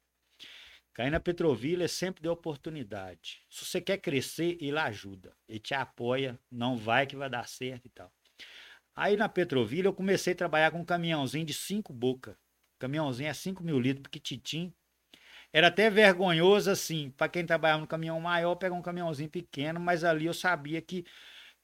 Cair 0.94 1.10
na 1.10 1.18
Petrovila 1.20 1.84
é 1.84 1.88
sempre 1.88 2.22
de 2.22 2.28
oportunidade. 2.28 3.40
Se 3.48 3.64
você 3.64 3.80
quer 3.80 3.98
crescer, 3.98 4.58
ele 4.60 4.78
ajuda. 4.78 5.32
Ele 5.48 5.58
te 5.58 5.72
apoia, 5.74 6.38
não 6.50 6.76
vai 6.76 7.06
que 7.06 7.16
vai 7.16 7.30
dar 7.30 7.48
certo 7.48 7.86
e 7.86 7.88
tal. 7.88 8.12
Aí 8.94 9.16
na 9.16 9.28
Petrovila 9.28 9.88
eu 9.88 9.92
comecei 9.94 10.34
a 10.34 10.36
trabalhar 10.36 10.70
com 10.70 10.80
um 10.80 10.84
caminhãozinho 10.84 11.46
de 11.46 11.54
cinco 11.54 11.92
bocas. 11.92 12.36
Caminhãozinho 12.78 13.28
é 13.28 13.32
5 13.32 13.62
mil 13.62 13.78
litros, 13.78 14.02
pequititim. 14.02 14.72
Era 15.52 15.68
até 15.68 15.88
vergonhoso, 15.88 16.68
assim, 16.70 17.10
para 17.16 17.28
quem 17.28 17.46
trabalhava 17.46 17.80
no 17.80 17.86
caminhão 17.86 18.20
maior, 18.20 18.56
pegar 18.56 18.74
um 18.74 18.82
caminhãozinho 18.82 19.30
pequeno, 19.30 19.78
mas 19.78 20.02
ali 20.02 20.26
eu 20.26 20.34
sabia 20.34 20.80
que 20.82 21.04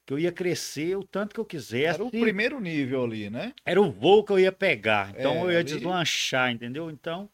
que 0.05 0.13
eu 0.13 0.17
ia 0.17 0.31
crescer 0.31 0.97
o 0.97 1.03
tanto 1.03 1.35
que 1.35 1.39
eu 1.39 1.45
quisesse. 1.45 1.99
Era 1.99 2.03
o 2.03 2.09
primeiro 2.09 2.59
nível 2.59 3.03
ali, 3.03 3.29
né? 3.29 3.53
Era 3.63 3.79
o 3.79 3.91
voo 3.91 4.23
que 4.23 4.31
eu 4.31 4.39
ia 4.39 4.51
pegar. 4.51 5.11
Então 5.11 5.35
É, 5.35 5.43
eu 5.43 5.51
ia 5.51 5.59
ali- 5.59 5.65
deslanchar, 5.71 6.51
entendeu? 6.51 6.89
Então, 6.89 7.29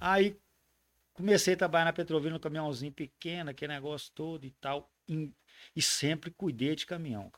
aí 0.00 0.34
comecei 1.12 1.54
a 1.54 1.56
trabalhar 1.56 1.84
na 1.86 1.92
Petrovina 1.92 2.34
no 2.34 2.40
caminhãozinho 2.40 2.92
pequeno, 2.92 3.50
aquele 3.50 3.72
negócio 3.72 4.10
todo 4.14 4.44
e 4.44 4.50
tal. 4.52 4.90
em- 5.08 5.34
E 5.76 5.82
sempre 5.82 6.30
cuidei 6.30 6.74
de 6.76 6.86
caminhão. 6.86 7.30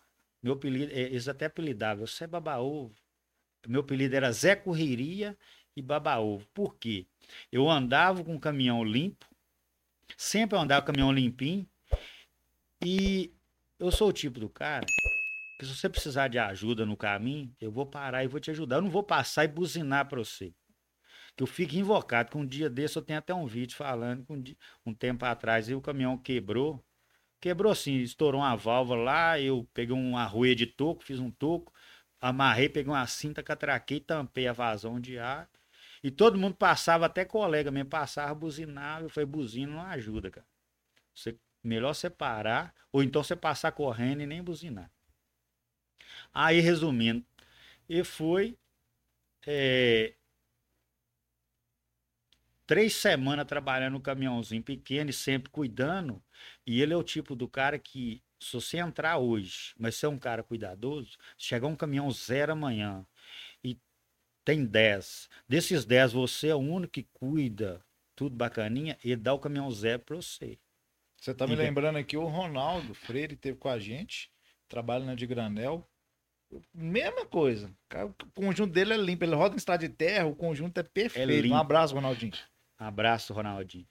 Meu 0.42 0.52
apelido, 0.54 0.92
é, 0.92 1.00
eles 1.00 1.26
até 1.28 1.46
apelidavam, 1.46 2.06
você 2.06 2.24
é 2.24 2.26
baba-ovo. 2.26 2.94
Meu 3.66 3.80
apelido 3.80 4.14
era 4.14 4.30
Zé 4.32 4.54
Correria 4.54 5.36
e 5.74 5.80
Baba-Ovo. 5.82 6.46
Por 6.52 6.76
quê? 6.76 7.06
Eu 7.50 7.68
andava 7.70 8.22
com 8.22 8.36
o 8.36 8.40
caminhão 8.40 8.84
limpo, 8.84 9.26
sempre 10.16 10.58
andava 10.58 10.82
com 10.82 10.90
o 10.90 10.94
caminhão 10.94 11.12
limpinho, 11.12 11.66
e 12.84 13.32
eu 13.78 13.90
sou 13.90 14.08
o 14.08 14.12
tipo 14.12 14.38
do 14.38 14.48
cara 14.48 14.84
que 15.58 15.64
se 15.66 15.74
você 15.74 15.88
precisar 15.88 16.28
de 16.28 16.38
ajuda 16.38 16.84
no 16.84 16.96
caminho, 16.96 17.54
eu 17.60 17.70
vou 17.70 17.86
parar 17.86 18.22
e 18.24 18.28
vou 18.28 18.40
te 18.40 18.50
ajudar. 18.50 18.76
Eu 18.76 18.82
não 18.82 18.90
vou 18.90 19.02
passar 19.02 19.44
e 19.44 19.48
buzinar 19.48 20.06
para 20.08 20.18
você. 20.18 20.52
Que 21.36 21.42
eu 21.42 21.46
fico 21.46 21.74
invocado, 21.74 22.30
que 22.30 22.36
um 22.36 22.46
dia 22.46 22.70
desse 22.70 22.96
eu 22.96 23.02
tenho 23.02 23.18
até 23.18 23.34
um 23.34 23.46
vídeo 23.46 23.76
falando 23.76 24.24
que 24.24 24.32
um, 24.32 24.40
di- 24.40 24.58
um 24.86 24.94
tempo 24.94 25.24
atrás 25.24 25.68
e 25.68 25.74
o 25.74 25.80
caminhão 25.80 26.16
quebrou. 26.16 26.84
Quebrou 27.40 27.72
assim, 27.72 27.96
estourou 27.98 28.40
uma 28.40 28.56
válvula 28.56 29.02
lá, 29.02 29.40
eu 29.40 29.68
peguei 29.74 29.94
uma 29.96 30.22
arruia 30.22 30.54
de 30.56 30.66
toco, 30.66 31.04
fiz 31.04 31.20
um 31.20 31.30
toco, 31.30 31.72
amarrei, 32.20 32.68
peguei 32.68 32.92
uma 32.92 33.06
cinta, 33.06 33.42
catraquei, 33.42 34.00
tampei 34.00 34.48
a 34.48 34.52
vazão 34.52 35.00
de 35.00 35.18
ar. 35.18 35.48
E 36.02 36.10
todo 36.10 36.38
mundo 36.38 36.54
passava, 36.56 37.06
até 37.06 37.24
colega 37.24 37.70
mesmo, 37.70 37.90
passava, 37.90 38.34
buzinava. 38.34 39.04
Eu 39.06 39.10
falei, 39.10 39.26
buzina 39.26 39.72
não 39.74 39.82
ajuda, 39.82 40.30
cara. 40.30 40.46
Você, 41.14 41.38
melhor 41.62 41.94
você 41.94 42.10
parar, 42.10 42.74
ou 42.92 43.02
então 43.02 43.22
você 43.24 43.36
passar 43.36 43.72
correndo 43.72 44.22
e 44.22 44.26
nem 44.26 44.42
buzinar. 44.42 44.90
Aí, 46.32 46.60
resumindo, 46.60 47.24
e 47.88 48.04
foi 48.04 48.58
é, 49.46 50.14
três 52.66 52.94
semanas 52.94 53.46
trabalhando 53.46 53.94
no 53.94 54.00
caminhãozinho 54.00 54.62
pequeno 54.62 55.10
e 55.10 55.12
sempre 55.12 55.50
cuidando. 55.50 56.22
E 56.66 56.80
ele 56.80 56.92
é 56.92 56.96
o 56.96 57.02
tipo 57.02 57.34
do 57.34 57.48
cara 57.48 57.78
que, 57.78 58.22
se 58.40 58.52
você 58.52 58.78
entrar 58.78 59.18
hoje, 59.18 59.74
mas 59.78 59.96
você 59.96 60.06
é 60.06 60.08
um 60.08 60.18
cara 60.18 60.42
cuidadoso, 60.42 61.16
chegar 61.38 61.66
um 61.66 61.76
caminhão 61.76 62.10
zero 62.10 62.52
amanhã 62.52 63.06
e 63.62 63.78
tem 64.44 64.64
10. 64.64 65.28
Desses 65.48 65.84
10, 65.84 66.12
você 66.12 66.48
é 66.48 66.54
o 66.54 66.58
único 66.58 66.92
que 66.92 67.04
cuida, 67.12 67.84
tudo 68.14 68.36
bacaninha, 68.36 68.98
ele 69.02 69.16
dá 69.16 69.32
o 69.32 69.38
caminhão 69.38 69.70
zero 69.70 70.02
para 70.02 70.16
você. 70.16 70.58
Você 71.16 71.34
tá 71.34 71.46
me 71.46 71.54
Entende? 71.54 71.68
lembrando 71.68 71.96
aqui, 71.96 72.16
o 72.16 72.26
Ronaldo 72.26 72.94
Freire 72.94 73.36
teve 73.36 73.56
com 73.56 73.68
a 73.68 73.78
gente, 73.78 74.30
trabalha 74.68 75.04
na 75.04 75.14
de 75.14 75.26
Granel. 75.26 75.88
Mesma 76.72 77.24
coisa. 77.26 77.74
O 78.20 78.26
conjunto 78.34 78.72
dele 78.72 78.92
é 78.92 78.96
limpo, 78.96 79.24
ele 79.24 79.34
roda 79.34 79.54
em 79.54 79.56
estrada 79.56 79.88
de 79.88 79.92
terra, 79.92 80.26
o 80.26 80.36
conjunto 80.36 80.78
é 80.78 80.82
perfeito. 80.82 81.30
limpo. 81.30 81.54
um 81.54 81.56
abraço, 81.56 81.94
Ronaldinho. 81.94 82.32
Abraço, 82.78 83.32
Ronaldinho. 83.32 83.86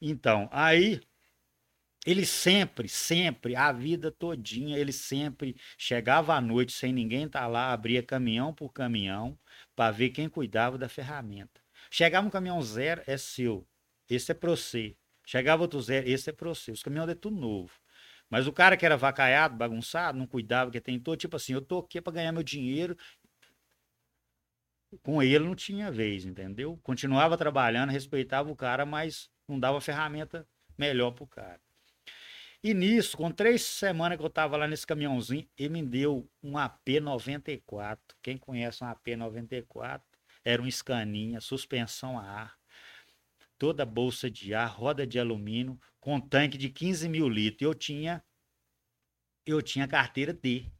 Então, 0.00 0.48
aí 0.52 1.00
ele 2.06 2.24
sempre, 2.24 2.88
sempre, 2.88 3.54
a 3.54 3.72
vida 3.72 4.10
todinha, 4.10 4.78
ele 4.78 4.92
sempre 4.92 5.54
chegava 5.76 6.34
à 6.34 6.40
noite 6.40 6.72
sem 6.72 6.92
ninguém 6.92 7.24
estar 7.24 7.46
lá, 7.46 7.72
abria 7.72 8.02
caminhão 8.02 8.54
por 8.54 8.72
caminhão 8.72 9.38
para 9.76 9.90
ver 9.90 10.10
quem 10.10 10.28
cuidava 10.28 10.78
da 10.78 10.88
ferramenta. 10.88 11.60
Chegava 11.90 12.26
um 12.26 12.30
caminhão 12.30 12.62
zero, 12.62 13.02
é 13.06 13.16
seu. 13.18 13.66
Esse 14.08 14.32
é 14.32 14.34
para 14.34 14.50
você. 14.50 14.96
Chegava 15.26 15.62
outro 15.62 15.80
zero, 15.80 16.08
esse 16.08 16.30
é 16.30 16.32
para 16.32 16.48
você. 16.48 16.72
Os 16.72 16.82
caminhões 16.82 17.10
é 17.10 17.14
tudo 17.14 17.36
novo. 17.36 17.72
Mas 18.30 18.46
o 18.46 18.52
cara 18.52 18.76
que 18.76 18.86
era 18.86 18.96
vacaiado, 18.96 19.56
bagunçado, 19.56 20.16
não 20.18 20.26
cuidava, 20.26 20.70
que 20.70 20.80
tentou, 20.80 21.16
tipo 21.16 21.36
assim, 21.36 21.52
eu 21.52 21.60
tô 21.60 21.78
aqui 21.80 22.00
para 22.00 22.12
ganhar 22.14 22.32
meu 22.32 22.42
dinheiro. 22.42 22.96
Com 25.02 25.22
ele 25.22 25.44
não 25.44 25.54
tinha 25.54 25.90
vez, 25.90 26.24
entendeu? 26.24 26.78
Continuava 26.82 27.38
trabalhando, 27.38 27.90
respeitava 27.90 28.50
o 28.50 28.56
cara, 28.56 28.84
mas 28.84 29.30
não 29.46 29.58
dava 29.58 29.80
ferramenta 29.80 30.46
melhor 30.76 31.12
pro 31.12 31.26
cara. 31.26 31.60
E 32.62 32.74
nisso, 32.74 33.16
com 33.16 33.30
três 33.30 33.62
semanas 33.62 34.18
que 34.18 34.24
eu 34.24 34.28
tava 34.28 34.56
lá 34.56 34.66
nesse 34.66 34.86
caminhãozinho, 34.86 35.48
ele 35.56 35.70
me 35.70 35.82
deu 35.82 36.28
um 36.42 36.52
AP94. 36.52 37.98
Quem 38.20 38.36
conhece 38.36 38.84
um 38.84 38.86
AP94? 38.86 40.02
Era 40.44 40.60
um 40.60 40.70
Scaninha, 40.70 41.40
suspensão 41.40 42.18
a 42.18 42.22
ar, 42.22 42.58
toda 43.58 43.86
bolsa 43.86 44.30
de 44.30 44.52
ar, 44.52 44.68
roda 44.68 45.06
de 45.06 45.18
alumínio, 45.18 45.78
com 45.98 46.20
tanque 46.20 46.58
de 46.58 46.68
15 46.68 47.08
mil 47.08 47.28
litros. 47.28 47.62
Eu 47.62 47.74
tinha, 47.74 48.22
eu 49.46 49.62
tinha 49.62 49.88
carteira 49.88 50.32
D. 50.32 50.70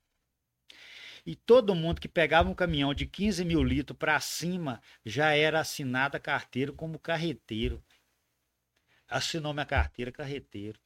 E 1.26 1.34
todo 1.36 1.74
mundo 1.74 2.00
que 2.00 2.08
pegava 2.08 2.48
um 2.48 2.54
caminhão 2.54 2.92
de 2.94 3.06
15 3.06 3.44
mil 3.44 3.62
litros 3.62 3.96
para 3.98 4.18
cima 4.20 4.80
já 5.04 5.32
era 5.34 5.60
assinada 5.60 6.16
a 6.18 6.20
como 6.74 6.98
carreteiro. 6.98 7.82
Assinou 9.08 9.52
minha 9.52 9.66
carteira 9.66 10.10
carreteiro. 10.10 10.80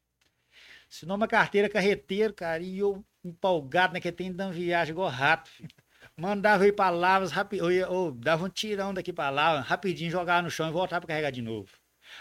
Assinou 0.91 1.17
minha 1.19 1.29
carteira 1.29 1.69
carreteiro, 1.69 2.35
cara, 2.35 2.63
e 2.63 2.79
eu 2.79 3.05
empolgado, 3.25 3.95
né? 3.95 4.01
Que 4.01 4.13
tem 4.13 4.33
dando 4.33 4.55
viagem 4.55 4.93
igual 4.93 5.09
rato, 5.11 5.51
filho. 5.51 5.69
Mandava 6.17 6.65
eu 6.65 6.69
ir 6.69 6.73
para 6.73 6.91
Lavras, 6.91 7.33
rapi- 7.33 7.59
eu, 7.59 7.71
ia- 7.73 7.87
dava 8.13 8.45
um 8.45 8.49
tirão 8.49 8.95
daqui 8.95 9.13
para 9.13 9.31
Lavras, 9.31 9.67
rapidinho 9.67 10.11
jogava 10.11 10.43
no 10.43 10.51
chão 10.51 10.69
e 10.69 10.73
voltava 10.73 11.01
para 11.03 11.09
carregar 11.15 11.31
de 11.33 11.43
novo. 11.43 11.71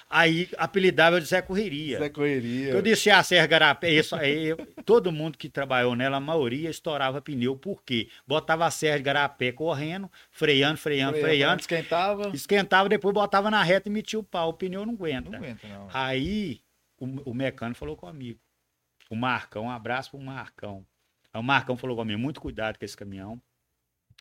Aí 0.10 0.50
apelidava 0.58 1.20
de 1.20 1.28
Zé 1.28 1.42
Correria. 1.42 1.98
Zé 2.00 2.10
Correria. 2.10 2.70
Eu 2.70 2.82
disse 2.82 3.10
a 3.10 3.24
Serra 3.24 3.48
Garapé, 3.48 3.92
isso 3.92 4.16
aí, 4.16 4.56
todo 4.86 5.12
mundo 5.12 5.38
que 5.38 5.50
trabalhou 5.50 5.96
nela, 5.96 6.18
a 6.18 6.20
maioria 6.20 6.70
estourava 6.70 7.22
pneu, 7.22 7.56
por 7.58 7.84
quê? 7.84 8.10
Botava 8.28 8.66
a 8.66 8.72
Serra 8.72 8.98
de 8.98 9.04
Garapé 9.04 9.52
correndo, 9.52 10.12
freando, 10.32 10.78
freando, 10.78 11.18
freando, 11.18 11.62
Esquentava. 11.62 12.30
esquentava, 12.34 12.90
depois 12.90 13.14
botava 13.14 13.50
na 13.50 13.64
reta 13.64 13.90
e 13.90 13.92
metia 13.92 14.20
o 14.20 14.24
pau, 14.24 14.50
o 14.50 14.54
pneu 14.54 14.86
não 14.86 14.94
aguenta. 14.94 15.30
Não 15.30 15.38
aguenta, 15.40 15.68
não. 15.68 15.88
Aí 15.94 16.62
o, 16.98 17.32
o 17.32 17.34
mecânico 17.34 17.80
falou 17.80 17.96
comigo, 17.98 18.40
o 19.10 19.16
Marcão, 19.16 19.66
um 19.66 19.72
abraço 19.72 20.12
pro 20.12 20.20
Marcão. 20.20 20.86
Aí 21.34 21.40
o 21.40 21.44
Marcão 21.44 21.76
falou 21.76 21.96
comigo, 21.98 22.20
muito 22.20 22.40
cuidado 22.40 22.78
com 22.78 22.86
esse 22.86 22.96
caminhão, 22.96 23.42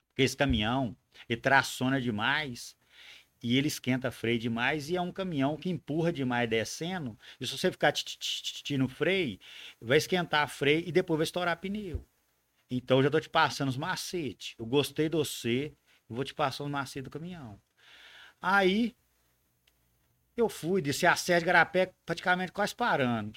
porque 0.09 0.23
esse 0.23 0.37
caminhão, 0.37 0.97
ele 1.29 1.41
traciona 1.41 2.01
demais 2.01 2.75
e 3.43 3.59
ele 3.59 3.67
esquenta 3.67 4.11
freio 4.11 4.39
demais 4.39 4.89
e 4.89 4.97
é 4.97 5.01
um 5.01 5.11
caminhão 5.11 5.57
que 5.57 5.69
empurra 5.69 6.13
demais 6.13 6.49
descendo. 6.49 7.19
E 7.41 7.47
se 7.47 7.59
você 7.59 7.73
ficar 7.73 7.93
no 8.79 8.89
freio, 8.89 9.39
vai 9.81 9.99
esquentar 9.99 10.49
freio 10.49 10.87
e 10.87 10.93
depois 10.93 11.19
vai 11.19 11.25
estourar 11.25 11.57
pneu. 11.59 12.07
Então 12.71 13.03
já 13.03 13.11
tô 13.11 13.21
te 13.21 13.29
passando 13.29 13.69
os 13.69 13.77
macetes. 13.77 14.55
Eu 14.59 14.65
gostei 14.65 15.09
de 15.09 15.17
você, 15.17 15.75
eu 16.09 16.15
vou 16.15 16.25
te 16.25 16.33
passar 16.33 16.65
os 16.65 16.71
macetes 16.71 17.05
do 17.05 17.11
caminhão. 17.11 17.61
Aí 18.41 18.95
eu 20.37 20.49
fui, 20.49 20.81
desci 20.81 21.07
a 21.07 21.17
serra 21.17 21.41
de 21.41 21.47
Garapé 21.47 21.93
praticamente 22.07 22.53
quase 22.53 22.75
parando. 22.75 23.33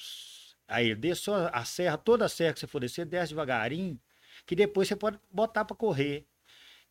Aí 0.67 0.95
desceu 0.95 1.33
a 1.51 1.65
serra, 1.65 1.97
toda 1.97 2.25
a 2.25 2.29
serra 2.29 2.53
que 2.53 2.59
você 2.59 2.67
for 2.67 2.79
descer, 2.79 3.05
desce 3.05 3.33
devagarinho, 3.33 3.99
que 4.45 4.55
depois 4.55 4.87
você 4.87 4.95
pode 4.95 5.19
botar 5.31 5.65
para 5.65 5.75
correr. 5.75 6.25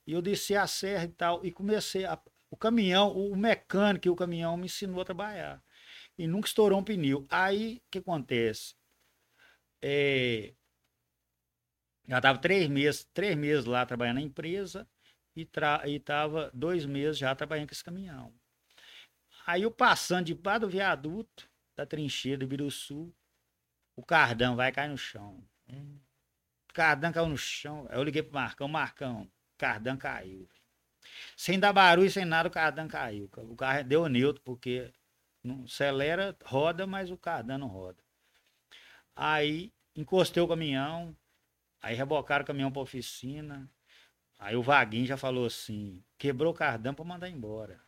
E 0.07 0.13
eu 0.13 0.21
desci 0.21 0.55
a 0.55 0.67
serra 0.67 1.05
e 1.05 1.09
tal, 1.09 1.45
e 1.45 1.51
comecei 1.51 2.05
a, 2.05 2.19
o 2.55 2.57
caminhão, 2.57 3.11
o 3.13 3.37
mecânico 3.37 4.07
e 4.07 4.11
o 4.11 4.15
caminhão 4.15 4.57
me 4.57 4.67
ensinou 4.67 5.01
a 5.01 5.05
trabalhar. 5.05 5.61
E 6.17 6.25
nunca 6.29 6.47
estourou 6.47 6.79
um 6.79 6.85
pneu. 6.85 7.27
Aí, 7.29 7.79
o 7.79 7.91
que 7.91 7.99
acontece? 7.99 8.77
É, 9.83 10.55
já 12.07 12.19
estava 12.19 12.39
três 12.39 12.69
meses, 12.69 13.05
três 13.13 13.37
meses 13.37 13.65
lá 13.65 13.85
trabalhando 13.85 14.17
na 14.17 14.23
empresa 14.23 14.89
e 15.35 15.49
estava 15.87 16.49
dois 16.55 16.87
meses 16.87 17.19
já 17.19 17.35
trabalhando 17.35 17.67
com 17.69 17.75
esse 17.75 17.83
caminhão. 17.83 18.33
Aí 19.45 19.63
eu 19.63 19.71
passando 19.71 20.27
debaixo 20.27 20.61
do 20.61 20.69
viaduto 20.69 21.51
da 21.75 21.85
trincheira 21.85 22.39
do 22.39 22.47
Biruçu, 22.47 23.13
o 23.97 24.03
cardão 24.05 24.55
vai 24.55 24.71
cair 24.71 24.89
no 24.89 24.97
chão. 24.97 25.45
Hum. 25.69 25.99
O 26.71 26.73
cardão 26.73 27.13
caiu 27.13 27.29
no 27.29 27.37
chão. 27.37 27.87
Aí 27.91 27.99
eu 27.99 28.05
liguei 28.05 28.23
pro 28.23 28.33
Marcão, 28.33 28.69
Marcão, 28.69 29.23
o 29.23 29.59
cardão 29.59 29.97
caiu. 29.97 30.49
Sem 31.37 31.59
dar 31.59 31.73
barulho, 31.73 32.11
sem 32.11 32.25
nada, 32.25 32.49
o 32.49 32.53
cardão 32.53 32.89
caiu. 32.89 33.31
O 33.37 33.57
carro 33.57 33.85
deu 33.85 34.09
neutro, 34.09 34.43
porque 34.43 34.93
não 35.43 35.65
acelera, 35.65 36.37
roda, 36.45 36.87
mas 36.87 37.11
o 37.11 37.17
cardão 37.17 37.59
não 37.59 37.69
roda. 37.69 38.03
Aí 39.15 39.73
encostei 39.95 40.43
o 40.43 40.49
caminhão, 40.49 41.17
aí 41.81 41.95
rebocaram 41.95 42.43
o 42.43 42.47
caminhão 42.47 42.73
pra 42.73 42.83
oficina. 42.83 43.71
Aí 44.39 44.57
o 44.57 44.63
Vaguinho 44.63 45.07
já 45.07 45.17
falou 45.17 45.47
assim: 45.47 46.03
quebrou 46.19 46.53
o 46.53 46.57
cardão 46.57 46.95
para 46.95 47.05
mandar 47.05 47.29
embora. 47.29 47.81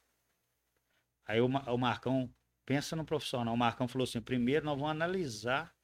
Aí 1.27 1.41
o, 1.41 1.47
o 1.47 1.79
Marcão, 1.79 2.33
pensa 2.65 2.95
no 2.95 3.05
profissional, 3.05 3.55
o 3.55 3.59
Marcão 3.59 3.89
falou 3.89 4.05
assim: 4.05 4.21
primeiro 4.21 4.65
nós 4.65 4.79
vamos 4.79 4.91
analisar 4.93 5.75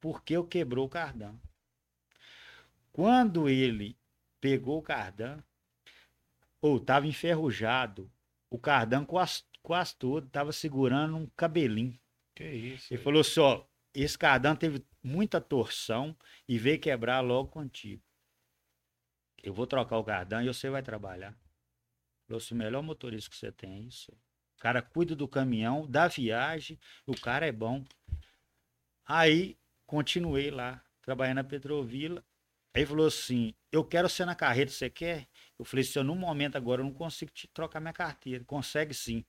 por 0.00 0.22
que 0.22 0.34
eu 0.34 0.46
quebrou 0.46 0.86
o 0.86 0.90
cardão. 0.90 1.40
Quando 2.92 3.48
ele 3.48 3.98
pegou 4.40 4.78
o 4.78 4.82
cardão, 4.82 5.42
ou 6.64 6.78
estava 6.78 7.06
enferrujado, 7.06 8.10
o 8.48 8.58
cardão 8.58 9.04
quase, 9.04 9.42
quase 9.62 9.94
todo 9.96 10.26
estava 10.26 10.50
segurando 10.50 11.14
um 11.14 11.26
cabelinho. 11.36 12.00
Que 12.34 12.42
isso. 12.42 12.94
Ele 12.94 13.02
falou 13.02 13.20
assim: 13.20 13.40
ó, 13.40 13.66
esse 13.92 14.16
cardan 14.16 14.56
teve 14.56 14.82
muita 15.02 15.42
torção 15.42 16.16
e 16.48 16.58
veio 16.58 16.80
quebrar 16.80 17.20
logo 17.20 17.50
contigo. 17.50 18.02
Eu 19.42 19.52
vou 19.52 19.66
trocar 19.66 19.98
o 19.98 20.04
cardan 20.04 20.42
e 20.42 20.46
você 20.46 20.70
vai 20.70 20.82
trabalhar. 20.82 21.38
Falou 22.26 22.38
assim, 22.38 22.54
o 22.54 22.58
melhor 22.58 22.82
motorista 22.82 23.28
que 23.28 23.36
você 23.36 23.52
tem 23.52 23.74
é 23.74 23.80
isso. 23.80 24.10
O 24.56 24.60
cara 24.60 24.80
cuida 24.80 25.14
do 25.14 25.28
caminhão, 25.28 25.86
da 25.86 26.08
viagem, 26.08 26.80
o 27.06 27.14
cara 27.14 27.46
é 27.46 27.52
bom. 27.52 27.84
Aí, 29.04 29.58
continuei 29.84 30.50
lá, 30.50 30.82
trabalhando 31.02 31.36
na 31.36 31.44
Petrovila. 31.44 32.24
Aí 32.72 32.86
falou 32.86 33.06
assim, 33.06 33.54
eu 33.70 33.84
quero 33.84 34.08
ser 34.08 34.24
na 34.24 34.34
carreta, 34.34 34.72
você 34.72 34.88
quer? 34.88 35.28
Eu 35.58 35.64
falei, 35.64 35.84
se 35.84 35.98
eu 35.98 36.04
no 36.04 36.14
momento 36.14 36.56
agora 36.56 36.80
eu 36.80 36.84
não 36.84 36.92
consigo 36.92 37.30
te 37.30 37.46
trocar 37.48 37.80
minha 37.80 37.92
carteira. 37.92 38.44
Consegue 38.44 38.92
sim. 38.92 39.24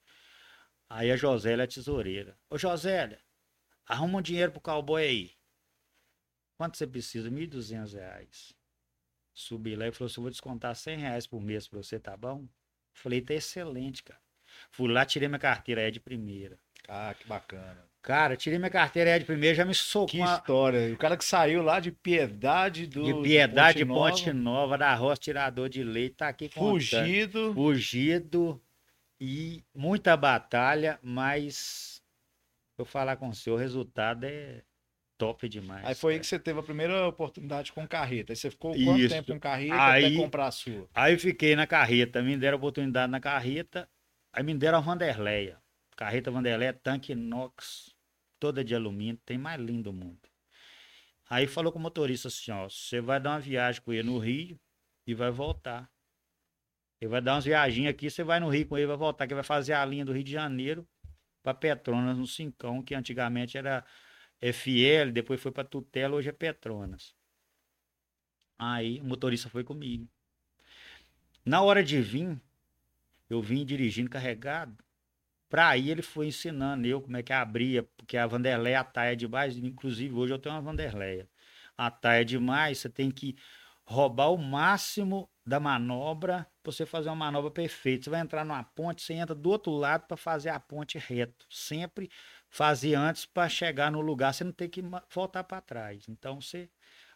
Aí 0.89 1.11
a 1.11 1.15
Josélia 1.15 1.63
é 1.63 1.65
a 1.65 1.67
tesoureira. 1.67 2.37
Ô 2.49 2.57
Josélia, 2.57 3.21
arruma 3.85 4.19
um 4.19 4.21
dinheiro 4.21 4.51
pro 4.51 4.61
cowboy 4.61 5.03
aí. 5.03 5.31
Quanto 6.57 6.77
você 6.77 6.87
precisa? 6.87 7.29
R$ 7.29 7.47
1.200. 7.47 8.53
Subi 9.33 9.75
lá 9.75 9.87
e 9.87 9.91
falou 9.91 10.07
assim, 10.07 10.19
eu 10.19 10.23
vou 10.23 10.31
descontar 10.31 10.73
100 10.75 10.97
reais 10.97 11.27
por 11.27 11.41
mês 11.41 11.67
pra 11.67 11.77
você, 11.77 11.99
tá 11.99 12.15
bom? 12.15 12.47
Falei, 12.93 13.21
tá 13.21 13.33
excelente, 13.33 14.01
cara. 14.01 14.21
Fui 14.71 14.89
lá, 14.89 15.05
tirei 15.05 15.27
minha 15.27 15.39
carteira, 15.39 15.81
é 15.81 15.91
de 15.91 15.99
primeira. 15.99 16.57
Ah, 16.87 17.13
que 17.13 17.27
bacana. 17.27 17.85
Cara, 18.05 18.37
tirei 18.37 18.59
minha 18.59 18.69
carteira, 18.69 19.09
é 19.09 19.17
de 19.17 19.25
primeira, 19.25 19.55
já 19.55 19.65
me 19.65 19.73
socou. 19.73 20.05
Que 20.05 20.21
história. 20.21 20.93
O 20.93 20.97
cara 20.97 21.17
que 21.17 21.25
saiu 21.25 21.63
lá 21.63 21.79
de 21.79 21.91
Piedade 21.91 22.85
do. 22.85 23.03
De 23.03 23.13
Piedade 23.15 23.79
de 23.79 23.85
Ponte, 23.85 24.31
Nova, 24.31 24.43
Nova, 24.43 24.77
da 24.77 24.93
Roça 24.93 25.21
Tirador 25.21 25.67
de 25.67 25.83
Leite, 25.83 26.17
tá 26.17 26.27
aqui 26.27 26.47
Fugido. 26.47 27.47
Contando. 27.47 27.55
Fugido. 27.55 28.61
E 29.19 29.63
muita 29.73 30.15
batalha, 30.15 30.99
mas 31.01 31.99
eu 32.77 32.85
falar 32.85 33.15
com 33.15 33.29
o 33.29 33.33
senhor, 33.33 33.55
o 33.55 33.59
resultado 33.59 34.23
é 34.23 34.61
top 35.17 35.49
demais. 35.49 35.83
Aí 35.83 35.95
foi 35.95 36.11
cara. 36.11 36.17
aí 36.17 36.19
que 36.19 36.27
você 36.27 36.37
teve 36.37 36.59
a 36.59 36.63
primeira 36.63 37.07
oportunidade 37.07 37.73
com 37.73 37.87
carreta. 37.87 38.33
Aí 38.33 38.37
você 38.37 38.51
ficou 38.51 38.71
quanto 38.75 38.99
Isso. 38.99 39.15
tempo 39.15 39.33
com 39.33 39.39
carreta 39.39 39.83
aí, 39.83 40.05
até 40.05 40.15
comprar 40.15 40.45
a 40.45 40.51
sua? 40.51 40.87
Aí 40.93 41.17
fiquei 41.17 41.55
na 41.55 41.65
carreta, 41.65 42.21
me 42.21 42.37
deram 42.37 42.59
oportunidade 42.59 43.11
na 43.11 43.19
carreta, 43.19 43.89
aí 44.31 44.43
me 44.43 44.53
deram 44.53 44.77
a 44.77 44.81
Vanderleia. 44.81 45.57
Carreta 45.95 46.29
Vanderleia, 46.29 46.73
tanque 46.73 47.13
inox, 47.13 47.94
toda 48.39 48.63
de 48.63 48.75
alumínio, 48.75 49.19
tem 49.25 49.37
mais 49.37 49.59
lindo 49.59 49.83
do 49.83 49.93
mundo. 49.93 50.29
Aí 51.29 51.47
falou 51.47 51.71
com 51.71 51.79
o 51.79 51.81
motorista 51.81 52.27
assim, 52.27 52.51
ó, 52.51 52.69
você 52.69 53.01
vai 53.01 53.19
dar 53.19 53.31
uma 53.31 53.39
viagem 53.39 53.81
com 53.81 53.91
ele 53.91 54.03
no 54.03 54.17
Rio 54.17 54.59
e 55.07 55.13
vai 55.13 55.31
voltar. 55.31 55.91
Ele 57.01 57.09
vai 57.09 57.21
dar 57.21 57.35
umas 57.35 57.45
viagens 57.45 57.87
aqui, 57.87 58.09
você 58.09 58.23
vai 58.23 58.39
no 58.39 58.49
Rio 58.49 58.67
com 58.67 58.77
ele, 58.77 58.87
vai 58.87 58.97
voltar, 58.97 59.27
que 59.27 59.33
vai 59.33 59.43
fazer 59.43 59.73
a 59.73 59.83
linha 59.85 60.05
do 60.05 60.13
Rio 60.13 60.23
de 60.23 60.31
Janeiro 60.31 60.87
para 61.41 61.53
Petronas, 61.53 62.17
no 62.17 62.27
Cincão, 62.27 62.81
que 62.81 62.95
antigamente 62.95 63.57
era 63.57 63.85
FL, 64.39 65.11
depois 65.11 65.41
foi 65.41 65.51
para 65.51 65.63
Tutela, 65.63 66.15
hoje 66.15 66.29
é 66.29 66.31
Petronas. 66.31 67.15
Aí 68.57 69.01
o 69.01 69.03
motorista 69.03 69.49
foi 69.49 69.63
comigo. 69.63 70.07
Na 71.43 71.61
hora 71.61 71.83
de 71.83 72.01
vir, 72.01 72.39
eu 73.29 73.41
vim 73.41 73.65
dirigindo 73.65 74.09
carregado. 74.09 74.84
Pra 75.55 75.69
aí 75.69 75.89
ele 75.89 76.01
foi 76.01 76.27
ensinando 76.27 76.85
eu 76.85 77.01
como 77.01 77.15
é 77.15 77.23
que 77.23 77.31
abria, 77.31 77.81
porque 77.95 78.17
a 78.17 78.27
Vanderleia, 78.27 78.81
a 78.81 78.83
taia 78.83 79.15
de 79.15 79.25
baixo, 79.25 79.57
inclusive 79.59 80.13
hoje 80.13 80.33
eu 80.33 80.37
tenho 80.37 80.53
uma 80.53 80.61
Vanderleia. 80.61 81.29
A 81.77 81.89
taia 81.89 82.25
de 82.25 82.37
mais, 82.37 82.79
você 82.79 82.89
tem 82.89 83.09
que 83.09 83.37
roubar 83.85 84.33
o 84.33 84.37
máximo 84.37 85.29
da 85.45 85.57
manobra 85.57 86.45
para 86.61 86.73
você 86.73 86.85
fazer 86.85 87.07
uma 87.07 87.15
manobra 87.15 87.49
perfeita. 87.49 88.03
Você 88.03 88.09
vai 88.09 88.19
entrar 88.19 88.43
numa 88.43 88.65
ponte, 88.65 89.01
você 89.01 89.13
entra 89.13 89.33
do 89.33 89.49
outro 89.49 89.71
lado 89.71 90.07
para 90.07 90.17
fazer 90.17 90.49
a 90.49 90.59
ponte 90.59 90.97
reto. 90.97 91.45
Sempre 91.49 92.09
fazer 92.49 92.95
antes 92.95 93.25
para 93.25 93.47
chegar 93.47 93.89
no 93.89 94.01
lugar, 94.01 94.33
você 94.33 94.43
não 94.43 94.51
tem 94.51 94.67
que 94.67 94.83
voltar 95.09 95.45
para 95.45 95.61
trás. 95.61 96.03
Então 96.09 96.41
você 96.41 96.69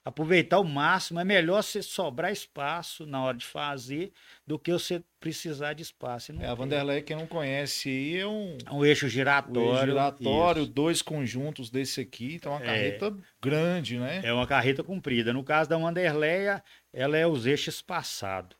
aproveitar 0.10 0.60
o 0.60 0.64
máximo, 0.64 1.20
é 1.20 1.24
melhor 1.24 1.62
você 1.62 1.82
sobrar 1.82 2.32
espaço 2.32 3.06
na 3.06 3.24
hora 3.24 3.38
de 3.38 3.46
fazer 3.46 4.12
do 4.46 4.58
que 4.58 4.72
você 4.72 5.04
precisar 5.20 5.74
de 5.74 5.84
espaço. 5.84 6.32
é, 6.40 6.48
a 6.48 6.54
Vanderlei, 6.54 7.02
quem 7.02 7.16
não 7.16 7.28
conhece 7.28 7.90
aí, 7.90 8.18
é 8.18 8.28
um, 8.28 8.58
é 8.66 8.72
um 8.72 8.84
eixo 8.84 9.08
giratório. 9.08 9.62
Um 9.62 9.74
eixo 9.74 9.86
giratório, 9.86 10.64
isso. 10.64 10.72
dois 10.72 11.02
conjuntos 11.02 11.70
desse 11.70 12.02
aqui, 12.02 12.36
então 12.36 12.54
é 12.54 12.56
uma 12.56 12.66
carreta 12.66 13.06
é, 13.08 13.12
grande, 13.42 14.00
né? 14.00 14.22
É 14.24 14.34
uma 14.34 14.48
carreta 14.48 14.84
comprida. 14.84 15.32
No 15.32 15.44
caso 15.44 15.70
da 15.70 15.78
Vanderleia, 15.78 16.64
ela 16.92 17.16
é 17.16 17.28
os 17.28 17.46
eixos 17.46 17.76
espaçados. 17.76 18.58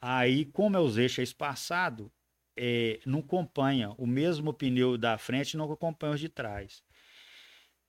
Aí, 0.00 0.46
como 0.46 0.76
é 0.76 0.80
os 0.80 0.96
eixos 0.96 1.28
espaçados, 1.28 2.08
é, 2.56 3.00
não 3.04 3.18
acompanha 3.18 3.90
o 3.98 4.06
mesmo 4.06 4.52
pneu 4.52 4.96
da 4.96 5.18
frente, 5.18 5.56
não 5.56 5.70
acompanha 5.70 6.14
os 6.14 6.20
de 6.20 6.28
trás. 6.28 6.82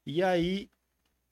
E 0.05 0.21
aí, 0.21 0.69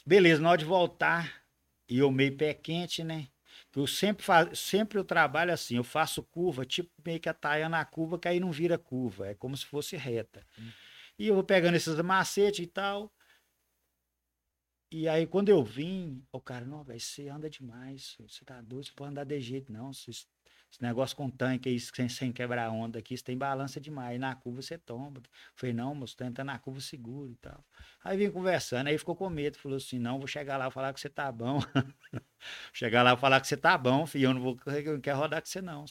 beleza, 0.05 0.41
na 0.41 0.49
hora 0.49 0.57
de 0.57 0.65
voltar, 0.65 1.44
e 1.87 1.99
eu 1.99 2.11
meio 2.11 2.35
pé 2.35 2.53
quente, 2.53 3.03
né? 3.03 3.27
Eu 3.75 3.85
sempre, 3.87 4.23
faz, 4.23 4.57
sempre 4.57 4.97
eu 4.97 5.03
trabalho 5.03 5.53
assim, 5.53 5.75
eu 5.75 5.83
faço 5.83 6.23
curva, 6.23 6.65
tipo 6.65 6.89
meio 7.05 7.19
que 7.19 7.29
a 7.29 7.69
na 7.69 7.83
curva, 7.83 8.17
que 8.17 8.27
aí 8.27 8.39
não 8.39 8.51
vira 8.51 8.77
curva, 8.77 9.27
é 9.27 9.35
como 9.35 9.55
se 9.55 9.65
fosse 9.65 9.97
reta. 9.97 10.45
Uhum. 10.57 10.71
E 11.19 11.27
eu 11.27 11.35
vou 11.35 11.43
pegando 11.43 11.75
esses 11.75 11.95
macetes 12.01 12.63
e 12.63 12.67
tal. 12.67 13.11
E 14.91 15.09
aí, 15.09 15.27
quando 15.27 15.49
eu 15.49 15.63
vim, 15.63 16.23
o 16.31 16.39
cara, 16.39 16.65
não, 16.65 16.83
velho, 16.83 16.99
você 16.99 17.27
anda 17.27 17.49
demais, 17.49 18.15
você 18.19 18.45
tá 18.45 18.61
doido, 18.61 18.85
você 18.85 18.93
pode 18.93 19.11
andar 19.11 19.25
de 19.25 19.39
jeito, 19.41 19.71
não. 19.71 19.91
Você, 19.91 20.11
esse 20.75 20.83
negócio 20.83 21.15
com 21.15 21.29
tanque 21.29 21.69
aí, 21.69 21.79
sem, 21.79 22.09
sem 22.09 22.31
quebrar 22.33 22.69
onda 22.69 22.99
aqui, 22.99 23.15
você 23.15 23.23
tem 23.23 23.37
balança 23.37 23.79
demais. 23.79 24.19
Na 24.19 24.35
curva 24.35 24.61
você 24.61 24.77
tomba. 24.77 25.21
Falei, 25.55 25.73
não, 25.73 25.95
moço, 25.95 26.17
tá 26.17 26.25
entrando 26.25 26.47
na 26.47 26.59
curva 26.59 26.81
seguro 26.81 27.31
e 27.31 27.35
tal. 27.35 27.63
Aí 28.03 28.17
vim 28.17 28.29
conversando, 28.29 28.87
aí 28.87 28.97
ficou 28.97 29.15
com 29.15 29.29
medo, 29.29 29.57
falou 29.57 29.77
assim: 29.77 29.97
não, 29.97 30.19
vou 30.19 30.27
chegar 30.27 30.57
lá 30.57 30.67
e 30.67 30.71
falar 30.71 30.93
que 30.93 30.99
você 30.99 31.09
tá 31.09 31.31
bom. 31.31 31.59
chegar 32.73 33.03
lá 33.03 33.13
e 33.13 33.17
falar 33.17 33.39
que 33.39 33.47
você 33.47 33.55
tá 33.55 33.77
bom, 33.77 34.05
filho, 34.05 34.25
eu 34.25 34.33
não 34.33 34.41
vou 34.41 34.57
eu 34.65 34.93
não 34.93 35.01
quero 35.01 35.17
rodar 35.17 35.41
com 35.41 35.47
você, 35.47 35.61
não. 35.61 35.85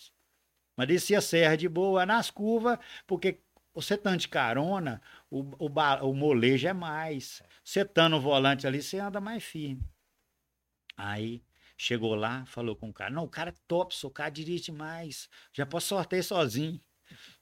Mas 0.77 0.89
descia 0.89 1.19
a 1.19 1.23
serra 1.23 1.57
de 1.57 1.69
boa 1.69 2.05
nas 2.05 2.31
curvas, 2.31 2.79
porque 3.07 3.41
você 3.73 3.97
tá 3.97 4.15
de 4.17 4.29
carona, 4.29 5.01
o, 5.31 5.41
o, 5.59 5.71
o 6.03 6.15
molejo 6.15 6.69
é 6.69 6.75
mais. 6.75 7.43
Você 7.65 7.87
tá 7.87 8.07
no 8.07 8.21
volante 8.21 8.67
ali, 8.67 8.83
você 8.83 8.99
anda 8.99 9.19
mais 9.21 9.43
firme. 9.43 9.83
Aí 10.97 11.43
Chegou 11.85 12.15
lá, 12.15 12.47
falou 12.47 12.75
com 12.75 12.89
o 12.89 12.95
cara. 12.95 13.11
Não, 13.11 13.25
o 13.25 13.29
cara 13.29 13.51
é 13.51 13.55
top, 13.69 13.95
o 14.07 14.11
cara 14.11 14.31
dirige 14.31 14.73
mais. 14.73 15.29
Já 15.53 15.67
posso 15.67 15.89
sortear 15.89 16.25
sozinho. 16.25 16.81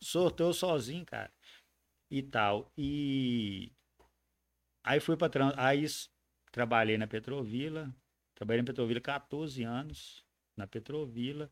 Sorteou 0.03 0.53
sozinho, 0.53 1.07
cara. 1.07 1.32
E 2.11 2.20
tal. 2.24 2.68
E 2.76 3.70
aí 4.82 4.99
fui 4.99 5.16
para 5.16 5.28
trans... 5.28 5.55
aí 5.57 5.86
trabalhei 6.51 6.99
na 6.99 7.07
Petrovila. 7.07 7.95
Trabalhei 8.34 8.62
na 8.62 8.66
Petrovila 8.66 9.01
14 9.01 9.62
anos, 9.62 10.24
na 10.57 10.66
Petrovila. 10.66 11.49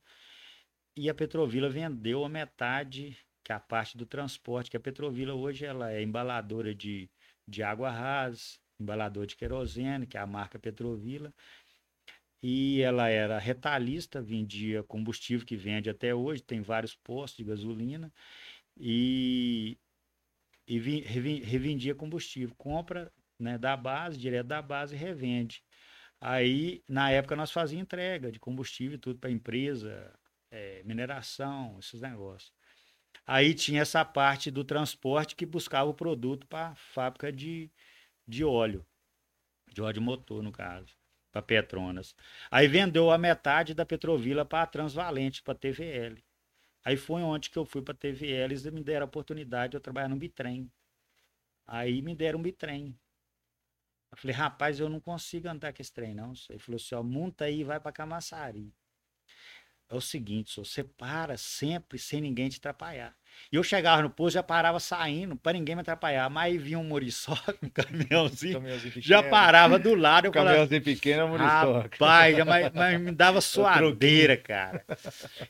E 0.96 1.08
a 1.08 1.14
Petrovila 1.14 1.70
vendeu 1.70 2.24
a 2.24 2.28
metade, 2.28 3.16
que 3.44 3.52
é 3.52 3.54
a 3.54 3.60
parte 3.60 3.96
do 3.96 4.04
transporte, 4.04 4.68
que 4.68 4.76
a 4.76 4.80
Petrovila 4.80 5.32
hoje 5.32 5.64
ela 5.64 5.92
é 5.92 6.02
embaladora 6.02 6.74
de, 6.74 7.08
de 7.46 7.62
água 7.62 7.88
rasa, 7.88 8.58
embalador 8.80 9.26
de 9.26 9.36
querosene, 9.36 10.08
que 10.08 10.16
é 10.16 10.20
a 10.20 10.26
marca 10.26 10.58
Petrovila 10.58 11.32
e 12.42 12.80
ela 12.80 13.08
era 13.08 13.38
retalhista, 13.38 14.22
vendia 14.22 14.82
combustível 14.82 15.46
que 15.46 15.56
vende 15.56 15.90
até 15.90 16.14
hoje, 16.14 16.42
tem 16.42 16.62
vários 16.62 16.94
postos 16.94 17.36
de 17.38 17.44
gasolina, 17.44 18.12
e, 18.76 19.78
e 20.66 20.78
revendia 20.78 21.94
combustível. 21.94 22.54
Compra 22.56 23.12
né, 23.38 23.58
da 23.58 23.76
base, 23.76 24.18
direto 24.18 24.46
da 24.46 24.62
base, 24.62 24.94
e 24.94 24.98
revende. 24.98 25.62
Aí, 26.20 26.82
na 26.88 27.10
época, 27.10 27.36
nós 27.36 27.50
fazíamos 27.50 27.82
entrega 27.82 28.32
de 28.32 28.40
combustível 28.40 28.98
tudo 28.98 29.18
para 29.18 29.30
empresa, 29.30 30.12
é, 30.50 30.82
mineração, 30.84 31.78
esses 31.78 32.00
negócios. 32.00 32.52
Aí 33.26 33.54
tinha 33.54 33.82
essa 33.82 34.04
parte 34.04 34.50
do 34.50 34.64
transporte 34.64 35.36
que 35.36 35.46
buscava 35.46 35.90
o 35.90 35.94
produto 35.94 36.46
para 36.46 36.68
a 36.68 36.74
fábrica 36.74 37.32
de, 37.32 37.70
de 38.26 38.44
óleo, 38.44 38.86
de 39.72 39.82
óleo 39.82 39.94
de 39.94 40.00
motor, 40.00 40.42
no 40.42 40.52
caso 40.52 40.99
para 41.32 41.42
Petronas. 41.42 42.14
Aí 42.50 42.66
vendeu 42.68 43.10
a 43.10 43.18
metade 43.18 43.74
da 43.74 43.86
Petrovila 43.86 44.44
para 44.44 44.62
a 44.62 44.66
Transvalente, 44.66 45.42
para 45.42 45.52
a 45.54 45.56
TVL. 45.56 46.22
Aí 46.84 46.96
foi 46.96 47.22
onde 47.22 47.50
que 47.50 47.58
eu 47.58 47.64
fui 47.64 47.82
para 47.82 47.94
a 47.94 47.96
TVL, 47.96 48.52
eles 48.52 48.64
me 48.66 48.82
deram 48.82 49.04
a 49.04 49.08
oportunidade 49.08 49.72
de 49.72 49.76
eu 49.76 49.80
trabalhar 49.80 50.08
no 50.08 50.16
bitrem. 50.16 50.70
Aí 51.66 52.02
me 52.02 52.14
deram 52.14 52.38
um 52.38 52.42
bitrem. 52.42 52.98
Eu 54.10 54.16
falei, 54.16 54.34
rapaz, 54.34 54.80
eu 54.80 54.88
não 54.88 55.00
consigo 55.00 55.48
andar 55.48 55.72
com 55.72 55.80
esse 55.80 55.92
trem, 55.92 56.14
não. 56.14 56.32
Ele 56.48 56.58
falou 56.58 56.76
assim, 56.76 56.94
ó, 56.94 57.02
monta 57.02 57.44
aí 57.44 57.60
e 57.60 57.64
vai 57.64 57.78
para 57.78 57.92
Camaçari 57.92 58.72
é 59.90 59.94
o 59.94 60.00
seguinte, 60.00 60.56
você 60.56 60.84
para 60.84 61.36
sempre 61.36 61.98
sem 61.98 62.20
ninguém 62.20 62.48
te 62.48 62.58
atrapalhar. 62.58 63.12
E 63.50 63.56
eu 63.56 63.62
chegava 63.62 64.02
no 64.02 64.10
posto, 64.10 64.34
já 64.34 64.42
parava 64.42 64.78
saindo, 64.78 65.34
para 65.34 65.52
ninguém 65.52 65.74
me 65.74 65.80
atrapalhar. 65.80 66.30
Mas 66.30 66.44
aí 66.44 66.58
vinha 66.58 66.78
um 66.78 66.84
muriçoca, 66.84 67.56
um 67.62 67.68
caminhãozinho, 67.68 68.54
caminhãozinho 68.54 68.92
já 68.98 69.22
parava 69.22 69.78
do 69.78 69.94
lado. 69.94 70.26
Eu 70.26 70.32
caminhãozinho 70.32 70.80
falava, 70.80 70.84
pequeno 70.84 71.22
é 71.22 71.26
muriçoca. 71.26 71.88
Rapaz, 71.92 72.46
mas, 72.46 72.72
mas 72.72 73.00
me 73.00 73.10
dava 73.10 73.40
suadeira, 73.42 74.36
cara. 74.36 74.84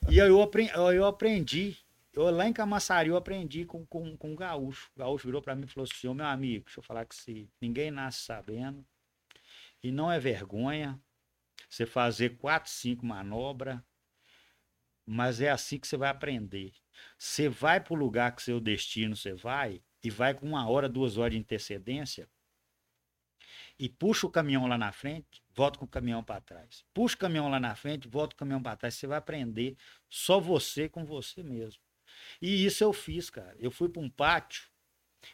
E 0.09 0.17
eu 0.17 0.41
aprendi, 0.41 0.73
eu 0.75 1.05
aprendi 1.05 1.77
eu 2.13 2.29
lá 2.29 2.49
em 2.49 2.53
Camaçari 2.53 3.09
eu 3.09 3.17
aprendi 3.17 3.65
com, 3.65 3.87
com, 3.87 4.17
com 4.17 4.33
o 4.33 4.37
gaúcho. 4.37 4.91
O 4.97 4.99
gaúcho 4.99 5.27
virou 5.27 5.41
para 5.41 5.55
mim 5.55 5.65
e 5.65 5.69
falou 5.69 5.89
assim: 5.91 6.13
meu 6.13 6.27
amigo, 6.27 6.65
deixa 6.65 6.81
eu 6.81 6.85
falar 6.85 7.05
que 7.05 7.15
se 7.15 7.49
ninguém 7.61 7.91
nasce 7.91 8.23
sabendo, 8.23 8.85
e 9.83 9.93
não 9.93 10.11
é 10.11 10.19
vergonha 10.19 10.99
você 11.69 11.87
fazer 11.87 12.37
quatro, 12.39 12.71
cinco 12.71 13.07
manobras, 13.07 13.79
mas 15.13 15.41
é 15.41 15.51
assim 15.51 15.77
que 15.77 15.89
você 15.89 15.97
vai 15.97 16.09
aprender. 16.09 16.73
Você 17.19 17.49
vai 17.49 17.81
para 17.81 17.95
o 17.95 17.97
lugar 17.97 18.35
que 18.35 18.43
seu 18.43 18.61
destino 18.61 19.17
você 19.17 19.35
vai, 19.35 19.83
e 20.05 20.09
vai 20.09 20.33
com 20.33 20.47
uma 20.47 20.69
hora, 20.69 20.89
duas 20.89 21.19
horas 21.19 21.33
de 21.33 21.41
antecedência, 21.41 22.29
e 23.77 23.89
puxa 23.89 24.27
o 24.27 24.31
caminhão 24.31 24.69
lá 24.69 24.79
na 24.79 24.93
frente, 24.93 25.43
volta 25.53 25.79
com 25.81 25.85
o 25.85 25.89
caminhão 25.89 26.23
para 26.23 26.41
trás. 26.41 26.85
Puxa 26.95 27.17
o 27.17 27.19
caminhão 27.19 27.49
lá 27.49 27.59
na 27.59 27.75
frente, 27.75 28.07
volta 28.07 28.35
o 28.35 28.37
caminhão 28.37 28.63
para 28.63 28.77
trás. 28.77 28.95
Você 28.95 29.07
vai 29.07 29.19
aprender 29.19 29.77
só 30.09 30.39
você 30.39 30.89
com 30.89 31.05
você 31.05 31.43
mesmo. 31.43 31.83
E 32.41 32.65
isso 32.65 32.85
eu 32.85 32.93
fiz, 32.93 33.31
cara. 33.31 33.57
Eu 33.59 33.71
fui 33.71 33.89
para 33.89 34.03
um 34.03 34.11
pátio 34.11 34.69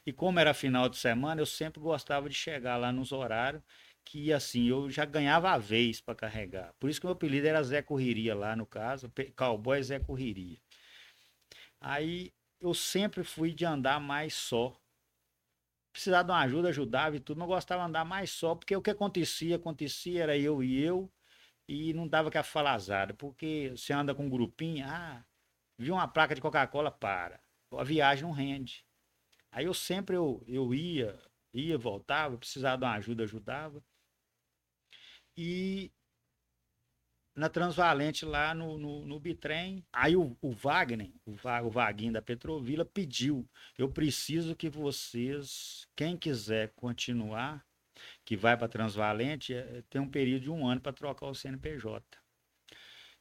e 0.06 0.12
como 0.12 0.38
era 0.38 0.54
final 0.54 0.88
de 0.88 0.96
semana, 0.96 1.40
eu 1.40 1.46
sempre 1.46 1.80
gostava 1.80 2.28
de 2.28 2.34
chegar 2.34 2.76
lá 2.76 2.92
nos 2.92 3.12
horários 3.12 3.62
que 4.06 4.32
assim, 4.32 4.68
eu 4.68 4.88
já 4.90 5.04
ganhava 5.04 5.50
a 5.50 5.58
vez 5.58 6.00
para 6.00 6.14
carregar. 6.14 6.72
Por 6.80 6.88
isso 6.88 7.00
que 7.00 7.06
o 7.06 7.08
meu 7.08 7.14
apelido 7.14 7.46
era 7.46 7.62
Zé 7.62 7.82
Correria 7.82 8.34
lá 8.34 8.56
no 8.56 8.64
caso, 8.64 9.12
Cowboy 9.36 9.82
Zé 9.82 9.98
Correria. 9.98 10.58
Aí 11.80 12.32
eu 12.60 12.72
sempre 12.72 13.22
fui 13.24 13.52
de 13.52 13.66
andar 13.66 14.00
mais 14.00 14.34
só 14.34 14.74
precisar 15.96 16.22
de 16.22 16.30
uma 16.30 16.40
ajuda, 16.40 16.68
ajudava 16.68 17.16
e 17.16 17.20
tudo, 17.20 17.38
mas 17.38 17.48
gostava 17.48 17.82
de 17.82 17.88
andar 17.88 18.04
mais 18.04 18.30
só, 18.30 18.54
porque 18.54 18.76
o 18.76 18.82
que 18.82 18.90
acontecia, 18.90 19.56
acontecia, 19.56 20.22
era 20.24 20.36
eu 20.36 20.62
e 20.62 20.78
eu, 20.78 21.10
e 21.66 21.94
não 21.94 22.06
dava 22.06 22.30
que 22.30 22.36
a 22.36 22.42
falazada, 22.42 23.14
porque 23.14 23.72
você 23.74 23.94
anda 23.94 24.14
com 24.14 24.26
um 24.26 24.30
grupinho, 24.30 24.84
ah, 24.86 25.24
viu 25.78 25.94
uma 25.94 26.06
placa 26.06 26.34
de 26.34 26.40
Coca-Cola, 26.42 26.90
para. 26.90 27.40
A 27.72 27.82
viagem 27.82 28.24
não 28.24 28.30
rende. 28.30 28.84
Aí 29.50 29.64
eu 29.64 29.72
sempre 29.72 30.16
eu, 30.16 30.44
eu 30.46 30.74
ia, 30.74 31.18
ia, 31.54 31.78
voltava, 31.78 32.36
precisava 32.36 32.76
de 32.76 32.84
uma 32.84 32.94
ajuda, 32.94 33.24
ajudava. 33.24 33.82
E 35.36 35.92
na 37.36 37.50
Transvalente 37.50 38.24
lá 38.24 38.54
no, 38.54 38.78
no, 38.78 39.04
no 39.04 39.20
Bitrem. 39.20 39.84
Aí 39.92 40.16
o, 40.16 40.36
o 40.40 40.50
Wagner, 40.52 41.12
o, 41.26 41.32
o 41.32 41.70
Vaguinho 41.70 42.14
da 42.14 42.22
Petrovila, 42.22 42.84
pediu: 42.84 43.48
eu 43.76 43.90
preciso 43.90 44.56
que 44.56 44.70
vocês, 44.70 45.86
quem 45.94 46.16
quiser 46.16 46.72
continuar, 46.74 47.64
que 48.24 48.36
vai 48.36 48.56
para 48.56 48.68
Transvalente, 48.68 49.52
é, 49.54 49.82
tem 49.90 50.00
um 50.00 50.10
período 50.10 50.42
de 50.42 50.50
um 50.50 50.66
ano 50.66 50.80
para 50.80 50.92
trocar 50.92 51.26
o 51.26 51.34
CNPJ. 51.34 52.02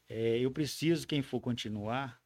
É, 0.07 0.39
eu 0.39 0.51
preciso, 0.51 1.07
quem 1.07 1.21
for 1.21 1.41
continuar, 1.41 2.21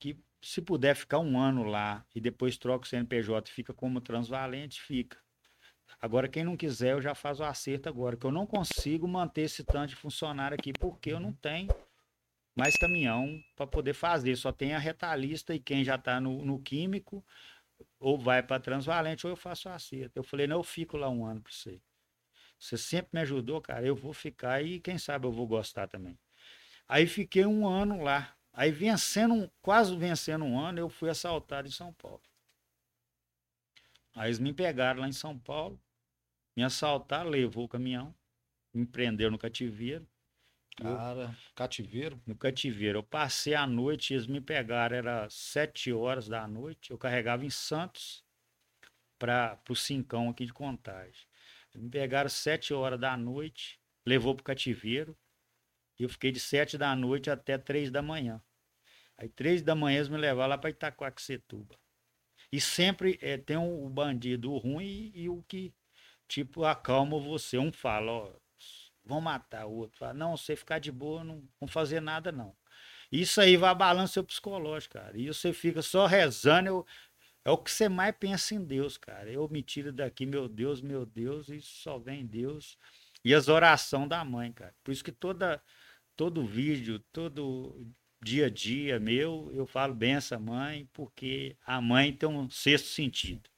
que 0.00 0.18
se 0.40 0.62
puder 0.62 0.94
ficar 0.94 1.18
um 1.18 1.38
ano 1.38 1.64
lá 1.64 2.06
e 2.14 2.20
depois 2.20 2.56
troca 2.56 2.84
o 2.84 2.88
CNPJ 2.88 3.50
e 3.50 3.52
fica 3.52 3.74
como 3.74 4.00
Transvalente, 4.00 4.80
fica. 4.80 5.23
Agora, 6.00 6.28
quem 6.28 6.44
não 6.44 6.56
quiser, 6.56 6.92
eu 6.92 7.00
já 7.00 7.14
faço 7.14 7.42
o 7.42 7.46
acerto 7.46 7.88
agora, 7.88 8.16
que 8.16 8.26
eu 8.26 8.32
não 8.32 8.46
consigo 8.46 9.08
manter 9.08 9.42
esse 9.42 9.64
tanto 9.64 9.90
de 9.90 9.96
funcionário 9.96 10.54
aqui, 10.54 10.72
porque 10.72 11.12
eu 11.12 11.20
não 11.20 11.32
tenho 11.32 11.68
mais 12.54 12.76
caminhão 12.76 13.42
para 13.56 13.66
poder 13.66 13.94
fazer. 13.94 14.36
Só 14.36 14.52
tem 14.52 14.74
a 14.74 14.78
retalhista 14.78 15.54
e 15.54 15.58
quem 15.58 15.82
já 15.82 15.96
está 15.96 16.20
no, 16.20 16.44
no, 16.44 16.60
químico, 16.60 17.24
ou 17.98 18.18
vai 18.18 18.42
para 18.42 18.60
Transvalente, 18.60 19.26
ou 19.26 19.32
eu 19.32 19.36
faço 19.36 19.68
o 19.68 19.72
acerto. 19.72 20.18
Eu 20.18 20.22
falei, 20.22 20.46
não, 20.46 20.58
eu 20.58 20.62
fico 20.62 20.96
lá 20.96 21.08
um 21.08 21.24
ano 21.24 21.40
para 21.40 21.52
você. 21.52 21.80
Você 22.58 22.78
sempre 22.78 23.10
me 23.12 23.20
ajudou, 23.20 23.60
cara, 23.60 23.86
eu 23.86 23.96
vou 23.96 24.12
ficar 24.12 24.62
e 24.62 24.80
quem 24.80 24.98
sabe 24.98 25.26
eu 25.26 25.32
vou 25.32 25.46
gostar 25.46 25.88
também. 25.88 26.18
Aí 26.88 27.06
fiquei 27.06 27.44
um 27.44 27.66
ano 27.66 28.02
lá. 28.02 28.36
Aí 28.52 28.70
vencendo, 28.70 29.50
quase 29.60 29.96
vencendo 29.96 30.44
um 30.44 30.58
ano, 30.58 30.78
eu 30.78 30.88
fui 30.88 31.10
assaltado 31.10 31.66
em 31.66 31.72
São 31.72 31.92
Paulo. 31.92 32.22
Aí 34.14 34.28
eles 34.28 34.38
me 34.38 34.52
pegaram 34.52 35.00
lá 35.00 35.08
em 35.08 35.12
São 35.12 35.38
Paulo 35.38 35.80
me 36.56 36.62
assaltaram, 36.62 37.30
levou 37.30 37.64
o 37.64 37.68
caminhão, 37.68 38.14
me 38.72 38.86
prendeu 38.86 39.30
no 39.30 39.38
cativeiro. 39.38 40.06
Cara, 40.76 41.22
eu, 41.22 41.52
cativeiro? 41.54 42.20
No 42.26 42.36
cativeiro. 42.36 42.98
Eu 42.98 43.02
passei 43.02 43.54
a 43.54 43.66
noite, 43.66 44.14
eles 44.14 44.26
me 44.26 44.40
pegaram, 44.40 44.96
era 44.96 45.28
sete 45.30 45.92
horas 45.92 46.28
da 46.28 46.46
noite. 46.46 46.90
Eu 46.90 46.98
carregava 46.98 47.44
em 47.44 47.50
Santos 47.50 48.24
para 49.18 49.60
o 49.68 49.74
Cincão 49.74 50.30
aqui 50.30 50.46
de 50.46 50.52
Contagem. 50.52 51.26
Me 51.74 51.90
pegaram 51.90 52.28
sete 52.28 52.72
horas 52.72 53.00
da 53.00 53.16
noite, 53.16 53.80
levou 54.06 54.34
para 54.34 54.42
o 54.42 54.44
cativeiro. 54.44 55.16
E 55.98 56.02
eu 56.02 56.08
fiquei 56.08 56.32
de 56.32 56.40
sete 56.40 56.76
da 56.76 56.94
noite 56.94 57.30
até 57.30 57.56
três 57.56 57.90
da 57.90 58.02
manhã. 58.02 58.42
Aí 59.16 59.28
três 59.28 59.62
da 59.62 59.76
manhã 59.76 59.98
eles 59.98 60.08
me 60.08 60.16
levaram 60.16 60.50
lá 60.50 60.58
para 60.58 60.70
Itacoaxetuba. 60.70 61.78
E 62.52 62.60
sempre 62.60 63.18
é, 63.22 63.36
tem 63.36 63.56
um, 63.56 63.84
o 63.84 63.88
bandido 63.88 64.56
ruim 64.56 65.12
e, 65.14 65.22
e 65.22 65.28
o 65.28 65.42
que 65.48 65.72
tipo, 66.28 66.64
acalma 66.64 67.18
você. 67.18 67.58
Um 67.58 67.72
fala, 67.72 68.12
ó, 68.12 68.32
vão 69.04 69.20
matar, 69.20 69.66
o 69.66 69.72
outro 69.72 69.98
fala, 69.98 70.14
não, 70.14 70.36
você 70.36 70.56
ficar 70.56 70.78
de 70.78 70.90
boa, 70.90 71.24
não 71.24 71.42
vão 71.60 71.68
fazer 71.68 72.00
nada, 72.00 72.32
não. 72.32 72.54
Isso 73.12 73.40
aí 73.40 73.56
vai 73.56 73.70
abalando 73.70 74.08
seu 74.08 74.24
psicológico, 74.24 74.94
cara. 74.94 75.16
E 75.16 75.26
você 75.28 75.52
fica 75.52 75.82
só 75.82 76.06
rezando, 76.06 76.68
eu, 76.68 76.86
é 77.44 77.50
o 77.50 77.58
que 77.58 77.70
você 77.70 77.88
mais 77.88 78.14
pensa 78.18 78.54
em 78.54 78.64
Deus, 78.64 78.96
cara. 78.96 79.30
Eu 79.30 79.48
me 79.48 79.62
tiro 79.62 79.92
daqui, 79.92 80.26
meu 80.26 80.48
Deus, 80.48 80.80
meu 80.80 81.06
Deus, 81.06 81.48
e 81.48 81.60
só 81.60 81.98
vem 81.98 82.26
Deus. 82.26 82.78
E 83.24 83.34
as 83.34 83.48
orações 83.48 84.08
da 84.08 84.24
mãe, 84.24 84.52
cara. 84.52 84.74
Por 84.82 84.92
isso 84.92 85.04
que 85.04 85.12
toda, 85.12 85.62
todo 86.16 86.46
vídeo, 86.46 86.98
todo 87.12 87.86
dia 88.24 88.46
a 88.46 88.50
dia 88.50 88.98
meu, 88.98 89.50
eu 89.52 89.66
falo 89.66 89.94
bem 89.94 90.14
essa 90.14 90.38
mãe, 90.38 90.88
porque 90.92 91.56
a 91.66 91.80
mãe 91.80 92.12
tem 92.12 92.28
um 92.28 92.48
sexto 92.48 92.88
sentido. 92.88 93.48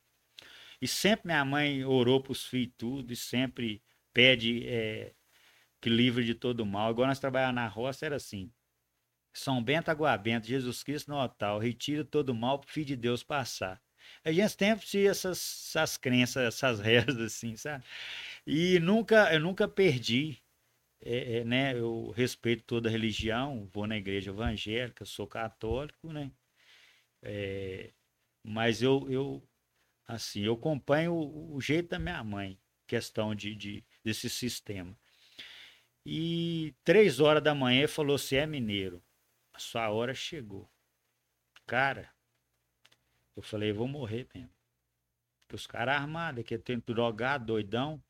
E 0.82 0.88
sempre 0.88 1.28
minha 1.28 1.44
mãe 1.44 1.84
orou 1.84 2.20
para 2.20 2.32
os 2.32 2.44
filhos 2.44 2.74
tudo, 2.76 3.12
e 3.12 3.16
sempre 3.16 3.82
pede 4.12 4.66
é, 4.66 5.14
que 5.80 5.88
livre 5.88 6.24
de 6.24 6.34
todo 6.34 6.66
mal. 6.66 6.90
Igual 6.90 7.08
nós 7.08 7.20
trabalhávamos 7.20 7.56
na 7.56 7.68
roça, 7.68 8.06
era 8.06 8.16
assim. 8.16 8.52
São 9.32 9.62
Bento, 9.62 9.90
Água 9.90 10.16
Bento, 10.16 10.46
Jesus 10.46 10.82
Cristo 10.82 11.10
no 11.10 11.18
altar, 11.18 11.58
retira 11.60 12.04
todo 12.04 12.34
mal 12.34 12.58
para 12.58 12.68
o 12.68 12.72
Filho 12.72 12.86
de 12.86 12.96
Deus 12.96 13.22
passar. 13.22 13.80
A 14.24 14.32
gente 14.32 14.50
sempre 14.50 14.86
tinha 14.86 15.10
essas, 15.10 15.68
essas 15.68 15.96
crenças, 15.96 16.42
essas 16.44 16.80
rezas 16.82 17.18
assim, 17.18 17.56
sabe? 17.56 17.84
E 18.46 18.80
nunca, 18.80 19.32
eu 19.32 19.40
nunca 19.40 19.68
perdi, 19.68 20.38
é, 21.00 21.38
é, 21.38 21.44
né? 21.44 21.78
Eu 21.78 22.10
respeito 22.10 22.64
toda 22.64 22.90
religião, 22.90 23.68
vou 23.72 23.86
na 23.86 23.96
igreja 23.96 24.30
evangélica, 24.30 25.04
sou 25.04 25.26
católico, 25.26 26.12
né? 26.12 26.30
É, 27.22 27.92
mas 28.44 28.82
eu, 28.82 29.10
eu 29.10 29.42
Assim, 30.06 30.42
eu 30.42 30.54
acompanho 30.54 31.12
o, 31.12 31.56
o 31.56 31.60
jeito 31.60 31.88
da 31.90 31.98
minha 31.98 32.22
mãe, 32.22 32.58
questão 32.86 33.34
de, 33.34 33.54
de, 33.54 33.84
desse 34.04 34.30
sistema. 34.30 34.96
E 36.04 36.74
três 36.84 37.18
horas 37.18 37.42
da 37.42 37.54
manhã 37.54 37.88
falou: 37.88 38.16
Você 38.16 38.36
é 38.36 38.46
mineiro, 38.46 39.02
a 39.52 39.58
sua 39.58 39.90
hora 39.90 40.14
chegou. 40.14 40.70
Cara, 41.66 42.12
eu 43.34 43.42
falei: 43.42 43.72
Vou 43.72 43.88
morrer 43.88 44.28
mesmo. 44.32 44.50
Porque 45.42 45.56
os 45.56 45.66
caras 45.66 45.96
armados, 45.96 46.44
que 46.44 46.56
tenho 46.58 46.80
drogado, 46.82 47.46
doidão, 47.46 48.02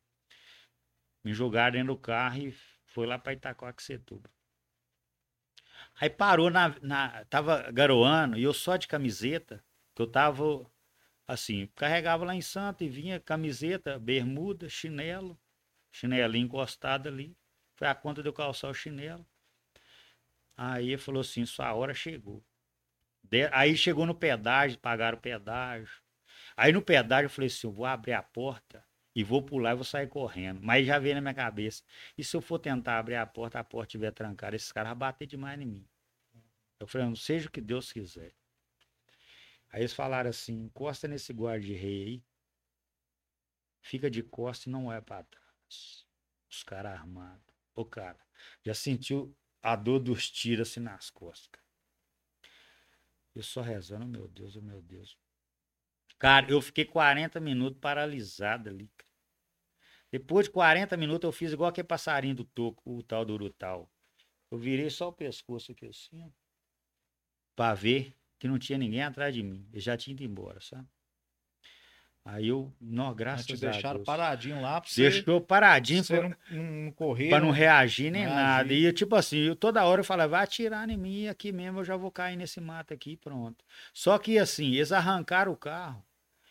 me 1.24 1.32
jogaram 1.32 1.72
dentro 1.72 1.95
do 1.95 1.99
carro 1.99 2.39
e 2.39 2.55
foi 2.97 3.07
lá 3.07 3.18
para 3.18 3.34
Itacoaxetuba. 3.34 4.30
Aí 6.01 6.09
parou 6.09 6.49
na, 6.49 6.74
na. 6.80 7.26
Tava 7.26 7.70
garoando 7.70 8.38
e 8.38 8.42
eu 8.42 8.55
só 8.55 8.78
de 8.78 8.88
camiseta, 8.88 9.62
que 9.94 10.01
eu 10.01 10.07
tava 10.07 10.64
assim, 11.28 11.66
carregava 11.74 12.24
lá 12.24 12.34
em 12.34 12.40
Santa 12.40 12.84
e 12.84 12.88
vinha 12.88 13.20
camiseta, 13.20 13.99
bermuda, 13.99 14.66
chinelo, 14.70 15.38
chinelinho 15.92 16.47
encostado 16.47 17.07
ali. 17.07 17.36
Foi 17.74 17.86
a 17.86 17.94
conta 17.94 18.22
de 18.22 18.30
eu 18.30 18.32
calçar 18.32 18.70
o 18.70 18.74
chinelo. 18.74 19.26
Aí 20.57 20.92
ele 20.92 20.99
falou 20.99 21.20
assim, 21.20 21.44
sua 21.44 21.74
hora 21.74 21.92
chegou. 21.92 22.42
De... 23.22 23.47
Aí 23.53 23.76
chegou 23.76 24.07
no 24.07 24.14
pedágio, 24.14 24.78
pagaram 24.78 25.18
o 25.18 25.20
pedágio. 25.20 26.01
Aí 26.57 26.72
no 26.72 26.80
pedágio 26.80 27.26
eu 27.26 27.30
falei 27.30 27.49
assim, 27.49 27.66
eu 27.66 27.72
vou 27.74 27.84
abrir 27.84 28.14
a 28.14 28.22
porta 28.22 28.86
e 29.16 29.24
vou 29.24 29.42
pular 29.42 29.72
e 29.72 29.76
vou 29.76 29.84
sair 29.84 30.06
correndo. 30.08 30.60
Mas 30.62 30.86
já 30.86 30.98
veio 30.98 31.14
na 31.14 31.22
minha 31.22 31.34
cabeça, 31.34 31.82
e 32.18 32.22
se 32.22 32.36
eu 32.36 32.42
for 32.42 32.58
tentar 32.58 32.98
abrir 32.98 33.14
a 33.14 33.26
porta, 33.26 33.58
a 33.58 33.64
porta 33.64 33.88
estiver 33.88 34.12
trancada, 34.12 34.54
esses 34.54 34.70
caras 34.70 34.90
vão 34.90 34.98
bater 34.98 35.26
demais 35.26 35.58
em 35.58 35.64
mim. 35.64 35.88
Eu 36.78 36.86
falei, 36.86 37.06
não 37.06 37.16
seja 37.16 37.48
o 37.48 37.50
que 37.50 37.62
Deus 37.62 37.90
quiser. 37.90 38.34
Aí 39.70 39.80
eles 39.80 39.94
falaram 39.94 40.28
assim: 40.28 40.64
encosta 40.64 41.08
nesse 41.08 41.32
guarda-rei 41.32 42.02
aí, 42.02 42.24
fica 43.80 44.10
de 44.10 44.22
costa 44.22 44.68
e 44.68 44.72
não 44.72 44.92
é 44.92 45.00
para 45.00 45.24
trás. 45.24 46.06
Os 46.50 46.62
caras 46.62 46.92
armados. 46.92 47.54
Ô, 47.74 47.86
cara, 47.86 48.18
já 48.62 48.74
sentiu 48.74 49.34
a 49.62 49.74
dor 49.74 49.98
dos 49.98 50.30
tiros 50.30 50.68
assim 50.68 50.80
nas 50.80 51.08
costas, 51.08 51.48
cara. 51.48 51.66
Eu 53.34 53.42
só 53.42 53.62
rezando, 53.62 54.06
meu 54.06 54.28
Deus, 54.28 54.56
oh, 54.56 54.62
meu 54.62 54.82
Deus. 54.82 55.18
Cara, 56.18 56.50
eu 56.50 56.60
fiquei 56.60 56.84
40 56.84 57.40
minutos 57.40 57.80
paralisado 57.80 58.68
ali, 58.68 58.88
cara. 58.96 59.05
Depois 60.12 60.46
de 60.46 60.52
40 60.52 60.96
minutos 60.96 61.26
eu 61.26 61.32
fiz 61.32 61.52
igual 61.52 61.68
aquele 61.70 61.86
passarinho 61.86 62.34
do 62.34 62.44
toco, 62.44 62.82
o 62.98 63.02
tal 63.02 63.24
do 63.24 63.34
urutau. 63.34 63.90
Eu 64.50 64.59
virei 64.59 64.88
só 64.90 65.09
o 65.09 65.12
pescoço 65.12 65.72
aqui 65.72 65.86
assim, 65.86 66.22
ó. 66.22 66.28
Pra 67.54 67.74
ver 67.74 68.14
que 68.38 68.46
não 68.46 68.59
tinha 68.59 68.78
ninguém 68.78 69.02
atrás 69.02 69.34
de 69.34 69.42
mim. 69.42 69.66
Ele 69.72 69.80
já 69.80 69.96
tinha 69.96 70.12
ido 70.14 70.22
embora, 70.22 70.61
sabe? 70.61 70.86
Aí 72.24 72.48
eu, 72.48 72.72
não, 72.80 73.14
graças 73.14 73.46
te 73.46 73.52
a 73.52 73.57
deixaram 73.57 73.98
Deus. 73.98 74.07
paradinho 74.07 74.61
lá 74.61 74.80
pra 74.80 74.90
você, 74.90 75.02
Deixou 75.11 75.40
paradinho 75.40 76.04
pra 76.04 76.16
pra, 76.20 76.28
você 76.28 76.57
não, 76.57 76.62
não 76.84 76.90
correr. 76.92 77.28
pra 77.28 77.38
não 77.40 77.52
reagir 77.52 78.11
nem 78.11 78.26
não 78.26 78.34
nada. 78.34 78.68
reagir. 78.68 78.82
E 78.82 78.84
eu, 78.86 78.92
tipo 78.92 79.14
assim, 79.14 79.38
eu, 79.38 79.54
toda 79.54 79.84
hora 79.84 80.00
eu 80.00 80.04
falava, 80.04 80.30
vai 80.32 80.42
atirar 80.44 80.90
em 80.90 80.96
mim 80.96 81.28
aqui 81.28 81.52
mesmo, 81.52 81.78
eu 81.80 81.84
já 81.84 81.96
vou 81.96 82.11
cair 82.11 82.34
nesse 82.36 82.61
mato 82.61 82.92
aqui 82.92 83.16
pronto. 83.16 83.64
Só 83.94 84.18
que 84.18 84.38
assim, 84.40 84.74
eles 84.74 84.90
arrancaram 84.90 85.52
o 85.52 85.57
carro. 85.57 86.04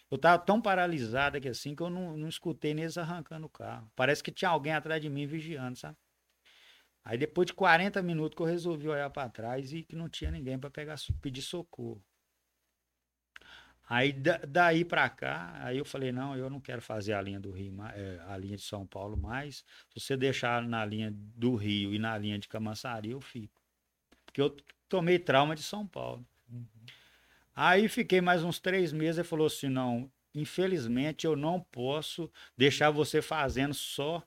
Eu 0.09 0.17
tava 0.17 0.39
tão 0.43 0.61
paralisado 0.61 1.39
que 1.41 1.47
assim 1.49 1.75
que 1.75 1.83
eu 1.83 1.89
não, 1.89 2.17
não 2.17 2.27
escutei 2.29 2.73
nem 2.73 2.83
eles 2.85 2.97
arrancando 2.97 3.45
o 3.47 3.49
carro. 3.49 3.91
Parece 3.95 4.23
que 4.23 4.31
tinha 4.31 4.49
alguém 4.49 4.73
atrás 4.73 5.01
de 5.01 5.09
mim 5.09 5.25
vigiando, 5.27 5.77
sabe? 5.77 5.97
Aí 7.05 7.17
depois 7.17 7.45
de 7.45 7.53
40 7.53 8.01
minutos 8.03 8.35
que 8.35 8.41
eu 8.41 8.45
resolvi 8.45 8.89
olhar 8.89 9.09
para 9.09 9.29
trás 9.29 9.71
e 9.71 9.81
que 9.83 9.95
não 9.95 10.09
tinha 10.09 10.29
ninguém 10.31 10.59
para 10.59 10.69
pegar 10.69 10.95
pedir 11.21 11.41
socorro. 11.41 12.03
Aí 13.87 14.11
da- 14.11 14.39
daí 14.47 14.83
para 14.83 15.07
cá, 15.09 15.53
aí 15.63 15.77
eu 15.77 15.85
falei, 15.85 16.11
não, 16.11 16.35
eu 16.35 16.49
não 16.49 16.59
quero 16.59 16.81
fazer 16.81 17.13
a 17.13 17.21
linha 17.21 17.39
do 17.39 17.51
Rio, 17.51 17.75
eh, 17.93 18.19
a 18.27 18.35
linha 18.37 18.55
de 18.57 18.63
São 18.63 18.85
Paulo 18.85 19.15
mais. 19.15 19.57
Se 19.93 19.99
você 19.99 20.17
deixar 20.17 20.63
na 20.63 20.83
linha 20.83 21.11
do 21.13 21.55
Rio 21.55 21.93
e 21.93 21.99
na 21.99 22.17
linha 22.17 22.39
de 22.39 22.47
Camaçari, 22.47 23.11
eu 23.11 23.21
fico. 23.21 23.61
Porque 24.25 24.41
eu 24.41 24.55
tomei 24.89 25.19
trauma 25.19 25.55
de 25.55 25.63
São 25.63 25.87
Paulo. 25.87 26.25
Aí 27.55 27.87
fiquei 27.87 28.19
mais 28.19 28.43
uns 28.43 28.59
três 28.59 28.91
meses 28.91 29.19
e 29.19 29.23
falou 29.23 29.47
assim, 29.47 29.69
não, 29.69 30.11
infelizmente 30.33 31.25
eu 31.25 31.35
não 31.35 31.61
posso 31.61 32.29
deixar 32.57 32.91
você 32.91 33.21
fazendo 33.21 33.73
só 33.73 34.21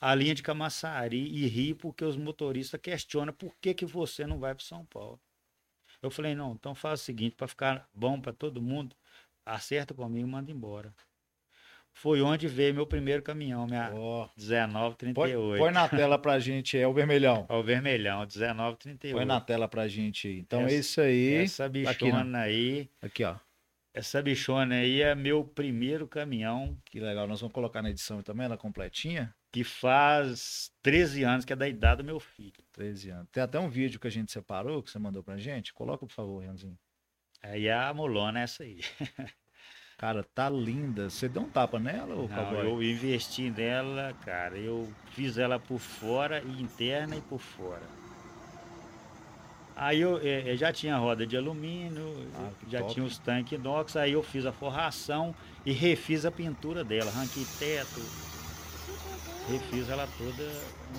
a 0.00 0.14
linha 0.14 0.34
de 0.34 0.42
Camaçari 0.42 1.16
e 1.16 1.46
Rio, 1.46 1.76
porque 1.76 2.04
os 2.04 2.16
motoristas 2.16 2.78
questionam 2.80 3.32
por 3.32 3.54
que, 3.56 3.72
que 3.72 3.86
você 3.86 4.26
não 4.26 4.38
vai 4.38 4.54
para 4.54 4.64
São 4.64 4.84
Paulo. 4.84 5.18
Eu 6.02 6.10
falei, 6.10 6.34
não, 6.34 6.52
então 6.52 6.74
faz 6.74 7.00
o 7.00 7.04
seguinte, 7.04 7.34
para 7.34 7.48
ficar 7.48 7.88
bom 7.94 8.20
para 8.20 8.34
todo 8.34 8.60
mundo, 8.60 8.94
acerta 9.46 9.94
comigo 9.94 10.28
e 10.28 10.30
manda 10.30 10.50
embora. 10.50 10.94
Foi 11.96 12.20
onde 12.20 12.48
veio 12.48 12.74
meu 12.74 12.86
primeiro 12.86 13.22
caminhão, 13.22 13.66
minha 13.66 13.90
Ó, 13.94 14.28
1938. 14.36 15.14
põe, 15.14 15.58
põe 15.58 15.72
na 15.72 15.88
tela 15.88 16.18
pra 16.18 16.38
gente, 16.40 16.76
é 16.76 16.86
o 16.86 16.92
vermelhão. 16.92 17.46
Ó, 17.48 17.60
o 17.60 17.62
vermelhão, 17.62 18.18
1938. 18.26 19.16
Põe 19.16 19.24
na 19.24 19.40
tela 19.40 19.68
pra 19.68 19.86
gente 19.88 20.26
aí. 20.28 20.38
Então, 20.40 20.62
Essa- 20.62 20.74
esse 20.74 21.00
aí. 21.00 21.34
Essa 21.36 21.64
aqui, 21.66 21.84
bichona 21.84 22.38
aí, 22.40 22.90
Aqui, 23.00 23.22
ó. 23.24 23.36
essa 23.94 24.20
bichona 24.20 24.74
aí 24.74 25.02
é 25.02 25.14
meu 25.14 25.44
primeiro 25.44 26.06
caminhão 26.08 26.76
Que 26.84 26.98
legal. 26.98 27.28
Nós 27.28 27.40
vamos 27.40 27.54
colocar 27.54 27.80
na 27.80 27.90
edição 27.90 28.20
também, 28.22 28.44
ela 28.46 28.56
completinha. 28.58 29.32
que 29.52 29.62
faz 29.62 30.72
13 30.82 31.22
anos, 31.22 31.44
que 31.44 31.52
é 31.52 31.56
da 31.56 31.68
idade 31.68 31.98
do 32.02 32.04
meu 32.04 32.18
filho. 32.18 32.52
13 32.72 33.10
anos. 33.10 33.28
Tem 33.30 33.40
até 33.40 33.58
um 33.60 33.68
vídeo 33.68 34.00
que 34.00 34.06
a 34.08 34.10
gente 34.10 34.32
separou, 34.32 34.82
que 34.82 34.90
você 34.90 34.98
mandou 34.98 35.22
pra 35.22 35.36
gente. 35.36 35.72
Coloca, 35.72 36.04
por 36.04 36.12
favor, 36.12 36.42
Renzinho. 36.42 36.76
Aí 37.40 37.70
a 37.70 37.94
molona 37.94 38.40
é 38.40 38.42
essa 38.42 38.64
aí. 38.64 38.80
Cara, 39.96 40.24
tá 40.34 40.50
linda. 40.50 41.08
Você 41.08 41.28
deu 41.28 41.42
um 41.42 41.48
tapa 41.48 41.78
nela, 41.78 42.14
ô 42.14 42.28
Não, 42.28 42.52
eu 42.60 42.82
investi 42.82 43.50
nela, 43.50 44.12
cara. 44.24 44.56
Eu 44.58 44.88
fiz 45.12 45.38
ela 45.38 45.58
por 45.58 45.78
fora 45.78 46.42
e 46.44 46.60
interna 46.62 47.16
e 47.16 47.20
por 47.20 47.38
fora. 47.40 47.82
Aí 49.76 50.00
eu, 50.00 50.18
eh, 50.18 50.52
eh, 50.52 50.56
já 50.56 50.72
tinha 50.72 50.96
roda 50.96 51.26
de 51.26 51.36
alumínio, 51.36 52.04
Ah, 52.36 52.48
já 52.68 52.80
top. 52.80 52.94
tinha 52.94 53.04
os 53.06 53.18
tanques 53.18 53.58
inox, 53.58 53.96
aí 53.96 54.12
eu 54.12 54.22
fiz 54.22 54.46
a 54.46 54.52
forração 54.52 55.34
e 55.66 55.72
refiz 55.72 56.24
a 56.24 56.30
pintura 56.30 56.84
dela, 56.84 57.10
arranquei 57.10 57.44
teto, 57.58 58.00
refiz 59.48 59.88
ela 59.88 60.08
toda 60.16 60.48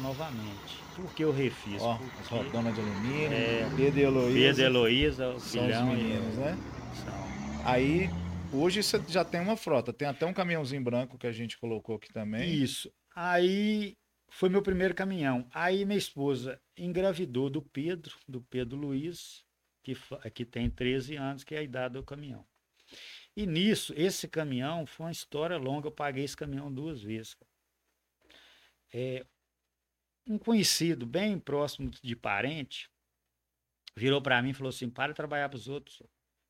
novamente. 0.02 0.84
Por 0.94 1.10
que 1.14 1.24
eu 1.24 1.32
refiz? 1.32 1.82
Ó, 1.82 1.96
Porque 1.96 2.20
as 2.22 2.28
rodonas 2.28 2.76
de 2.76 2.82
alumínio. 2.82 3.32
É, 3.32 3.70
Pedro 3.78 4.00
e 4.00 4.04
Heloísa. 4.04 4.34
Pedro 4.40 4.62
e 4.62 4.66
Heloísa, 4.66 5.28
o 5.30 5.40
São 5.40 5.62
os 5.62 5.68
filhão 5.68 5.86
meninos, 5.88 6.36
né? 6.36 6.58
são. 7.06 7.14
Aí, 7.64 8.10
hoje 8.56 8.82
você 8.82 9.02
já 9.08 9.24
tem 9.24 9.40
uma 9.40 9.58
frota. 9.58 9.94
Tem 9.94 10.08
até 10.08 10.26
um 10.26 10.34
caminhãozinho 10.34 10.84
branco 10.84 11.18
que 11.18 11.28
a 11.28 11.32
gente 11.32 11.58
colocou 11.58 11.96
aqui 11.96 12.12
também. 12.12 12.54
Isso. 12.54 12.92
Aí 13.14 13.98
foi 14.30 14.50
meu 14.50 14.62
primeiro 14.62 14.94
caminhão. 14.94 15.48
Aí 15.52 15.86
minha 15.86 15.98
esposa 15.98 16.62
engravidou 16.78 17.50
do 17.50 17.62
Pedro, 17.62 18.16
do 18.28 18.42
Pedro 18.42 18.78
Luiz, 18.78 19.46
que, 19.84 19.94
que 20.34 20.46
tem 20.46 20.70
13 20.70 21.16
anos, 21.16 21.44
que 21.44 21.56
é 21.56 21.60
a 21.60 21.64
idade 21.64 21.94
do 21.94 22.04
caminhão. 22.04 22.46
E 23.36 23.46
nisso, 23.46 23.94
esse 23.98 24.28
caminhão 24.28 24.86
foi 24.86 25.08
uma 25.08 25.12
história 25.12 25.58
longa. 25.58 25.88
Eu 25.88 25.92
paguei 25.92 26.24
esse 26.24 26.38
caminhão 26.38 26.74
duas 26.74 27.02
vezes. 27.02 27.38
É, 28.94 29.26
um 30.28 30.38
conhecido 30.38 31.06
bem 31.06 31.38
próximo 31.40 31.90
de 31.90 32.16
parente 32.16 32.90
virou 33.96 34.22
para 34.22 34.42
mim 34.42 34.50
e 34.50 34.54
falou 34.54 34.70
assim: 34.70 34.90
para 34.90 35.12
de 35.12 35.16
trabalhar 35.16 35.50
para 35.50 35.58
os 35.58 35.68
outros. 35.68 36.02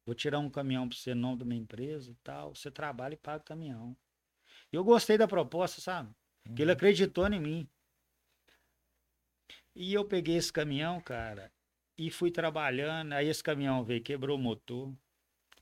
Vou 0.06 0.14
tirar 0.14 0.40
um 0.40 0.50
caminhão 0.50 0.88
para 0.88 0.98
você, 0.98 1.16
nome 1.16 1.40
da 1.40 1.46
minha 1.46 1.62
empresa 1.62 2.12
e 2.12 2.16
tal. 2.16 2.54
Você 2.54 2.70
trabalha 2.70 3.16
e 3.16 3.18
paga 3.18 3.42
o 3.42 3.46
caminhão. 3.46 3.98
Eu 4.72 4.84
gostei 4.84 5.18
da 5.18 5.28
proposta, 5.28 5.82
sabe? 5.82 6.14
Que 6.56 6.62
ele 6.62 6.72
acreditou 6.72 7.28
em 7.28 7.40
mim. 7.40 7.70
E 9.76 9.94
eu 9.94 10.06
peguei 10.06 10.36
esse 10.36 10.54
caminhão, 10.54 11.02
cara, 11.02 11.52
e 11.98 12.12
fui 12.12 12.30
trabalhando. 12.30 13.14
Aí 13.14 13.28
esse 13.28 13.44
caminhão 13.44 13.84
veio, 13.84 14.04
quebrou 14.04 14.38
o 14.38 14.42
motor. 14.42 14.94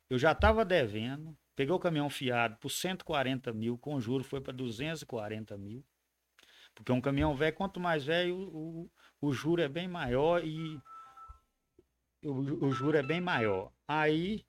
Eu 0.09 0.19
já 0.19 0.33
estava 0.33 0.65
devendo. 0.65 1.37
Peguei 1.55 1.73
o 1.73 1.79
caminhão 1.79 2.09
fiado 2.09 2.57
por 2.57 2.69
140 2.69 3.53
mil, 3.53 3.77
com 3.77 3.99
juro 3.99 4.23
foi 4.23 4.41
para 4.41 4.51
240 4.51 5.57
mil. 5.57 5.85
Porque 6.73 6.91
um 6.91 6.99
caminhão 6.99 7.35
velho, 7.35 7.55
quanto 7.55 7.79
mais 7.79 8.03
velho, 8.03 8.35
o, 8.35 8.83
o, 8.83 8.91
o 9.21 9.33
juro 9.33 9.61
é 9.61 9.69
bem 9.69 9.87
maior 9.87 10.43
e 10.43 10.79
o, 12.29 12.71
juro 12.71 12.97
é 12.97 13.03
bem 13.03 13.21
maior. 13.21 13.71
Aí 13.87 14.45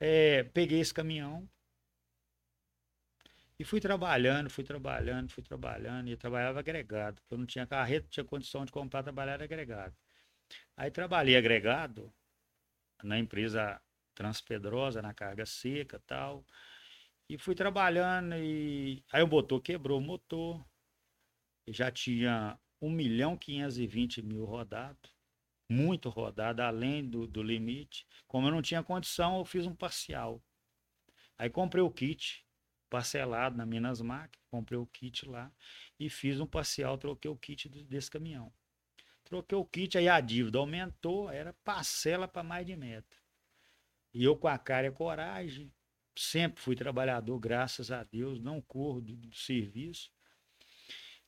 eh, 0.00 0.44
peguei 0.54 0.80
esse 0.80 0.94
caminhão, 0.94 1.48
e 3.58 3.64
fui 3.64 3.80
trabalhando, 3.80 4.48
fui 4.48 4.62
trabalhando, 4.62 5.30
fui 5.30 5.42
trabalhando, 5.42 6.08
e 6.08 6.16
trabalhava 6.16 6.60
agregado. 6.60 7.20
porque 7.22 7.34
Eu 7.34 7.38
não 7.38 7.46
tinha 7.46 7.66
carreta, 7.66 8.04
não 8.04 8.10
tinha 8.10 8.24
condição 8.24 8.64
de 8.64 8.70
comprar, 8.70 9.02
trabalhar 9.02 9.42
agregado. 9.42 9.96
Aí 10.76 10.90
trabalhei 10.90 11.36
agregado 11.36 12.12
na 13.02 13.18
empresa 13.18 13.80
Transpedrosa, 14.14 15.02
na 15.02 15.14
carga 15.14 15.46
seca 15.46 16.00
tal. 16.06 16.44
E 17.28 17.38
fui 17.38 17.54
trabalhando 17.54 18.34
e 18.36 19.04
aí 19.12 19.22
o 19.22 19.28
motor 19.28 19.60
quebrou 19.60 19.98
o 19.98 20.02
motor. 20.02 20.64
Já 21.68 21.90
tinha 21.90 22.58
1 22.80 22.90
milhão 22.90 23.36
520 23.36 24.22
mil 24.22 24.44
rodado. 24.44 25.10
Muito 25.68 26.08
rodado, 26.08 26.62
além 26.62 27.08
do, 27.08 27.26
do 27.26 27.42
limite. 27.42 28.06
Como 28.26 28.46
eu 28.46 28.50
não 28.50 28.62
tinha 28.62 28.82
condição, 28.82 29.38
eu 29.38 29.44
fiz 29.44 29.66
um 29.66 29.74
parcial. 29.74 30.42
Aí 31.36 31.50
comprei 31.50 31.82
o 31.82 31.90
kit, 31.90 32.44
parcelado 32.88 33.56
na 33.56 33.66
Minas 33.66 34.00
Mac, 34.00 34.34
comprei 34.50 34.78
o 34.78 34.86
kit 34.86 35.28
lá 35.28 35.52
e 35.98 36.08
fiz 36.08 36.40
um 36.40 36.46
parcial, 36.46 36.96
troquei 36.96 37.30
o 37.30 37.36
kit 37.36 37.68
desse 37.68 38.10
caminhão. 38.10 38.52
Troquei 39.24 39.58
o 39.58 39.64
kit, 39.64 39.98
aí 39.98 40.08
a 40.08 40.20
dívida 40.20 40.58
aumentou, 40.58 41.30
era 41.30 41.52
parcela 41.62 42.26
para 42.26 42.42
mais 42.42 42.66
de 42.66 42.74
meta. 42.74 43.16
E 44.14 44.24
eu 44.24 44.36
com 44.36 44.48
a 44.48 44.58
cara 44.58 44.86
e 44.86 44.88
a 44.88 44.92
coragem, 44.92 45.70
sempre 46.16 46.62
fui 46.62 46.74
trabalhador, 46.74 47.38
graças 47.38 47.90
a 47.92 48.02
Deus, 48.02 48.40
não 48.40 48.60
corro 48.60 49.00
do, 49.00 49.16
do 49.16 49.34
serviço. 49.36 50.10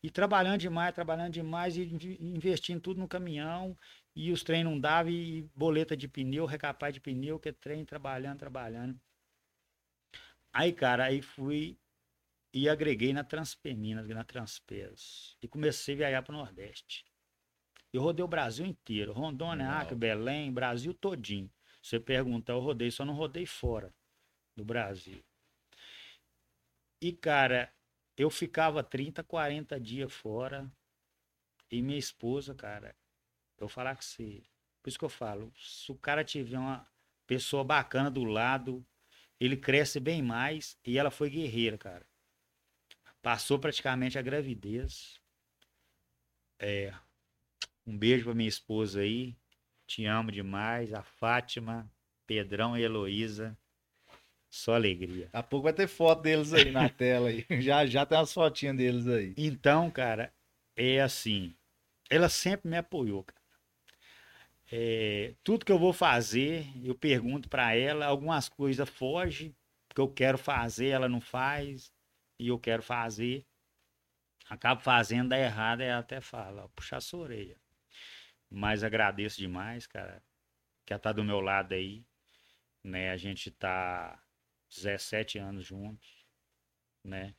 E 0.03 0.11
trabalhando 0.11 0.61
demais, 0.61 0.95
trabalhando 0.95 1.35
demais 1.35 1.77
e 1.77 1.83
investindo 2.21 2.81
tudo 2.81 2.99
no 2.99 3.07
caminhão. 3.07 3.77
E 4.15 4.33
os 4.33 4.43
trem 4.43 4.65
não 4.65 4.79
davam, 4.79 5.13
e 5.13 5.43
boleta 5.55 5.97
de 5.97 6.09
pneu, 6.09 6.45
recapaz 6.47 6.93
de 6.93 7.01
pneu, 7.01 7.39
que 7.39 7.49
é 7.49 7.53
trem 7.53 7.85
trabalhando, 7.85 8.39
trabalhando. 8.39 9.01
Aí, 10.53 10.73
cara, 10.73 11.05
aí 11.05 11.23
fui 11.23 11.79
e 12.53 12.69
agreguei 12.69 13.13
na 13.13 13.23
Transpeminas, 13.23 14.09
na 14.09 14.25
Transpes. 14.25 15.37
E 15.41 15.47
comecei 15.47 15.95
a 15.95 15.99
viajar 15.99 16.23
para 16.23 16.35
o 16.35 16.39
Nordeste. 16.39 17.05
Eu 17.93 18.03
rodei 18.03 18.25
o 18.25 18.29
Brasil 18.29 18.67
inteiro. 18.67 19.13
Rondônia, 19.13 19.67
Legal. 19.67 19.83
Acre, 19.83 19.95
Belém, 19.95 20.53
Brasil 20.53 20.93
todinho. 20.93 21.51
Se 21.83 21.91
você 21.91 22.01
perguntar, 22.01 22.53
eu 22.53 22.61
rodei, 22.61 22.91
só 22.91 23.05
não 23.05 23.15
rodei 23.15 23.47
fora 23.47 23.95
do 24.57 24.65
Brasil. 24.65 25.25
E, 27.01 27.13
cara, 27.13 27.73
eu 28.17 28.29
ficava 28.29 28.83
30, 28.83 29.25
40 29.25 29.81
dias 29.81 30.13
fora. 30.13 30.71
E 31.71 31.81
minha 31.81 31.99
esposa, 31.99 32.55
cara, 32.55 32.95
eu 33.65 33.69
falar 33.69 33.97
com 33.97 34.03
você. 34.03 34.43
Por 34.83 34.89
isso 34.89 34.99
que 34.99 35.05
eu 35.05 35.11
falo, 35.11 35.53
se 35.57 35.93
o 35.93 35.95
cara 35.95 36.25
tiver 36.25 36.59
uma 36.59 36.87
pessoa 37.27 37.63
bacana 37.63 38.11
do 38.11 38.25
lado, 38.25 38.85
ele 39.39 39.57
cresce 39.57 40.01
bem 40.01 40.23
mais. 40.23 40.79
E 40.85 40.99
ela 40.99 41.11
foi 41.11 41.31
guerreira, 41.31 41.79
cara. 41.79 42.07
Passou 43.23 43.59
praticamente 43.59 44.19
a 44.19 44.23
gravidez. 44.23 45.21
É. 46.59 46.93
Um 47.87 47.97
beijo 47.97 48.25
pra 48.25 48.35
minha 48.35 48.49
esposa 48.49 49.01
aí. 49.01 49.37
Te 49.87 50.07
amo 50.07 50.33
demais. 50.33 50.93
A 50.93 51.03
Fátima, 51.03 51.91
Pedrão 52.27 52.77
e 52.77 52.83
Heloísa. 52.83 53.57
Só 54.49 54.75
alegria. 54.75 55.27
Daqui 55.27 55.37
a 55.37 55.43
pouco 55.43 55.65
vai 55.65 55.73
ter 55.73 55.87
foto 55.87 56.23
deles 56.23 56.53
aí 56.53 56.71
na 56.71 56.89
tela. 56.91 57.29
Aí. 57.29 57.47
Já, 57.61 57.87
já 57.87 58.05
tem 58.05 58.19
umas 58.19 58.33
fotinhas 58.33 58.77
deles 58.77 59.07
aí. 59.07 59.35
Então, 59.37 59.91
cara, 59.91 60.33
é 60.75 61.01
assim. 61.01 61.55
Ela 62.11 62.29
sempre 62.29 62.69
me 62.69 62.77
apoiou, 62.77 63.23
cara. 63.23 63.40
É, 64.73 65.35
tudo 65.43 65.65
que 65.65 65.73
eu 65.73 65.79
vou 65.79 65.93
fazer, 65.93 66.67
eu 66.85 66.95
pergunto 66.95 67.49
para 67.49 67.75
ela, 67.75 68.07
algumas 68.07 68.49
coisas 68.49 68.89
fogem, 68.89 69.55
que 69.95 70.01
eu 70.01 70.09
quero 70.09 70.39
fazer, 70.39 70.89
ela 70.89 71.09
não 71.09 71.21
faz, 71.21 71.93
e 72.39 72.49
eu 72.49 72.59
quero 72.59 72.83
fazer. 72.83 73.45
Acabo 74.49 74.81
fazendo, 74.81 75.31
dá 75.31 75.39
errado, 75.39 75.81
ela 75.81 76.01
até 76.01 76.21
fala, 76.21 76.69
puxa 76.71 76.97
a 76.97 77.01
sua 77.01 77.21
orelha. 77.21 77.57
Mas 78.51 78.85
agradeço 78.85 79.39
demais, 79.39 79.87
cara, 79.87 80.23
que 80.87 80.93
ela 80.93 81.01
tá 81.01 81.13
do 81.13 81.25
meu 81.25 81.41
lado 81.41 81.75
aí, 81.75 82.05
né? 82.85 83.11
A 83.11 83.17
gente 83.17 83.51
tá 83.51 84.23
17 84.71 85.39
anos 85.39 85.67
juntos, 85.67 86.27
né? 87.05 87.35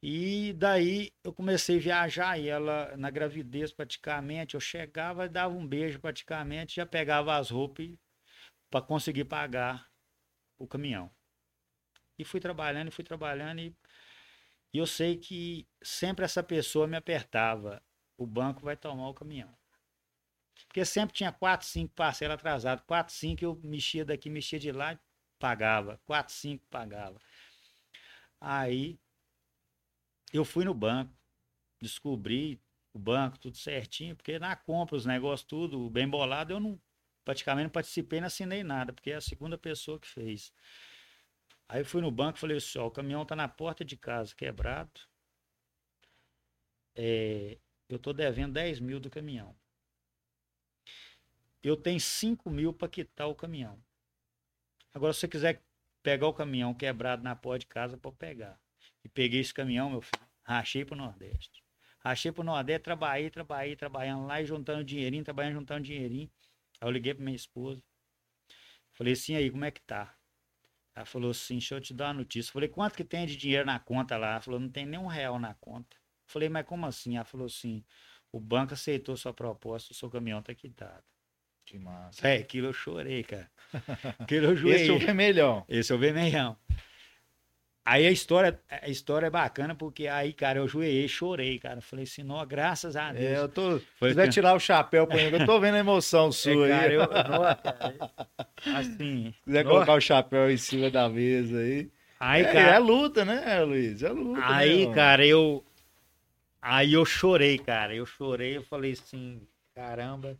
E 0.00 0.52
daí 0.52 1.12
eu 1.24 1.32
comecei 1.32 1.76
a 1.78 1.80
viajar 1.80 2.38
e 2.38 2.48
ela, 2.48 2.96
na 2.96 3.10
gravidez 3.10 3.72
praticamente, 3.72 4.54
eu 4.54 4.60
chegava 4.60 5.28
dava 5.28 5.54
um 5.54 5.66
beijo 5.66 5.98
praticamente, 6.00 6.76
já 6.76 6.86
pegava 6.86 7.36
as 7.36 7.50
roupas 7.50 7.90
para 8.70 8.84
conseguir 8.84 9.24
pagar 9.24 9.90
o 10.56 10.66
caminhão. 10.66 11.10
E 12.18 12.24
fui 12.24 12.40
trabalhando, 12.40 12.92
fui 12.92 13.04
trabalhando, 13.04 13.60
e, 13.60 13.76
e 14.72 14.78
eu 14.78 14.86
sei 14.86 15.16
que 15.16 15.66
sempre 15.82 16.24
essa 16.24 16.42
pessoa 16.42 16.86
me 16.86 16.96
apertava. 16.96 17.82
O 18.16 18.26
banco 18.26 18.62
vai 18.62 18.76
tomar 18.76 19.08
o 19.08 19.14
caminhão. 19.14 19.56
Porque 20.66 20.84
sempre 20.84 21.14
tinha 21.14 21.32
quatro, 21.32 21.66
cinco 21.66 21.94
parcelas 21.94 22.34
atrasadas. 22.34 22.84
Quatro, 22.84 23.14
cinco 23.14 23.44
eu 23.44 23.60
mexia 23.62 24.04
daqui, 24.04 24.28
mexia 24.28 24.58
de 24.58 24.72
lá, 24.72 24.98
pagava. 25.38 26.00
Quatro, 26.04 26.34
cinco 26.34 26.64
pagava. 26.68 27.20
Aí 28.40 28.98
eu 30.32 30.44
fui 30.44 30.64
no 30.64 30.74
banco, 30.74 31.12
descobri 31.80 32.60
o 32.92 32.98
banco, 32.98 33.38
tudo 33.38 33.56
certinho, 33.56 34.16
porque 34.16 34.38
na 34.38 34.56
compra, 34.56 34.96
os 34.96 35.06
negócios, 35.06 35.46
tudo 35.46 35.88
bem 35.90 36.08
bolado, 36.08 36.52
eu 36.52 36.60
não 36.60 36.80
praticamente 37.24 37.64
não 37.64 37.70
participei, 37.70 38.20
não 38.20 38.26
assinei 38.26 38.64
nada, 38.64 38.92
porque 38.92 39.10
é 39.10 39.16
a 39.16 39.20
segunda 39.20 39.58
pessoa 39.58 40.00
que 40.00 40.08
fez. 40.08 40.52
Aí 41.68 41.82
eu 41.82 41.84
fui 41.84 42.00
no 42.00 42.10
banco 42.10 42.38
e 42.38 42.40
falei 42.40 42.56
assim, 42.56 42.78
ó, 42.78 42.86
o 42.86 42.90
caminhão 42.90 43.24
tá 43.26 43.36
na 43.36 43.46
porta 43.46 43.84
de 43.84 43.96
casa, 43.96 44.34
quebrado. 44.34 45.00
É, 46.94 47.58
eu 47.88 47.98
tô 47.98 48.12
devendo 48.12 48.54
10 48.54 48.80
mil 48.80 48.98
do 48.98 49.10
caminhão. 49.10 49.54
Eu 51.62 51.76
tenho 51.76 52.00
5 52.00 52.48
mil 52.48 52.72
para 52.72 52.88
quitar 52.88 53.28
o 53.28 53.34
caminhão. 53.34 53.78
Agora, 54.94 55.12
se 55.12 55.20
você 55.20 55.28
quiser 55.28 55.62
pegar 56.02 56.28
o 56.28 56.34
caminhão 56.34 56.72
quebrado 56.72 57.22
na 57.22 57.36
porta 57.36 57.60
de 57.60 57.66
casa, 57.66 57.98
pode 57.98 58.16
pegar. 58.16 58.58
E 59.04 59.08
peguei 59.08 59.40
esse 59.40 59.54
caminhão, 59.54 59.90
meu 59.90 60.00
filho, 60.00 60.26
rachei 60.42 60.84
pro 60.84 60.96
Nordeste. 60.96 61.62
Rachei 62.00 62.32
pro 62.32 62.44
Nordeste, 62.44 62.84
trabalhei, 62.84 63.30
trabalhei, 63.30 63.76
trabalhando 63.76 64.26
lá 64.26 64.40
e 64.40 64.46
juntando 64.46 64.84
dinheirinho, 64.84 65.24
trabalhando, 65.24 65.54
juntando 65.54 65.82
dinheirinho. 65.82 66.30
Aí 66.80 66.88
eu 66.88 66.92
liguei 66.92 67.14
pra 67.14 67.24
minha 67.24 67.36
esposa. 67.36 67.82
Falei 68.92 69.12
assim, 69.12 69.34
aí, 69.36 69.50
como 69.50 69.64
é 69.64 69.70
que 69.70 69.80
tá? 69.80 70.14
Ela 70.94 71.04
falou 71.04 71.30
assim, 71.30 71.58
deixa 71.58 71.76
eu 71.76 71.80
te 71.80 71.94
dar 71.94 72.08
uma 72.08 72.14
notícia. 72.14 72.52
falei, 72.52 72.68
quanto 72.68 72.96
que 72.96 73.04
tem 73.04 73.24
de 73.26 73.36
dinheiro 73.36 73.64
na 73.64 73.78
conta 73.78 74.16
lá? 74.16 74.32
Ela 74.32 74.40
falou, 74.40 74.58
não 74.58 74.68
tem 74.68 74.84
nem 74.84 74.98
um 74.98 75.06
real 75.06 75.38
na 75.38 75.54
conta. 75.54 75.96
falei, 76.26 76.48
mas 76.48 76.66
como 76.66 76.86
assim? 76.86 77.16
Ela 77.16 77.24
falou 77.24 77.46
assim, 77.46 77.84
o 78.32 78.40
banco 78.40 78.74
aceitou 78.74 79.16
sua 79.16 79.32
proposta, 79.32 79.92
o 79.92 79.96
seu 79.96 80.10
caminhão 80.10 80.42
tá 80.42 80.54
quitado. 80.54 81.04
Que 81.64 81.78
massa. 81.78 82.26
É, 82.26 82.38
aquilo 82.38 82.68
eu 82.68 82.72
chorei, 82.72 83.22
cara. 83.22 83.50
Aquilo 84.18 84.46
eu 84.46 84.56
joelhei. 84.56 84.82
Esse 84.82 84.90
é 84.90 84.94
o 84.94 84.98
vermelhão. 84.98 85.64
Esse 85.68 85.92
é 85.92 85.94
o 85.94 85.98
vermelhão. 85.98 86.56
Aí 87.90 88.06
a 88.06 88.10
história, 88.10 88.60
a 88.68 88.90
história 88.90 89.28
é 89.28 89.30
bacana, 89.30 89.74
porque 89.74 90.06
aí, 90.06 90.34
cara, 90.34 90.58
eu 90.58 90.68
joelhei, 90.68 91.08
chorei, 91.08 91.58
cara. 91.58 91.80
Falei 91.80 92.02
assim, 92.02 92.22
não, 92.22 92.46
graças 92.46 92.96
a 92.96 93.14
Deus. 93.14 93.24
É, 93.24 93.38
eu 93.38 93.48
tô. 93.48 93.78
Se 93.78 93.84
quiser 93.98 94.28
tirar 94.28 94.54
o 94.54 94.60
chapéu 94.60 95.06
pra 95.06 95.16
mim, 95.16 95.22
eu 95.22 95.46
tô 95.46 95.58
vendo 95.58 95.76
a 95.76 95.78
emoção 95.78 96.30
sua 96.30 96.68
é, 96.68 96.68
cara, 96.68 96.84
aí. 96.84 96.94
Eu, 96.94 97.08
cara, 97.08 97.58
assim. 98.78 99.32
Se 99.32 99.42
quiser 99.42 99.64
colocar 99.64 99.94
o 99.94 100.00
chapéu 100.02 100.50
em 100.50 100.58
cima 100.58 100.90
da 100.90 101.08
mesa 101.08 101.60
aí. 101.60 101.90
Aí, 102.20 102.42
é, 102.42 102.52
cara. 102.52 102.74
É 102.74 102.78
luta, 102.78 103.24
né, 103.24 103.64
Luiz? 103.64 104.02
É 104.02 104.10
luta. 104.10 104.42
Aí, 104.44 104.86
né, 104.86 104.94
cara, 104.94 105.26
eu. 105.26 105.64
Aí 106.60 106.92
eu 106.92 107.06
chorei, 107.06 107.56
cara. 107.56 107.94
Eu 107.94 108.04
chorei, 108.04 108.58
eu 108.58 108.62
falei 108.64 108.92
assim, 108.92 109.40
caramba. 109.74 110.36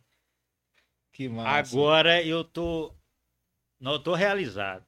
Que 1.11 1.27
massa. 1.27 1.75
Agora 1.75 2.23
eu 2.23 2.43
tô. 2.43 2.93
Não, 3.79 3.93
eu 3.93 3.99
tô 3.99 4.13
realizado. 4.13 4.85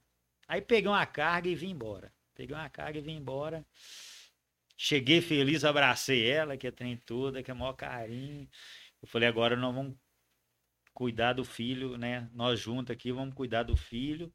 Aí 0.47 0.61
peguei 0.61 0.91
uma 0.91 1.07
carga 1.07 1.49
e 1.49 1.55
vim 1.55 1.71
embora. 1.71 2.11
Peguei 2.41 2.55
uma 2.55 2.71
carga 2.71 2.97
e 2.97 3.03
vim 3.03 3.17
embora. 3.17 3.63
Cheguei 4.75 5.21
feliz, 5.21 5.63
abracei 5.63 6.27
ela, 6.27 6.57
que 6.57 6.65
é 6.65 6.71
trem 6.71 6.97
toda, 6.97 7.43
que 7.43 7.51
é 7.51 7.53
maior 7.53 7.73
carinho. 7.73 8.49
Eu 8.99 9.07
falei, 9.07 9.29
agora 9.29 9.55
nós 9.55 9.75
vamos 9.75 9.95
cuidar 10.91 11.33
do 11.33 11.45
filho, 11.45 11.99
né? 11.99 12.27
Nós 12.33 12.59
juntos 12.59 12.91
aqui 12.91 13.11
vamos 13.11 13.35
cuidar 13.35 13.61
do 13.61 13.77
filho. 13.77 14.33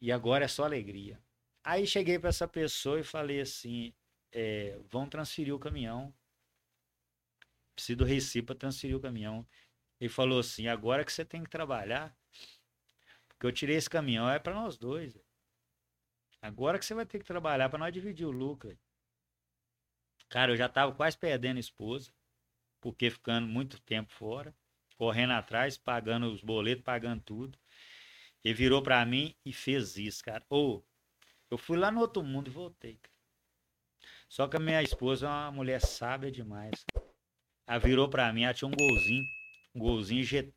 E 0.00 0.12
agora 0.12 0.44
é 0.44 0.48
só 0.48 0.62
alegria. 0.62 1.20
Aí 1.64 1.84
cheguei 1.84 2.16
para 2.16 2.28
essa 2.28 2.46
pessoa 2.46 3.00
e 3.00 3.02
falei 3.02 3.40
assim: 3.40 3.92
é, 4.30 4.78
vão 4.88 5.08
transferir 5.08 5.52
o 5.52 5.58
caminhão. 5.58 6.14
Preciso 7.74 7.98
do 7.98 8.04
Recife 8.04 8.42
para 8.42 8.54
transferir 8.54 8.96
o 8.96 9.00
caminhão. 9.00 9.44
Ele 10.00 10.08
falou 10.08 10.38
assim: 10.38 10.68
agora 10.68 11.04
que 11.04 11.12
você 11.12 11.24
tem 11.24 11.42
que 11.42 11.50
trabalhar, 11.50 12.16
porque 13.26 13.46
eu 13.48 13.52
tirei 13.52 13.74
esse 13.74 13.90
caminhão, 13.90 14.30
é 14.30 14.38
para 14.38 14.54
nós 14.54 14.78
dois. 14.78 15.18
Agora 16.40 16.78
que 16.78 16.84
você 16.84 16.94
vai 16.94 17.04
ter 17.04 17.18
que 17.18 17.24
trabalhar 17.24 17.68
para 17.68 17.78
nós 17.78 17.92
dividir 17.92 18.26
o 18.26 18.30
lucro. 18.30 18.78
Cara, 20.28 20.52
eu 20.52 20.56
já 20.56 20.68
tava 20.68 20.94
quase 20.94 21.16
perdendo 21.18 21.56
a 21.56 21.60
esposa, 21.60 22.12
porque 22.80 23.10
ficando 23.10 23.48
muito 23.48 23.80
tempo 23.80 24.12
fora, 24.12 24.54
correndo 24.96 25.32
atrás, 25.32 25.76
pagando 25.76 26.30
os 26.30 26.42
boletos, 26.42 26.84
pagando 26.84 27.22
tudo. 27.22 27.58
Ele 28.44 28.54
virou 28.54 28.82
para 28.82 29.04
mim 29.04 29.34
e 29.44 29.52
fez 29.52 29.96
isso, 29.96 30.22
cara. 30.22 30.44
Ou 30.48 30.86
eu 31.50 31.58
fui 31.58 31.76
lá 31.76 31.90
no 31.90 32.00
outro 32.00 32.22
mundo 32.22 32.48
e 32.48 32.52
voltei. 32.52 33.00
Só 34.28 34.46
que 34.46 34.56
a 34.56 34.60
minha 34.60 34.82
esposa 34.82 35.26
é 35.26 35.30
uma 35.30 35.50
mulher 35.50 35.80
sábia 35.80 36.30
demais. 36.30 36.84
Ela 37.66 37.78
virou 37.78 38.08
para 38.08 38.32
mim, 38.32 38.44
ela 38.44 38.54
tinha 38.54 38.68
um 38.68 38.72
golzinho, 38.72 39.24
um 39.74 39.80
golzinho 39.80 40.22
G, 40.22 40.52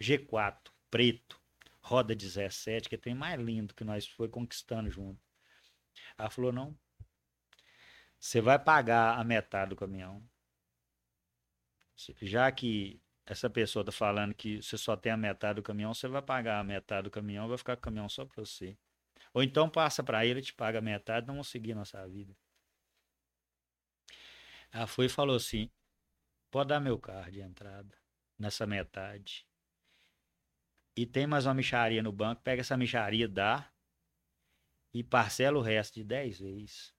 G4, 0.00 0.70
preto 0.90 1.39
roda 1.90 2.14
17, 2.14 2.88
que 2.88 2.96
tem 2.96 3.16
mais 3.16 3.38
lindo 3.40 3.74
que 3.74 3.82
nós 3.82 4.06
foi 4.06 4.28
conquistando 4.28 4.88
junto. 4.88 5.20
Ela 6.16 6.30
falou: 6.30 6.52
não, 6.52 6.78
você 8.16 8.40
vai 8.40 8.60
pagar 8.60 9.18
a 9.18 9.24
metade 9.24 9.70
do 9.70 9.76
caminhão. 9.76 10.24
Já 12.22 12.50
que 12.52 13.02
essa 13.26 13.50
pessoa 13.50 13.84
tá 13.84 13.90
falando 13.90 14.34
que 14.34 14.62
você 14.62 14.78
só 14.78 14.96
tem 14.96 15.10
a 15.10 15.16
metade 15.16 15.56
do 15.56 15.64
caminhão, 15.64 15.92
você 15.92 16.06
vai 16.06 16.22
pagar 16.22 16.60
a 16.60 16.64
metade 16.64 17.04
do 17.04 17.10
caminhão, 17.10 17.48
vai 17.48 17.58
ficar 17.58 17.74
com 17.76 17.80
o 17.80 17.82
caminhão 17.82 18.08
só 18.08 18.24
para 18.24 18.44
você. 18.44 18.78
Ou 19.34 19.42
então 19.42 19.68
passa 19.68 20.02
para 20.02 20.24
ele, 20.24 20.40
te 20.40 20.54
paga 20.54 20.78
a 20.78 20.82
metade, 20.82 21.26
não 21.26 21.34
vamos 21.34 21.48
seguir 21.48 21.74
nossa 21.74 22.06
vida. 22.08 22.36
Ela 24.72 24.86
foi 24.86 25.06
e 25.06 25.08
falou 25.08 25.34
assim: 25.34 25.68
pode 26.52 26.68
dar 26.68 26.78
meu 26.78 26.98
carro 27.00 27.32
de 27.32 27.40
entrada 27.40 27.98
nessa 28.38 28.64
metade 28.64 29.49
e 30.96 31.06
tem 31.06 31.26
mais 31.26 31.46
uma 31.46 31.54
micharia 31.54 32.02
no 32.02 32.12
banco, 32.12 32.42
pega 32.42 32.60
essa 32.60 32.76
micharia, 32.76 33.28
dá 33.28 33.70
e 34.92 35.02
parcela 35.02 35.58
o 35.58 35.62
resto 35.62 35.94
de 35.94 36.04
10 36.04 36.40
vezes. 36.40 36.94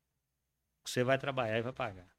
Você 0.85 1.03
vai 1.03 1.17
trabalhar 1.17 1.57
e 1.59 1.61
vai 1.61 1.73
pagar. 1.73 2.09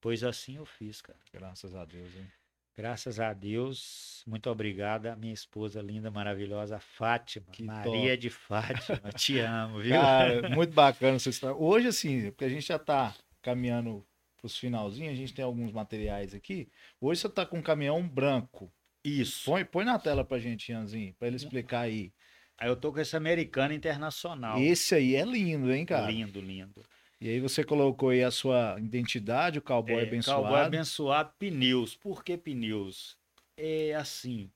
Pois 0.00 0.22
assim 0.22 0.56
eu 0.56 0.66
fiz, 0.66 1.00
cara. 1.00 1.18
Graças 1.32 1.74
a 1.74 1.84
Deus, 1.84 2.14
hein? 2.14 2.30
Graças 2.76 3.20
a 3.20 3.32
Deus. 3.32 4.22
Muito 4.26 4.50
obrigada, 4.50 5.14
minha 5.14 5.32
esposa 5.32 5.80
linda, 5.80 6.10
maravilhosa, 6.10 6.80
Fátima. 6.80 7.46
Que 7.52 7.62
Maria 7.62 8.10
top. 8.10 8.16
de 8.16 8.30
Fátima. 8.30 9.12
Te 9.12 9.38
amo, 9.40 9.80
viu? 9.80 9.92
Cara, 9.92 10.48
muito 10.50 10.74
bacana 10.74 11.16
essa 11.16 11.30
história. 11.30 11.56
Hoje, 11.56 11.88
assim, 11.88 12.30
porque 12.30 12.44
a 12.44 12.48
gente 12.48 12.66
já 12.66 12.78
tá 12.78 13.14
caminhando 13.40 14.04
pros 14.36 14.58
finalzinhos, 14.58 15.12
a 15.12 15.16
gente 15.16 15.32
tem 15.32 15.44
alguns 15.44 15.72
materiais 15.72 16.34
aqui. 16.34 16.68
Hoje 17.00 17.20
você 17.20 17.28
tá 17.28 17.46
com 17.46 17.58
um 17.58 17.62
caminhão 17.62 18.06
branco. 18.06 18.70
Isso. 19.04 19.44
Põe, 19.44 19.64
põe 19.64 19.84
na 19.84 19.98
tela 19.98 20.24
pra 20.24 20.38
gente, 20.38 20.72
Ianzinho, 20.72 21.14
pra 21.14 21.28
ele 21.28 21.36
explicar 21.36 21.80
aí. 21.80 22.12
Aí 22.56 22.68
eu 22.68 22.76
tô 22.76 22.92
com 22.92 23.00
esse 23.00 23.16
americano 23.16 23.74
internacional. 23.74 24.58
Esse 24.58 24.94
aí 24.94 25.14
é 25.14 25.24
lindo, 25.24 25.72
hein, 25.72 25.84
cara? 25.84 26.10
Lindo, 26.10 26.40
lindo. 26.40 26.82
E 27.20 27.28
aí 27.28 27.40
você 27.40 27.64
colocou 27.64 28.10
aí 28.10 28.22
a 28.22 28.30
sua 28.30 28.76
identidade, 28.78 29.58
o 29.58 29.62
cowboy 29.62 29.96
É, 29.96 30.02
abençoado. 30.02 30.42
Cowboy 30.42 30.60
abençoado, 30.60 31.32
pneus. 31.38 31.96
Por 31.96 32.24
que 32.24 32.36
pneus? 32.36 33.18
É 33.56 33.94
assim. 33.94 34.50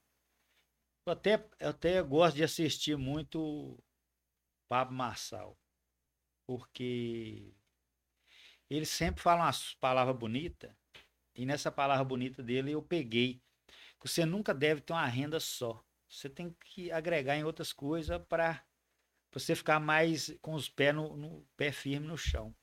Eu 1.05 1.13
até, 1.13 1.43
eu 1.59 1.69
até 1.69 2.01
gosto 2.01 2.35
de 2.35 2.43
assistir 2.43 2.97
muito 2.97 3.77
Pablo 4.69 4.95
Marçal. 4.95 5.57
Porque 6.47 7.53
ele 8.69 8.85
sempre 8.85 9.21
fala 9.21 9.43
umas 9.43 9.73
palavras 9.75 10.15
bonitas. 10.15 10.71
E 11.35 11.45
nessa 11.45 11.71
palavra 11.71 12.03
bonita 12.03 12.43
dele 12.43 12.71
eu 12.71 12.81
peguei. 12.81 13.41
Você 14.01 14.25
nunca 14.25 14.53
deve 14.53 14.81
ter 14.81 14.93
uma 14.93 15.05
renda 15.05 15.39
só. 15.39 15.83
Você 16.07 16.29
tem 16.29 16.55
que 16.65 16.91
agregar 16.91 17.35
em 17.35 17.43
outras 17.43 17.71
coisas 17.73 18.19
para 18.27 18.63
você 19.31 19.55
ficar 19.55 19.79
mais 19.79 20.35
com 20.41 20.53
os 20.53 20.67
pés 20.69 20.95
no, 20.95 21.15
no 21.15 21.45
pé 21.55 21.71
firme 21.71 22.07
no 22.07 22.17
chão. 22.17 22.53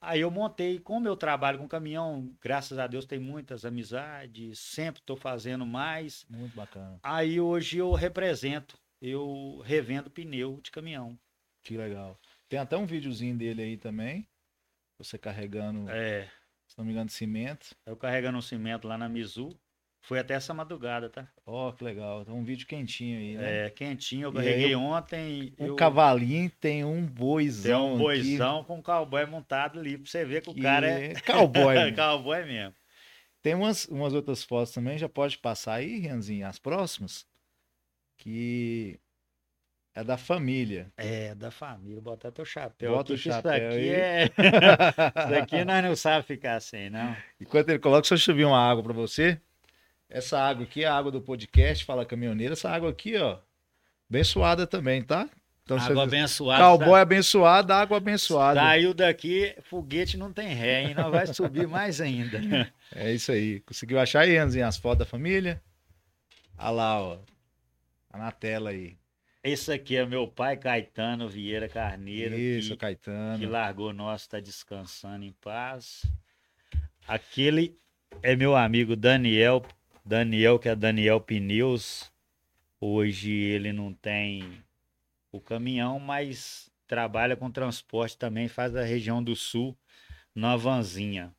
Aí 0.00 0.20
eu 0.20 0.30
montei, 0.30 0.78
como 0.78 1.08
eu 1.08 1.16
trabalho 1.16 1.58
com 1.58 1.66
caminhão, 1.66 2.36
graças 2.38 2.78
a 2.78 2.86
Deus 2.86 3.06
tem 3.06 3.18
muitas 3.18 3.64
amizades, 3.64 4.58
sempre 4.58 5.00
estou 5.00 5.16
fazendo 5.16 5.64
mais. 5.64 6.26
Muito 6.28 6.54
bacana. 6.54 6.98
Aí 7.02 7.40
hoje 7.40 7.78
eu 7.78 7.92
represento, 7.94 8.76
eu 9.00 9.62
revendo 9.64 10.10
pneu 10.10 10.60
de 10.60 10.70
caminhão. 10.70 11.18
Que 11.62 11.78
legal. 11.78 12.20
Tem 12.50 12.58
até 12.58 12.76
um 12.76 12.84
videozinho 12.84 13.34
dele 13.38 13.62
aí 13.62 13.76
também. 13.78 14.28
Você 14.98 15.16
carregando, 15.16 15.88
É, 15.88 16.30
se 16.66 16.76
não 16.76 16.84
me 16.84 16.92
engano, 16.92 17.08
cimento. 17.08 17.74
eu 17.86 17.96
carregando 17.96 18.36
um 18.36 18.42
cimento 18.42 18.86
lá 18.86 18.98
na 18.98 19.08
Mizu. 19.08 19.58
Foi 20.04 20.18
até 20.18 20.34
essa 20.34 20.52
madrugada, 20.52 21.08
tá? 21.08 21.26
Ó, 21.46 21.72
que 21.72 21.82
legal. 21.82 22.26
Tem 22.26 22.34
um 22.34 22.44
vídeo 22.44 22.66
quentinho 22.66 23.18
aí, 23.18 23.36
né? 23.38 23.66
É, 23.66 23.70
quentinho, 23.70 24.26
eu 24.26 24.32
carreguei 24.34 24.74
ontem. 24.74 25.54
Um 25.58 25.68
eu... 25.68 25.76
cavalinho 25.76 26.50
tem 26.60 26.84
um 26.84 27.06
Tem 27.06 27.06
boizão. 27.06 27.86
um 27.86 27.94
aqui, 27.94 28.02
boizão 28.02 28.64
com 28.64 28.76
um 28.76 28.82
cowboy 28.82 29.24
montado 29.24 29.80
ali, 29.80 29.96
pra 29.96 30.10
você 30.10 30.22
ver 30.22 30.42
que 30.42 30.50
o 30.50 30.54
que 30.54 30.60
cara 30.60 30.86
é 30.90 31.14
cowboy. 31.20 31.74
mesmo. 31.74 31.96
cowboy 31.96 32.44
mesmo. 32.44 32.74
Tem 33.40 33.54
umas, 33.54 33.86
umas 33.86 34.12
outras 34.12 34.44
fotos 34.44 34.74
também, 34.74 34.98
já 34.98 35.08
pode 35.08 35.38
passar 35.38 35.74
aí, 35.76 36.00
Rianzinho, 36.00 36.46
as 36.46 36.58
próximas, 36.58 37.26
que 38.18 39.00
é 39.94 40.04
da 40.04 40.18
família. 40.18 40.92
É, 40.98 41.34
da 41.34 41.50
família, 41.50 42.02
botar 42.02 42.30
teu 42.30 42.44
chapéu. 42.44 42.92
Bota 42.92 43.14
aqui, 43.14 43.20
o 43.20 43.32
chapéu 43.32 43.70
Isso 43.70 43.78
aqui 43.78 43.78
aí. 43.78 43.88
é. 43.88 44.24
isso 45.24 45.34
aqui 45.42 45.64
nós 45.64 45.82
não 45.82 45.96
sabemos 45.96 46.26
ficar 46.26 46.60
sem, 46.60 46.90
não. 46.90 47.16
Enquanto 47.40 47.70
ele 47.70 47.78
coloca, 47.78 48.06
só 48.06 48.18
subir 48.18 48.44
uma 48.44 48.58
água 48.58 48.82
para 48.82 48.92
você. 48.92 49.40
Essa 50.14 50.38
água 50.38 50.62
aqui 50.62 50.84
é 50.84 50.86
a 50.86 50.94
água 50.94 51.10
do 51.10 51.20
podcast, 51.20 51.84
Fala 51.84 52.06
Caminhoneiro. 52.06 52.52
Essa 52.52 52.70
água 52.70 52.88
aqui, 52.88 53.16
ó, 53.16 53.38
abençoada 54.08 54.64
também, 54.64 55.02
tá? 55.02 55.28
Então, 55.64 55.76
Água 55.76 55.94
você... 55.94 56.16
abençoada. 56.16 56.62
Cowboy 56.62 57.00
abençoado, 57.00 57.72
água 57.72 57.96
abençoada. 57.96 58.60
Saiu 58.60 58.94
daqui, 58.94 59.56
foguete 59.62 60.16
não 60.16 60.32
tem 60.32 60.54
ré, 60.54 60.84
hein? 60.84 60.94
Nós 60.94 61.10
vai 61.10 61.26
subir 61.26 61.66
mais 61.66 62.00
ainda. 62.00 62.38
É 62.94 63.12
isso 63.12 63.32
aí. 63.32 63.58
Conseguiu 63.60 63.98
achar 63.98 64.20
aí, 64.20 64.30
Rianzinho, 64.30 64.64
as 64.64 64.76
fotos 64.76 65.00
da 65.00 65.04
família? 65.04 65.60
Olha 66.56 66.70
lá, 66.70 67.02
ó. 67.02 67.18
Tá 68.08 68.18
na 68.18 68.30
tela 68.30 68.70
aí. 68.70 68.96
Esse 69.42 69.72
aqui 69.72 69.96
é 69.96 70.06
meu 70.06 70.28
pai, 70.28 70.56
Caetano 70.56 71.28
Vieira 71.28 71.68
Carneiro, 71.68 72.36
Isso, 72.38 72.70
que, 72.70 72.76
Caetano. 72.76 73.40
que 73.40 73.46
largou 73.46 73.92
nós, 73.92 74.20
está 74.20 74.38
descansando 74.38 75.24
em 75.24 75.32
paz. 75.32 76.06
Aquele 77.08 77.76
é 78.22 78.36
meu 78.36 78.54
amigo 78.54 78.94
Daniel, 78.94 79.60
Daniel, 80.04 80.58
que 80.58 80.68
é 80.68 80.76
Daniel 80.76 81.20
Pneus. 81.20 82.12
Hoje 82.80 83.32
ele 83.32 83.72
não 83.72 83.92
tem 83.92 84.62
o 85.32 85.40
caminhão, 85.40 85.98
mas 85.98 86.70
trabalha 86.86 87.34
com 87.36 87.50
transporte 87.50 88.16
também, 88.18 88.46
faz 88.46 88.76
a 88.76 88.82
região 88.82 89.22
do 89.22 89.34
sul, 89.34 89.76
na 90.34 90.56
vanzinha. 90.56 91.32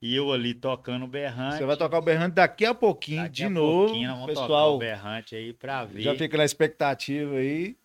E 0.00 0.14
eu 0.14 0.32
ali 0.32 0.54
tocando 0.54 1.08
berrante. 1.08 1.56
Você 1.58 1.66
vai 1.66 1.76
tocar 1.76 1.98
o 1.98 2.02
berrante 2.02 2.36
daqui 2.36 2.64
a 2.64 2.72
pouquinho, 2.72 3.22
Daqui 3.22 3.34
de 3.34 3.44
a 3.46 3.50
novo. 3.50 3.86
pouquinho 3.86 4.08
nós 4.10 4.18
vamos 4.20 4.34
tocar 4.34 4.40
Pessoal, 4.46 4.74
o 4.76 4.78
berrante 4.78 5.34
aí 5.34 5.52
pra 5.52 5.84
ver. 5.84 6.02
já 6.02 6.14
fica 6.14 6.38
na 6.38 6.44
expectativa 6.44 7.34
aí. 7.34 7.76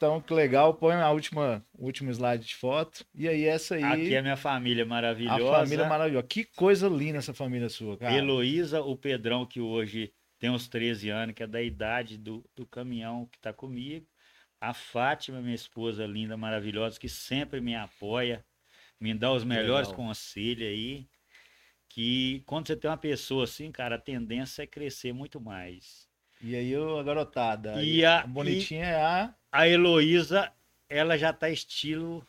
Então, 0.00 0.18
que 0.18 0.32
legal. 0.32 0.72
Põe 0.72 0.94
a 0.94 1.10
última, 1.10 1.62
último 1.78 2.10
slide 2.10 2.46
de 2.46 2.56
foto. 2.56 3.04
E 3.14 3.28
aí, 3.28 3.44
essa 3.44 3.74
aí. 3.74 3.84
Aqui 3.84 4.14
é 4.14 4.22
minha 4.22 4.34
família 4.36 4.82
a 4.82 4.86
maravilhosa. 4.86 5.58
família 5.58 5.86
maravilhosa. 5.86 6.26
Que 6.26 6.46
coisa 6.56 6.88
linda 6.88 7.18
essa 7.18 7.34
família 7.34 7.68
sua, 7.68 7.98
cara. 7.98 8.16
Heloísa, 8.16 8.80
o 8.80 8.96
Pedrão, 8.96 9.44
que 9.44 9.60
hoje 9.60 10.10
tem 10.38 10.48
uns 10.48 10.66
13 10.68 11.10
anos, 11.10 11.34
que 11.34 11.42
é 11.42 11.46
da 11.46 11.60
idade 11.60 12.16
do, 12.16 12.42
do 12.56 12.66
caminhão 12.66 13.26
que 13.26 13.36
está 13.36 13.52
comigo. 13.52 14.06
A 14.58 14.72
Fátima, 14.72 15.42
minha 15.42 15.54
esposa 15.54 16.06
linda, 16.06 16.34
maravilhosa, 16.34 16.98
que 16.98 17.08
sempre 17.08 17.60
me 17.60 17.76
apoia, 17.76 18.42
me 18.98 19.12
dá 19.12 19.30
os 19.30 19.44
melhores 19.44 19.90
Legal. 19.90 20.06
conselhos 20.06 20.66
aí. 20.66 21.06
Que 21.90 22.42
quando 22.46 22.68
você 22.68 22.74
tem 22.74 22.90
uma 22.90 22.96
pessoa 22.96 23.44
assim, 23.44 23.70
cara, 23.70 23.96
a 23.96 24.00
tendência 24.00 24.62
é 24.62 24.66
crescer 24.66 25.12
muito 25.12 25.38
mais. 25.38 26.09
E 26.42 26.54
aí, 26.56 26.74
a 26.74 27.02
garotada. 27.02 27.82
E 27.82 28.04
a- 28.04 28.26
bonitinha 28.26 28.84
é 28.86 29.00
a. 29.02 29.34
A 29.52 29.68
Heloísa, 29.68 30.50
ela 30.88 31.18
já 31.18 31.32
tá 31.32 31.50
estilo 31.50 32.24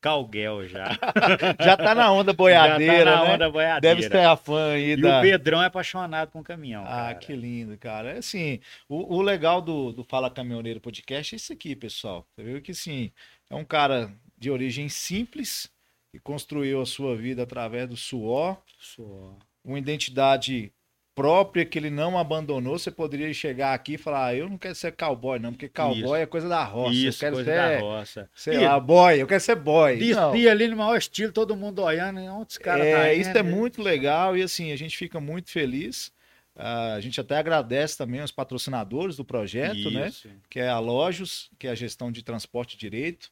Calguel 0.00 0.68
já. 0.68 0.90
Já 1.58 1.76
tá 1.76 1.94
na 1.94 2.12
onda 2.12 2.32
boiadeira, 2.32 2.98
já 3.02 3.04
tá 3.04 3.16
na 3.22 3.24
né? 3.24 3.34
onda 3.34 3.50
boiadeira. 3.50 3.96
Deve 3.96 4.08
ser 4.08 4.24
a 4.26 4.36
fã 4.36 4.72
aí 4.74 4.90
E 4.90 4.96
da. 5.00 5.18
o 5.18 5.22
Pedrão 5.22 5.62
é 5.62 5.66
apaixonado 5.66 6.30
com 6.30 6.42
caminhão. 6.44 6.84
Ah, 6.84 6.88
cara. 7.06 7.14
que 7.16 7.32
lindo, 7.34 7.76
cara. 7.78 8.12
É 8.12 8.18
assim, 8.18 8.60
o, 8.88 9.16
o 9.16 9.22
legal 9.22 9.60
do, 9.60 9.90
do 9.92 10.04
Fala 10.04 10.30
Caminhoneiro 10.30 10.80
Podcast 10.80 11.34
é 11.34 11.36
isso 11.36 11.52
aqui, 11.52 11.74
pessoal. 11.74 12.24
Você 12.36 12.44
viu 12.44 12.60
que 12.62 12.72
sim, 12.74 13.10
é 13.50 13.54
um 13.56 13.64
cara 13.64 14.12
de 14.38 14.50
origem 14.50 14.88
simples 14.88 15.68
que 16.12 16.20
construiu 16.20 16.80
a 16.80 16.86
sua 16.86 17.16
vida 17.16 17.42
através 17.42 17.88
do 17.88 17.96
suor, 17.96 18.58
Só. 18.78 19.34
uma 19.64 19.78
identidade 19.78 20.72
própria 21.16 21.64
que 21.64 21.76
ele 21.78 21.90
não 21.90 22.16
abandonou. 22.18 22.78
Você 22.78 22.90
poderia 22.92 23.32
chegar 23.34 23.74
aqui 23.74 23.94
e 23.94 23.98
falar: 23.98 24.26
ah, 24.26 24.34
eu 24.36 24.48
não 24.48 24.58
quero 24.58 24.74
ser 24.76 24.92
cowboy, 24.92 25.38
não, 25.40 25.50
porque 25.52 25.68
cowboy 25.68 25.98
Isso. 26.02 26.14
é 26.14 26.26
coisa 26.26 26.48
da 26.48 26.62
roça. 26.62 26.94
Isso, 26.94 27.16
eu 27.16 27.20
quero 27.26 27.34
coisa 27.36 27.50
ser, 27.50 27.56
da 27.56 27.80
roça. 27.80 28.30
sei 28.34 28.54
Ih, 28.58 28.64
lá, 28.66 28.78
boy, 28.78 29.20
eu 29.20 29.26
quero 29.26 29.40
ser 29.40 29.56
boy. 29.56 29.96
Não. 30.14 30.30
Descia 30.30 30.52
ali 30.52 30.68
no 30.68 30.76
maior 30.76 30.96
estilo, 30.98 31.32
todo 31.32 31.56
mundo 31.56 31.82
olhando. 31.82 32.20
Onde 32.20 32.52
esse 32.52 32.60
cara 32.60 32.84
É, 32.84 32.92
tá 32.94 33.12
isso 33.14 33.30
indo? 33.30 33.38
é 33.38 33.42
muito 33.42 33.82
legal 33.82 34.36
e 34.36 34.42
assim, 34.42 34.70
a 34.70 34.76
gente 34.76 34.96
fica 34.96 35.18
muito 35.18 35.50
feliz. 35.50 36.12
Ah, 36.54 36.94
a 36.94 37.00
gente 37.00 37.20
até 37.20 37.36
agradece 37.36 37.98
também 37.98 38.20
aos 38.20 38.30
patrocinadores 38.32 39.16
do 39.16 39.24
projeto, 39.24 39.90
né? 39.90 40.08
Isso. 40.08 40.28
Que 40.48 40.60
é 40.60 40.68
a 40.68 40.78
Lojos, 40.78 41.50
que 41.58 41.66
é 41.66 41.70
a 41.70 41.74
gestão 41.74 42.12
de 42.12 42.22
transporte 42.22 42.76
direito, 42.78 43.30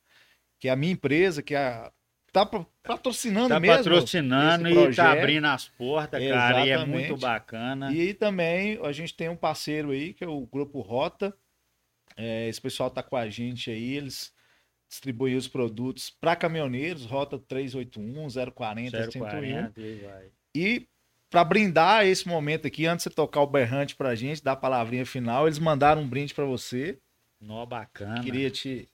que 0.59 0.69
é 0.69 0.71
a 0.73 0.77
minha 0.77 0.93
empresa, 0.93 1.43
que 1.43 1.55
é 1.55 1.59
a, 1.59 1.93
tá 2.35 2.45
pa- 2.45 2.67
patrocinando 2.83 3.49
Tá 3.49 3.61
mesmo. 3.61 3.77
patrocinando 3.77 4.69
esse 4.69 4.77
e 4.77 4.83
projeto. 4.83 4.97
tá 5.07 5.13
abrindo 5.13 5.45
as 5.47 5.69
portas, 5.69 6.21
cara. 6.29 6.67
E 6.67 6.71
é 6.71 6.75
Exatamente. 6.75 7.09
muito 7.09 7.17
bacana. 7.21 7.93
E 7.93 8.01
aí 8.01 8.13
também 8.15 8.79
a 8.83 8.93
gente 8.93 9.15
tem 9.15 9.29
um 9.29 9.37
parceiro 9.37 9.93
aí, 9.93 10.13
que 10.13 10.25
é 10.25 10.29
o 10.29 10.41
Grupo 10.47 10.81
Rota. 10.81 11.33
É, 12.17 12.49
esse 12.49 12.61
pessoal 12.61 12.91
tá 12.91 13.03
com 13.03 13.17
a 13.17 13.29
gente 13.29 13.71
aí, 13.71 13.95
eles 13.95 14.33
distribuem 14.89 15.35
os 15.37 15.49
produtos 15.49 16.11
para 16.11 16.37
caminhoneiros, 16.37 17.05
Rota 17.05 17.39
381, 17.39 18.29
040, 18.53 19.11
101. 19.11 19.21
040 19.21 19.81
e 19.81 19.95
vai. 19.97 20.27
E 20.55 20.87
para 21.31 21.43
brindar 21.45 22.07
esse 22.07 22.29
momento 22.29 22.67
aqui, 22.67 22.87
antes 22.87 23.05
de 23.05 23.11
você 23.11 23.15
tocar 23.17 23.41
o 23.41 23.47
berrante 23.47 23.97
pra 23.97 24.15
gente, 24.15 24.43
dar 24.45 24.53
a 24.53 24.57
palavrinha 24.57 25.05
final, 25.07 25.47
eles 25.49 25.59
mandaram 25.59 26.03
um 26.03 26.09
brinde 26.09 26.33
para 26.35 26.45
você. 26.45 26.99
Nó 27.41 27.65
bacana. 27.67 28.23
Queria 28.23 28.51
te 28.51 28.89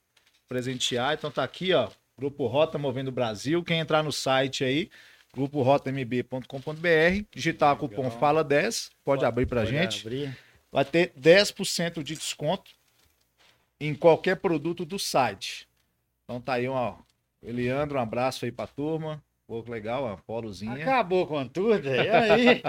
presentear. 0.48 1.14
Então 1.14 1.30
tá 1.30 1.44
aqui, 1.44 1.72
ó, 1.74 1.90
Grupo 2.20 2.46
Rota 2.46 2.76
Movendo 2.76 3.10
Brasil. 3.10 3.64
Quem 3.64 3.78
entrar 3.80 4.02
no 4.02 4.12
site 4.12 4.62
aí, 4.62 4.90
gruporotamb.com.br, 5.34 7.24
digitar 7.34 7.72
o 7.72 7.78
cupom 7.78 8.02
Legal. 8.04 8.18
Fala 8.20 8.44
10, 8.44 8.90
pode 9.02 9.24
abrir 9.24 9.46
pra 9.46 9.62
Pode 9.62 9.70
gente. 9.72 10.06
abrir. 10.06 10.36
Vai 10.70 10.84
ter 10.84 11.12
10% 11.18 12.02
de 12.02 12.14
desconto 12.14 12.70
em 13.80 13.94
qualquer 13.94 14.36
produto 14.36 14.84
do 14.84 14.98
site. 14.98 15.66
Então 16.24 16.40
tá 16.42 16.52
aí, 16.54 16.68
ó. 16.68 16.96
Eliandro, 17.42 17.96
um 17.98 18.02
abraço 18.02 18.44
aí 18.44 18.52
pra 18.52 18.66
turma. 18.66 19.22
Pô, 19.46 19.62
que 19.62 19.70
legal, 19.70 20.04
uma 20.04 20.16
polozinha. 20.18 20.74
Acabou 20.74 21.26
com 21.26 21.48
tudo. 21.48 21.88
E 21.88 22.08
aí? 22.08 22.62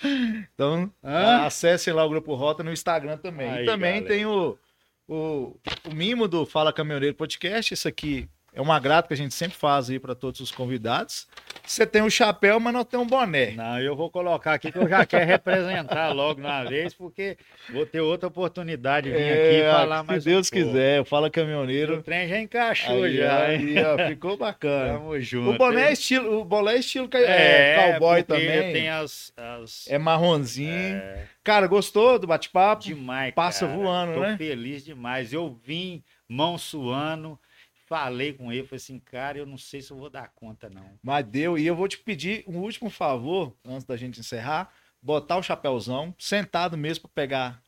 Então, 0.54 0.90
Hã? 1.02 1.44
acessem 1.44 1.92
lá 1.92 2.04
o 2.04 2.08
Grupo 2.08 2.34
Rota 2.34 2.64
no 2.64 2.72
Instagram 2.72 3.18
também. 3.18 3.48
Aí, 3.50 3.62
e 3.62 3.66
também 3.66 4.02
galera. 4.02 4.08
tem 4.08 4.26
o, 4.26 4.58
o, 5.06 5.56
o 5.88 5.94
mimo 5.94 6.26
do 6.26 6.44
Fala 6.46 6.72
Caminhoneiro 6.72 7.14
Podcast. 7.14 7.72
Isso 7.74 7.86
aqui 7.86 8.28
é 8.54 8.62
um 8.62 8.70
agrado 8.72 9.08
que 9.08 9.14
a 9.14 9.16
gente 9.16 9.34
sempre 9.34 9.56
faz 9.56 9.90
aí 9.90 9.98
para 9.98 10.14
todos 10.14 10.40
os 10.40 10.50
convidados. 10.52 11.26
Você 11.66 11.86
tem 11.86 12.02
um 12.02 12.10
chapéu, 12.10 12.60
mas 12.60 12.72
não 12.74 12.84
tem 12.84 13.00
um 13.00 13.06
boné. 13.06 13.52
Não, 13.52 13.80
eu 13.80 13.96
vou 13.96 14.10
colocar 14.10 14.52
aqui 14.54 14.70
que 14.70 14.78
eu 14.78 14.88
já 14.88 15.04
quero 15.06 15.24
representar 15.26 16.10
logo 16.14 16.40
uma 16.40 16.62
vez, 16.64 16.92
porque 16.92 17.36
vou 17.72 17.86
ter 17.86 18.00
outra 18.00 18.28
oportunidade 18.28 19.10
de 19.10 19.16
vir 19.16 19.32
aqui 19.32 19.56
e 19.60 19.70
falar 19.70 20.00
se 20.02 20.06
mais 20.06 20.26
um 20.26 20.30
Deus 20.30 20.50
pouco. 20.50 20.66
quiser, 20.66 21.00
o 21.00 21.04
Fala 21.04 21.28
O 21.28 21.30
Caminhoneiro. 21.30 22.02
trem 22.02 22.28
já 22.28 22.38
encaixou 22.38 23.04
Aí, 23.04 23.16
já, 23.16 23.44
aí, 23.46 23.74
ó, 23.82 24.08
ficou 24.08 24.36
bacana. 24.36 24.92
Tamo 24.94 25.18
junto. 25.20 25.50
O 25.50 25.58
boné 25.58 25.88
é 25.88 25.92
estilo, 25.92 26.38
o 26.40 26.44
boné 26.44 26.74
é 26.74 26.78
estilo 26.78 27.08
ca- 27.08 27.18
é, 27.18 27.92
cowboy 27.92 28.22
também. 28.22 28.72
Tem 28.72 28.88
as, 28.90 29.32
as... 29.36 29.86
É 29.88 29.96
marronzinho. 29.98 30.70
é, 30.96 31.24
Cara, 31.42 31.66
gostou 31.66 32.18
do 32.18 32.26
bate-papo? 32.26 32.82
demais, 32.84 33.34
Passa 33.34 33.66
cara. 33.66 33.78
voando, 33.78 34.14
Tô 34.14 34.20
né? 34.20 34.36
feliz 34.36 34.84
demais. 34.84 35.32
Eu 35.32 35.58
vim, 35.64 36.02
mão 36.28 36.56
suando, 36.58 37.38
falei 37.86 38.32
com 38.32 38.52
ele, 38.52 38.66
falei 38.66 38.76
assim, 38.76 38.98
cara, 38.98 39.38
eu 39.38 39.46
não 39.46 39.58
sei 39.58 39.80
se 39.80 39.90
eu 39.90 39.96
vou 39.96 40.10
dar 40.10 40.28
conta, 40.34 40.68
não. 40.70 40.98
Mas 41.02 41.24
deu. 41.26 41.58
E 41.58 41.66
eu 41.66 41.76
vou 41.76 41.86
te 41.88 41.98
pedir 41.98 42.44
um 42.46 42.58
último 42.58 42.90
favor, 42.90 43.56
antes 43.64 43.84
da 43.84 43.96
gente 43.96 44.20
encerrar. 44.20 44.72
Botar 45.02 45.36
o 45.36 45.42
chapéuzão, 45.42 46.14
sentado 46.18 46.78
mesmo 46.78 47.02
pra 47.02 47.10
pegar 47.22 47.62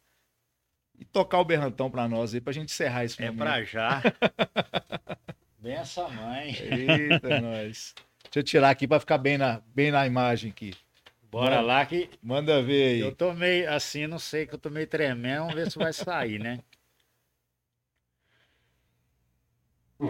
e 0.98 1.04
tocar 1.04 1.38
o 1.38 1.44
berrantão 1.44 1.90
pra 1.90 2.08
nós 2.08 2.32
aí, 2.34 2.40
pra 2.40 2.52
gente 2.52 2.70
encerrar 2.70 3.04
esse 3.04 3.22
É 3.22 3.30
pra 3.30 3.62
já. 3.62 4.02
Benção, 5.58 6.08
mãe. 6.10 6.54
Eita, 6.60 7.40
nós. 7.40 7.94
Deixa 8.24 8.38
eu 8.38 8.42
tirar 8.42 8.70
aqui 8.70 8.86
pra 8.88 9.00
ficar 9.00 9.18
bem 9.18 9.36
na, 9.36 9.60
bem 9.74 9.90
na 9.90 10.06
imagem 10.06 10.50
aqui. 10.50 10.72
Bora 11.30 11.56
Mano. 11.56 11.66
lá 11.66 11.84
que 11.84 12.08
Manda 12.22 12.62
ver 12.62 12.94
aí. 12.94 13.00
eu 13.00 13.14
tô 13.14 13.34
meio 13.34 13.70
assim, 13.72 14.06
não 14.06 14.18
sei, 14.18 14.46
que 14.46 14.54
eu 14.54 14.58
tô 14.58 14.70
meio 14.70 14.86
tremendo, 14.86 15.40
vamos 15.40 15.54
ver 15.54 15.70
se 15.70 15.76
vai 15.78 15.92
sair, 15.92 16.38
né? 16.38 16.60
É 19.98 20.06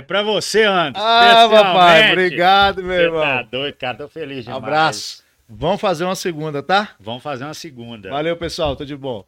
pra 0.00 0.22
você, 0.22 0.62
Anderson. 0.62 1.04
Ah, 1.04 1.48
papai, 1.50 2.12
obrigado, 2.12 2.84
meu 2.84 2.92
você 2.92 2.96
tá 2.96 3.02
irmão. 3.02 3.22
Tá 3.22 3.42
doido, 3.42 3.74
cara, 3.74 3.98
tô 3.98 4.08
feliz 4.08 4.44
demais. 4.44 4.62
Abraço. 4.62 5.24
Vamos 5.48 5.80
fazer 5.80 6.04
uma 6.04 6.14
segunda, 6.14 6.62
tá? 6.62 6.90
Vamos 7.00 7.24
fazer 7.24 7.42
uma 7.42 7.54
segunda. 7.54 8.08
Valeu, 8.08 8.36
pessoal, 8.36 8.76
tudo 8.76 8.86
de 8.86 8.96
bom. 8.96 9.24